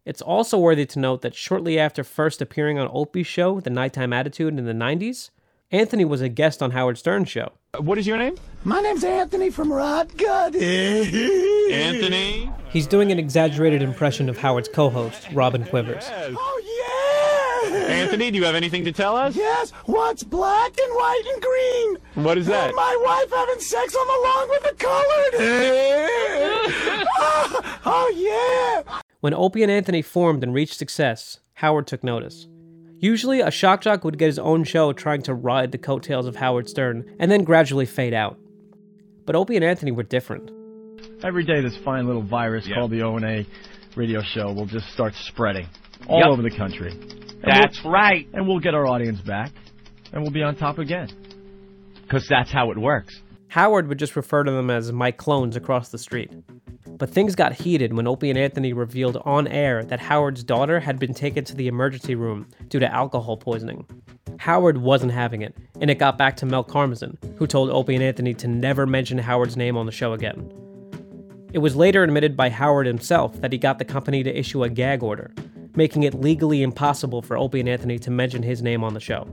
It's 0.06 0.22
also 0.22 0.58
worthy 0.58 0.86
to 0.86 1.00
note 1.00 1.22
that 1.22 1.36
shortly 1.36 1.78
after 1.78 2.06
first 2.06 2.42
appearing 2.42 2.80
on 2.80 2.88
Opie's 2.94 3.28
show, 3.28 3.60
The 3.60 3.70
Nighttime 3.70 4.14
Attitude, 4.14 4.58
in 4.58 4.64
the 4.66 4.72
90s, 4.72 5.32
Anthony 5.70 6.06
was 6.06 6.22
a 6.22 6.30
guest 6.30 6.64
on 6.64 6.72
Howard 6.72 6.98
Stern's 6.98 7.30
show. 7.30 7.52
What 7.78 7.98
is 8.00 8.08
your 8.08 8.18
name? 8.18 8.36
My 8.64 8.82
name's 8.82 9.04
Anthony 9.04 9.52
from 9.52 9.72
Rod 9.72 10.18
Gut. 10.18 10.56
Anthony. 10.56 12.50
He's 12.72 12.88
doing 12.88 13.12
an 13.12 13.20
exaggerated 13.20 13.82
impression 13.82 14.30
of 14.30 14.38
Howard's 14.38 14.70
co 14.70 14.90
host, 14.90 15.28
Robin 15.34 15.64
Quivers. 15.66 16.06
Oh, 16.10 16.62
yeah! 16.64 16.79
Anthony, 17.90 18.32
do 18.32 18.38
you 18.38 18.44
have 18.46 18.56
anything 18.56 18.84
to 18.86 18.92
tell 18.92 19.16
us? 19.16 19.36
Yes, 19.36 19.72
what's 19.86 20.24
black 20.24 20.78
and 20.80 20.96
white 20.96 21.24
and 21.34 21.42
green? 21.42 21.98
What 22.26 22.38
is 22.38 22.48
that? 22.48 22.74
My 22.76 22.98
wife 23.06 23.32
having 23.32 23.60
sex 23.60 23.96
on 23.96 24.08
the 24.08 24.28
lawn 24.28 24.50
with 24.50 24.64
the 24.64 24.76
colored. 24.84 25.34
oh, 27.20 27.80
oh, 27.86 28.84
yeah! 28.86 29.02
When 29.22 29.34
Opie 29.34 29.64
and 29.64 29.72
Anthony 29.72 30.02
formed 30.02 30.44
and 30.44 30.54
reached 30.54 30.76
success, 30.78 31.40
Howard 31.56 31.88
took 31.88 32.04
notice. 32.04 32.48
Usually, 33.00 33.40
a 33.42 33.52
shock 33.52 33.82
jock 33.82 34.04
would 34.04 34.18
get 34.18 34.28
his 34.28 34.40
own 34.40 34.64
show 34.64 34.92
trying 34.94 35.22
to 35.24 35.34
ride 35.34 35.72
the 35.72 35.78
coattails 35.78 36.26
of 36.26 36.36
Howard 36.36 36.68
Stern 36.70 37.16
and 37.20 37.32
then 37.32 37.44
gradually 37.44 37.86
fade 37.86 38.14
out. 38.14 38.38
But 39.26 39.36
Opie 39.36 39.56
and 39.56 39.64
Anthony 39.64 39.92
were 39.92 40.04
different. 40.04 40.52
Every 41.24 41.44
day, 41.46 41.62
this 41.62 41.78
fine 41.84 42.08
little 42.08 42.22
virus 42.24 42.66
Yeah. 42.68 42.76
called 42.76 42.92
the 42.92 43.04
O 43.04 43.16
and 43.16 43.26
A 43.26 43.46
radio 43.96 44.22
show 44.22 44.52
will 44.52 44.66
just 44.66 44.90
start 44.94 45.14
spreading 45.16 45.68
all 46.08 46.20
Yep. 46.20 46.28
over 46.28 46.42
the 46.42 46.52
country. 46.52 46.94
And 47.44 47.52
That's 47.54 47.84
we'll- 47.84 47.94
right. 47.94 48.28
And 48.34 48.48
we'll 48.48 48.60
get 48.60 48.74
our 48.76 48.88
audience 48.88 49.22
back, 49.22 49.52
and 50.14 50.22
we'll 50.22 50.32
be 50.32 50.44
on 50.44 50.56
top 50.56 50.78
again. 50.78 51.10
Because 52.04 52.28
that's 52.28 52.52
how 52.52 52.72
it 52.72 52.78
works. 52.78 53.22
Howard 53.50 53.88
would 53.88 53.98
just 54.00 54.16
refer 54.16 54.44
to 54.44 54.52
them 54.52 54.70
as 54.70 54.92
my 54.92 55.12
clones 55.12 55.56
across 55.56 55.90
the 55.90 55.98
street. 55.98 56.32
But 56.88 57.10
things 57.10 57.34
got 57.36 57.54
heated 57.54 57.94
when 57.94 58.08
Opie 58.08 58.30
and 58.30 58.38
Anthony 58.38 58.74
revealed 58.74 59.18
on 59.26 59.48
air 59.48 59.84
that 59.86 60.00
Howard's 60.00 60.44
daughter 60.44 60.80
had 60.80 61.00
been 61.00 61.14
taken 61.14 61.44
to 61.46 61.56
the 61.56 61.68
emergency 61.68 62.14
room 62.16 62.48
due 62.68 62.80
to 62.80 62.94
alcohol 62.94 63.38
poisoning. 63.38 63.86
Howard 64.38 64.78
wasn't 64.80 65.12
having 65.12 65.42
it, 65.42 65.56
and 65.82 65.90
it 65.90 65.96
got 66.00 66.18
back 66.18 66.36
to 66.38 66.46
Mel 66.46 66.64
Karmazin, 66.64 67.16
who 67.38 67.48
told 67.48 67.70
Opie 67.70 67.96
and 67.96 68.04
Anthony 68.04 68.34
to 68.36 68.48
never 68.48 68.86
mention 68.86 69.18
Howard's 69.18 69.58
name 69.58 69.78
on 69.78 69.86
the 69.86 69.92
show 69.92 70.14
again. 70.14 70.52
It 71.54 71.60
was 71.60 71.76
later 71.76 72.04
admitted 72.04 72.38
by 72.38 72.50
Howard 72.50 72.86
himself 72.86 73.40
that 73.42 73.52
he 73.52 73.58
got 73.58 73.80
the 73.80 73.86
company 73.86 74.22
to 74.24 74.38
issue 74.38 74.64
a 74.64 74.70
gag 74.70 75.02
order, 75.02 75.32
making 75.80 76.04
it 76.04 76.14
legally 76.14 76.62
impossible 76.62 77.22
for 77.22 77.38
Opie 77.38 77.62
and 77.62 77.70
Anthony 77.70 77.98
to 78.00 78.12
mention 78.12 78.44
his 78.44 78.62
name 78.62 78.84
on 78.84 78.94
the 78.94 79.00
show. 79.00 79.26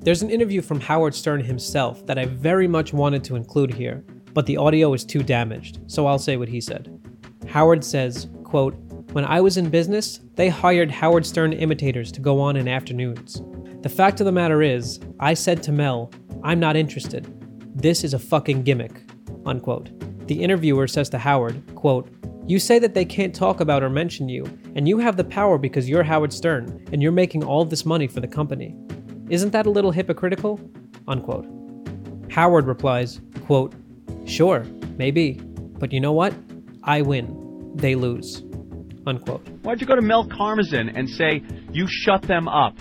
There's 0.00 0.20
an 0.20 0.28
interview 0.28 0.60
from 0.60 0.80
Howard 0.80 1.14
Stern 1.14 1.42
himself 1.42 2.04
that 2.04 2.18
I 2.18 2.26
very 2.26 2.68
much 2.68 2.92
wanted 2.92 3.24
to 3.24 3.34
include 3.34 3.72
here, 3.72 4.04
but 4.34 4.44
the 4.44 4.58
audio 4.58 4.92
is 4.92 5.02
too 5.02 5.22
damaged, 5.22 5.80
so 5.86 6.06
I'll 6.06 6.18
say 6.18 6.36
what 6.36 6.50
he 6.50 6.60
said. 6.60 7.00
Howard 7.48 7.82
says, 7.82 8.28
quote, 8.42 8.74
When 9.12 9.24
I 9.24 9.40
was 9.40 9.56
in 9.56 9.70
business, 9.70 10.20
they 10.34 10.50
hired 10.50 10.90
Howard 10.90 11.24
Stern 11.24 11.54
imitators 11.54 12.12
to 12.12 12.20
go 12.20 12.38
on 12.38 12.56
in 12.56 12.68
afternoons. 12.68 13.40
The 13.80 13.88
fact 13.88 14.20
of 14.20 14.26
the 14.26 14.32
matter 14.32 14.60
is, 14.60 15.00
I 15.20 15.32
said 15.32 15.62
to 15.62 15.72
Mel, 15.72 16.12
I'm 16.42 16.60
not 16.60 16.76
interested. 16.76 17.26
This 17.74 18.04
is 18.04 18.12
a 18.12 18.18
fucking 18.18 18.64
gimmick. 18.64 18.92
Unquote. 19.46 19.88
The 20.26 20.42
interviewer 20.42 20.86
says 20.86 21.08
to 21.10 21.18
Howard, 21.18 21.62
quote, 21.74 22.10
You 22.46 22.58
say 22.58 22.78
that 22.78 22.92
they 22.92 23.06
can't 23.06 23.34
talk 23.34 23.60
about 23.60 23.82
or 23.82 23.88
mention 23.88 24.28
you, 24.28 24.44
and 24.74 24.86
you 24.86 24.98
have 24.98 25.16
the 25.16 25.24
power 25.24 25.56
because 25.56 25.88
you're 25.88 26.02
Howard 26.02 26.30
Stern, 26.30 26.86
and 26.92 27.02
you're 27.02 27.12
making 27.12 27.42
all 27.42 27.64
this 27.64 27.86
money 27.86 28.06
for 28.06 28.20
the 28.20 28.28
company. 28.28 28.76
Isn't 29.30 29.50
that 29.52 29.64
a 29.64 29.70
little 29.70 29.90
hypocritical? 29.90 30.60
Unquote. 31.08 31.46
Howard 32.30 32.66
replies, 32.66 33.22
quote, 33.46 33.74
Sure, 34.26 34.64
maybe. 34.98 35.40
But 35.78 35.90
you 35.90 36.00
know 36.00 36.12
what? 36.12 36.34
I 36.82 37.00
win. 37.00 37.72
They 37.76 37.94
lose. 37.94 38.42
Unquote. 39.06 39.46
Why'd 39.62 39.80
you 39.80 39.86
go 39.86 39.96
to 39.96 40.02
Mel 40.02 40.28
Karmazin 40.28 40.92
and 40.94 41.08
say, 41.08 41.42
you 41.72 41.86
shut 41.88 42.22
them 42.22 42.46
up? 42.46 42.78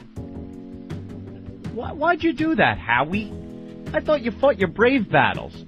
Why, 1.74 1.92
why'd 1.94 2.22
you 2.22 2.34
do 2.34 2.56
that, 2.56 2.78
Howie? 2.78 3.34
I 3.94 4.02
thought 4.02 4.24
you 4.24 4.32
fought 4.32 4.60
your 4.60 4.68
brave 4.68 5.10
battles. 5.10 5.66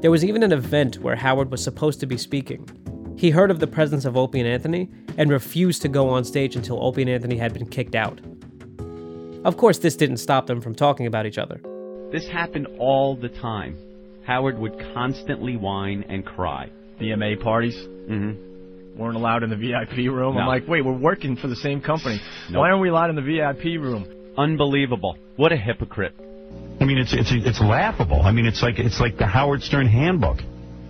There 0.00 0.10
was 0.10 0.24
even 0.24 0.42
an 0.42 0.52
event 0.52 0.98
where 0.98 1.16
Howard 1.16 1.50
was 1.50 1.62
supposed 1.62 2.00
to 2.00 2.06
be 2.06 2.18
speaking. 2.18 2.68
He 3.16 3.30
heard 3.30 3.50
of 3.50 3.60
the 3.60 3.66
presence 3.66 4.04
of 4.04 4.16
Opie 4.16 4.40
and 4.40 4.48
Anthony 4.48 4.88
and 5.16 5.30
refused 5.30 5.82
to 5.82 5.88
go 5.88 6.08
on 6.10 6.24
stage 6.24 6.56
until 6.56 6.84
Opie 6.84 7.02
and 7.02 7.10
Anthony 7.10 7.36
had 7.38 7.54
been 7.54 7.66
kicked 7.66 7.94
out. 7.94 8.20
Of 9.44 9.56
course, 9.56 9.78
this 9.78 9.94
didn't 9.96 10.16
stop 10.18 10.46
them 10.46 10.60
from 10.60 10.74
talking 10.74 11.06
about 11.06 11.26
each 11.26 11.38
other. 11.38 11.60
This 12.12 12.26
happened 12.28 12.66
all 12.78 13.14
the 13.16 13.28
time. 13.28 13.76
Howard 14.26 14.58
would 14.58 14.78
constantly 14.94 15.56
whine 15.56 16.04
and 16.08 16.24
cry. 16.24 16.70
DMA 17.00 17.40
parties 17.42 17.74
Mm-hmm. 17.74 18.98
weren't 19.00 19.16
allowed 19.16 19.42
in 19.42 19.48
the 19.50 19.56
VIP 19.56 19.96
room. 20.12 20.36
I'm 20.36 20.46
like, 20.46 20.68
wait, 20.68 20.84
we're 20.84 20.92
working 20.92 21.36
for 21.36 21.48
the 21.48 21.56
same 21.56 21.80
company. 21.80 22.20
Nope. 22.50 22.60
Why 22.60 22.68
aren't 22.68 22.82
we 22.82 22.90
allowed 22.90 23.08
in 23.10 23.16
the 23.16 23.22
VIP 23.22 23.80
room? 23.80 24.06
Unbelievable. 24.36 25.16
What 25.36 25.52
a 25.52 25.56
hypocrite. 25.56 26.14
I 26.80 26.84
mean, 26.84 26.98
it's 26.98 27.14
it's 27.14 27.30
it's 27.32 27.60
laughable. 27.60 28.20
I 28.22 28.30
mean, 28.30 28.44
it's 28.44 28.60
like 28.62 28.78
it's 28.78 29.00
like 29.00 29.16
the 29.16 29.26
Howard 29.26 29.62
Stern 29.62 29.86
handbook. 29.86 30.38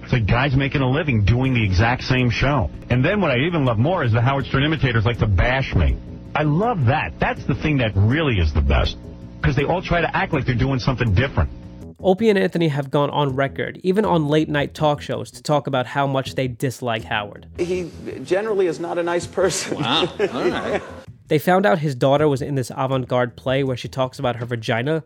It's 0.04 0.12
like 0.12 0.26
guys 0.26 0.54
making 0.54 0.82
a 0.82 0.90
living 0.90 1.24
doing 1.24 1.54
the 1.54 1.64
exact 1.64 2.02
same 2.02 2.28
show. 2.28 2.70
And 2.90 3.02
then 3.02 3.22
what 3.22 3.30
I 3.30 3.38
even 3.38 3.64
love 3.64 3.78
more 3.78 4.04
is 4.04 4.12
the 4.12 4.20
Howard 4.20 4.44
Stern 4.44 4.62
imitators 4.62 5.06
like 5.06 5.18
to 5.20 5.26
bash 5.26 5.74
me. 5.74 5.96
I 6.34 6.42
love 6.42 6.84
that. 6.86 7.14
That's 7.18 7.42
the 7.46 7.54
thing 7.54 7.78
that 7.78 7.92
really 7.96 8.34
is 8.34 8.52
the 8.52 8.60
best. 8.60 8.98
Because 9.40 9.56
they 9.56 9.64
all 9.64 9.80
try 9.80 10.02
to 10.02 10.14
act 10.14 10.34
like 10.34 10.44
they're 10.44 10.54
doing 10.54 10.78
something 10.78 11.14
different. 11.14 11.50
Opie 11.98 12.28
and 12.28 12.38
Anthony 12.38 12.68
have 12.68 12.90
gone 12.90 13.08
on 13.08 13.34
record, 13.34 13.80
even 13.82 14.04
on 14.04 14.28
late 14.28 14.50
night 14.50 14.74
talk 14.74 15.00
shows, 15.00 15.30
to 15.30 15.42
talk 15.42 15.66
about 15.66 15.86
how 15.86 16.06
much 16.06 16.34
they 16.34 16.48
dislike 16.48 17.04
Howard. 17.04 17.46
He 17.56 17.90
generally 18.24 18.66
is 18.66 18.78
not 18.78 18.98
a 18.98 19.02
nice 19.02 19.26
person. 19.26 19.78
Wow. 19.78 20.00
All 20.20 20.50
right. 20.50 20.82
They 21.28 21.38
found 21.38 21.64
out 21.64 21.78
his 21.78 21.94
daughter 21.94 22.28
was 22.28 22.42
in 22.42 22.56
this 22.56 22.70
avant 22.76 23.08
garde 23.08 23.36
play 23.36 23.64
where 23.64 23.78
she 23.78 23.88
talks 23.88 24.18
about 24.18 24.36
her 24.36 24.44
vagina, 24.44 25.02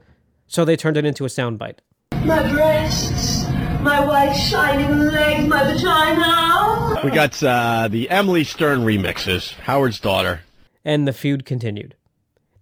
so 0.48 0.64
they 0.64 0.74
turned 0.74 0.96
it 0.96 1.04
into 1.04 1.24
a 1.24 1.28
soundbite. 1.28 1.78
My 2.24 2.52
breasts, 2.52 3.46
my 3.80 4.04
white 4.04 4.32
shining 4.34 4.98
legs, 4.98 5.48
my 5.48 5.72
vagina. 5.72 7.00
We 7.04 7.10
got 7.10 7.40
uh, 7.42 7.88
the 7.88 8.10
Emily 8.10 8.44
Stern 8.44 8.80
remixes, 8.80 9.54
Howard's 9.60 10.00
daughter. 10.00 10.40
And 10.84 11.06
the 11.06 11.12
feud 11.12 11.44
continued. 11.44 11.94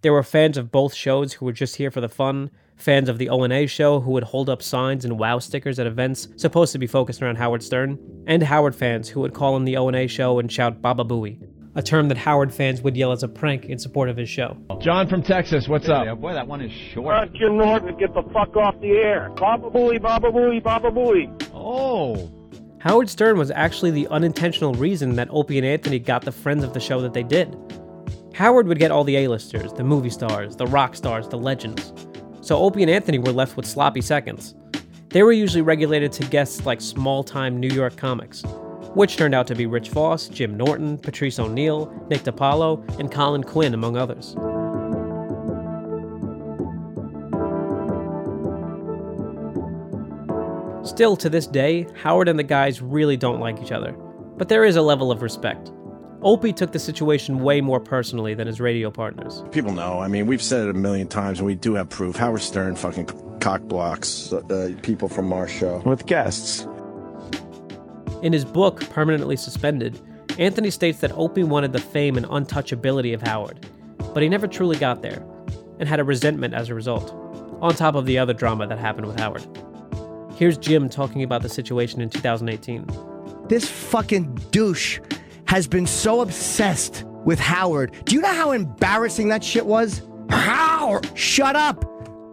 There 0.01 0.13
were 0.13 0.23
fans 0.23 0.57
of 0.57 0.71
both 0.71 0.93
shows 0.93 1.33
who 1.33 1.45
were 1.45 1.53
just 1.53 1.77
here 1.77 1.89
for 1.89 2.01
the 2.01 2.09
fun, 2.09 2.51
fans 2.75 3.09
of 3.09 3.17
the 3.17 3.29
O&A 3.29 3.65
show 3.65 3.99
who 4.01 4.11
would 4.11 4.25
hold 4.25 4.49
up 4.49 4.61
signs 4.61 5.03
and 5.03 5.17
wow 5.17 5.39
stickers 5.39 5.79
at 5.79 5.87
events 5.87 6.27
supposed 6.35 6.71
to 6.73 6.79
be 6.79 6.87
focused 6.87 7.21
around 7.21 7.37
Howard 7.37 7.63
Stern, 7.63 7.97
and 8.27 8.43
Howard 8.43 8.75
fans 8.75 9.09
who 9.09 9.21
would 9.21 9.33
call 9.33 9.57
in 9.57 9.65
the 9.65 9.77
O&A 9.77 10.07
show 10.07 10.37
and 10.37 10.51
shout 10.51 10.81
Baba 10.81 11.03
Booey, 11.03 11.39
a 11.77 11.83
term 11.83 12.07
that 12.07 12.17
Howard 12.17 12.51
fans 12.51 12.81
would 12.81 12.97
yell 12.97 13.11
as 13.11 13.21
a 13.21 13.27
prank 13.27 13.65
in 13.65 13.77
support 13.77 14.09
of 14.09 14.17
his 14.17 14.27
show. 14.27 14.57
John 14.81 15.07
from 15.07 15.21
Texas, 15.21 15.67
what's 15.67 15.87
up? 15.87 16.05
Yeah, 16.05 16.15
boy, 16.15 16.33
that 16.33 16.47
one 16.47 16.59
is 16.59 16.71
short. 16.91 17.15
Uh, 17.15 17.25
Jim 17.27 17.55
Norton, 17.55 17.95
get 17.97 18.15
the 18.15 18.23
fuck 18.33 18.55
off 18.57 18.81
the 18.81 18.93
air. 18.93 19.29
Baba 19.37 19.69
booey, 19.69 20.01
baba 20.01 20.31
booey, 20.31 20.61
baba 20.61 20.89
booey. 20.89 21.31
Oh. 21.53 22.31
Howard 22.79 23.09
Stern 23.09 23.37
was 23.37 23.51
actually 23.51 23.91
the 23.91 24.07
unintentional 24.07 24.73
reason 24.73 25.15
that 25.17 25.27
Opie 25.29 25.59
and 25.59 25.67
Anthony 25.67 25.99
got 25.99 26.23
the 26.23 26.31
friends 26.31 26.63
of 26.63 26.73
the 26.73 26.79
show 26.79 26.99
that 27.01 27.13
they 27.13 27.23
did. 27.23 27.55
Howard 28.33 28.67
would 28.67 28.79
get 28.79 28.89
all 28.89 29.03
the 29.03 29.15
A-listers, 29.17 29.71
the 29.73 29.83
movie 29.83 30.09
stars, 30.09 30.55
the 30.55 30.65
rock 30.65 30.95
stars, 30.95 31.27
the 31.27 31.37
legends. 31.37 31.93
So 32.41 32.57
Opie 32.57 32.81
and 32.81 32.89
Anthony 32.89 33.19
were 33.19 33.31
left 33.31 33.55
with 33.55 33.67
sloppy 33.67 34.01
seconds. 34.01 34.55
They 35.09 35.21
were 35.21 35.31
usually 35.31 35.61
regulated 35.61 36.11
to 36.13 36.23
guests 36.25 36.65
like 36.65 36.81
small-time 36.81 37.59
New 37.59 37.69
York 37.69 37.97
comics, 37.97 38.43
which 38.93 39.17
turned 39.17 39.35
out 39.35 39.47
to 39.47 39.55
be 39.55 39.65
Rich 39.65 39.89
Voss, 39.89 40.27
Jim 40.27 40.57
Norton, 40.57 40.97
Patrice 40.97 41.39
O'Neal, 41.39 41.93
Nick 42.09 42.23
DiPaolo, 42.23 42.99
and 42.99 43.11
Colin 43.11 43.43
Quinn, 43.43 43.73
among 43.73 43.97
others. 43.97 44.35
Still, 50.87 51.17
to 51.17 51.29
this 51.29 51.45
day, 51.47 51.85
Howard 52.01 52.29
and 52.29 52.39
the 52.39 52.43
guys 52.43 52.81
really 52.81 53.17
don't 53.17 53.39
like 53.39 53.61
each 53.61 53.71
other, 53.71 53.91
but 54.37 54.47
there 54.49 54.63
is 54.63 54.77
a 54.77 54.81
level 54.81 55.11
of 55.11 55.21
respect. 55.21 55.71
Opie 56.23 56.53
took 56.53 56.71
the 56.71 56.79
situation 56.79 57.39
way 57.39 57.61
more 57.61 57.79
personally 57.79 58.33
than 58.33 58.47
his 58.47 58.59
radio 58.59 58.89
partners. 58.89 59.43
People 59.51 59.73
know. 59.73 59.99
I 59.99 60.07
mean, 60.07 60.25
we've 60.25 60.41
said 60.41 60.67
it 60.67 60.69
a 60.69 60.73
million 60.73 61.07
times, 61.07 61.39
and 61.39 61.45
we 61.45 61.55
do 61.55 61.75
have 61.75 61.89
proof. 61.89 62.15
Howard 62.15 62.41
Stern 62.41 62.75
fucking 62.75 63.09
cock 63.39 63.61
blocks 63.63 64.33
uh, 64.33 64.71
people 64.81 65.09
from 65.09 65.31
our 65.31 65.47
show. 65.47 65.81
With 65.85 66.05
guests. 66.05 66.65
In 68.23 68.33
his 68.33 68.45
book, 68.45 68.81
Permanently 68.89 69.35
Suspended, 69.35 69.99
Anthony 70.39 70.69
states 70.71 70.99
that 70.99 71.11
Opie 71.13 71.43
wanted 71.43 71.71
the 71.73 71.79
fame 71.79 72.17
and 72.17 72.25
untouchability 72.25 73.13
of 73.13 73.21
Howard, 73.21 73.67
but 74.13 74.23
he 74.23 74.29
never 74.29 74.47
truly 74.47 74.77
got 74.77 75.01
there, 75.01 75.23
and 75.79 75.87
had 75.87 75.99
a 75.99 76.03
resentment 76.03 76.53
as 76.53 76.69
a 76.69 76.75
result, 76.75 77.11
on 77.61 77.75
top 77.75 77.95
of 77.95 78.05
the 78.05 78.17
other 78.17 78.33
drama 78.33 78.67
that 78.67 78.79
happened 78.79 79.07
with 79.07 79.19
Howard. 79.19 79.45
Here's 80.35 80.57
Jim 80.57 80.89
talking 80.89 81.23
about 81.23 81.41
the 81.41 81.49
situation 81.49 82.01
in 82.01 82.09
2018. 82.09 82.87
This 83.49 83.69
fucking 83.69 84.35
douche 84.51 84.99
has 85.47 85.67
been 85.67 85.87
so 85.87 86.21
obsessed 86.21 87.03
with 87.23 87.39
Howard. 87.39 87.93
Do 88.05 88.15
you 88.15 88.21
know 88.21 88.33
how 88.33 88.51
embarrassing 88.51 89.29
that 89.29 89.43
shit 89.43 89.65
was? 89.65 90.01
Howard, 90.29 91.09
shut 91.17 91.55
up. 91.55 91.85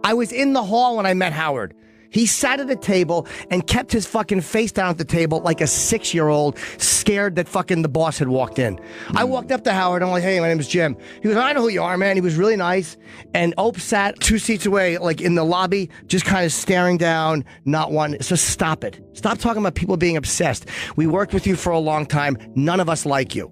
I 0.03 0.13
was 0.13 0.31
in 0.31 0.53
the 0.53 0.63
hall 0.63 0.97
when 0.97 1.05
I 1.05 1.13
met 1.13 1.33
Howard. 1.33 1.75
He 2.15 2.25
sat 2.25 2.61
at 2.61 2.69
a 2.69 2.77
table 2.77 3.27
and 3.51 3.67
kept 3.67 3.91
his 3.91 4.05
fucking 4.05 4.39
face 4.39 4.71
down 4.71 4.89
at 4.89 4.97
the 4.97 5.03
table 5.03 5.41
like 5.41 5.59
a 5.59 5.67
six 5.67 6.13
year 6.13 6.29
old, 6.29 6.57
scared 6.77 7.35
that 7.35 7.45
fucking 7.49 7.81
the 7.81 7.89
boss 7.89 8.17
had 8.17 8.29
walked 8.29 8.57
in. 8.57 8.79
I 9.09 9.25
hmm. 9.25 9.31
walked 9.31 9.51
up 9.51 9.65
to 9.65 9.73
Howard. 9.73 10.01
I'm 10.01 10.11
like, 10.11 10.23
hey, 10.23 10.39
my 10.39 10.47
name 10.47 10.57
is 10.57 10.69
Jim. 10.69 10.95
He 11.21 11.27
goes, 11.27 11.35
I 11.35 11.51
know 11.51 11.59
who 11.59 11.67
you 11.67 11.83
are, 11.83 11.97
man. 11.97 12.15
He 12.15 12.21
was 12.21 12.37
really 12.37 12.55
nice. 12.55 12.95
And 13.33 13.53
Ope 13.57 13.81
sat 13.81 14.17
two 14.21 14.39
seats 14.39 14.65
away, 14.65 14.97
like 14.97 15.19
in 15.19 15.35
the 15.35 15.43
lobby, 15.43 15.89
just 16.07 16.23
kind 16.23 16.45
of 16.45 16.53
staring 16.53 16.97
down, 16.97 17.43
not 17.65 17.91
one. 17.91 18.15
So 18.21 18.37
stop 18.37 18.85
it. 18.85 19.01
Stop 19.11 19.39
talking 19.39 19.61
about 19.61 19.75
people 19.75 19.97
being 19.97 20.15
obsessed. 20.15 20.69
We 20.95 21.07
worked 21.07 21.33
with 21.33 21.45
you 21.45 21.57
for 21.57 21.71
a 21.71 21.79
long 21.79 22.05
time. 22.05 22.37
None 22.55 22.79
of 22.79 22.87
us 22.87 23.05
like 23.05 23.35
you. 23.35 23.51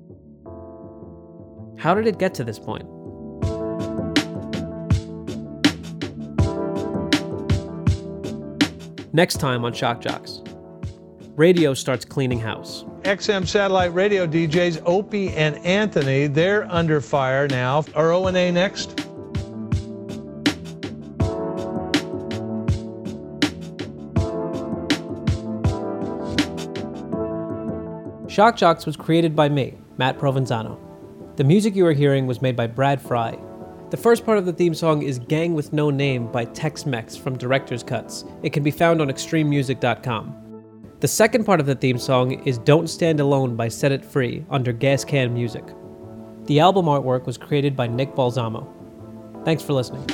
How 1.78 1.94
did 1.94 2.08
it 2.08 2.18
get 2.18 2.34
to 2.36 2.46
this 2.46 2.60
point? 2.60 2.86
Next 9.16 9.38
time 9.38 9.64
on 9.64 9.74
Shock 9.74 10.02
Jocks. 10.02 10.42
Radio 11.36 11.76
starts 11.76 12.04
cleaning 12.04 12.40
house. 12.40 12.84
XM 13.04 13.48
satellite 13.48 13.94
radio 13.94 14.26
DJs 14.26 14.82
Opie 14.88 15.30
and 15.30 15.56
Anthony, 15.58 16.26
they're 16.26 16.66
under 16.72 17.00
fire 17.00 17.48
now. 17.48 17.86
Are 17.94 18.12
O&A 18.12 18.52
next? 18.52 19.00
Shock 28.28 28.58
Jocks 28.58 28.88
was 28.88 28.98
created 28.98 29.36
by 29.36 29.48
me, 29.48 29.78
Matt 29.98 30.18
Provenzano. 30.18 30.80
The 31.36 31.44
music 31.44 31.76
you 31.76 31.86
are 31.86 31.94
hearing 31.94 32.26
was 32.26 32.42
made 32.42 32.56
by 32.56 32.66
Brad 32.66 33.00
Fry. 33.00 33.38
The 33.94 33.98
first 33.98 34.26
part 34.26 34.40
of 34.40 34.48
the 34.48 34.54
theme 34.54 34.74
song 34.74 35.04
is 35.04 35.20
Gang 35.20 35.54
with 35.54 35.72
No 35.72 35.92
Name 35.92 36.26
by 36.32 36.46
Tex 36.46 36.88
Mex 36.88 37.16
from 37.16 37.38
Director's 37.38 37.84
Cuts. 37.84 38.26
It 38.42 38.52
can 38.52 38.64
be 38.64 38.72
found 38.72 39.00
on 39.02 39.08
extrememusic.com. 39.10 40.96
The 41.00 41.08
second 41.08 41.44
part 41.44 41.60
of 41.60 41.68
the 41.68 41.76
theme 41.76 42.00
song 42.00 42.44
is 42.44 42.58
Don't 42.58 42.88
Stand 42.88 43.20
Alone 43.20 43.56
by 43.56 43.68
Set 43.68 43.92
It 43.92 44.04
Free 44.04 44.48
under 44.50 44.74
Gas 44.74 45.06
Can 45.06 45.32
Music. 45.32 45.64
The 46.46 46.60
album 46.60 46.88
artwork 46.88 47.28
was 47.28 47.38
created 47.38 47.76
by 47.76 47.86
Nick 47.86 48.16
Balsamo. 48.16 48.68
Thanks 49.46 49.62
for 49.62 49.74
listening. 49.74 50.08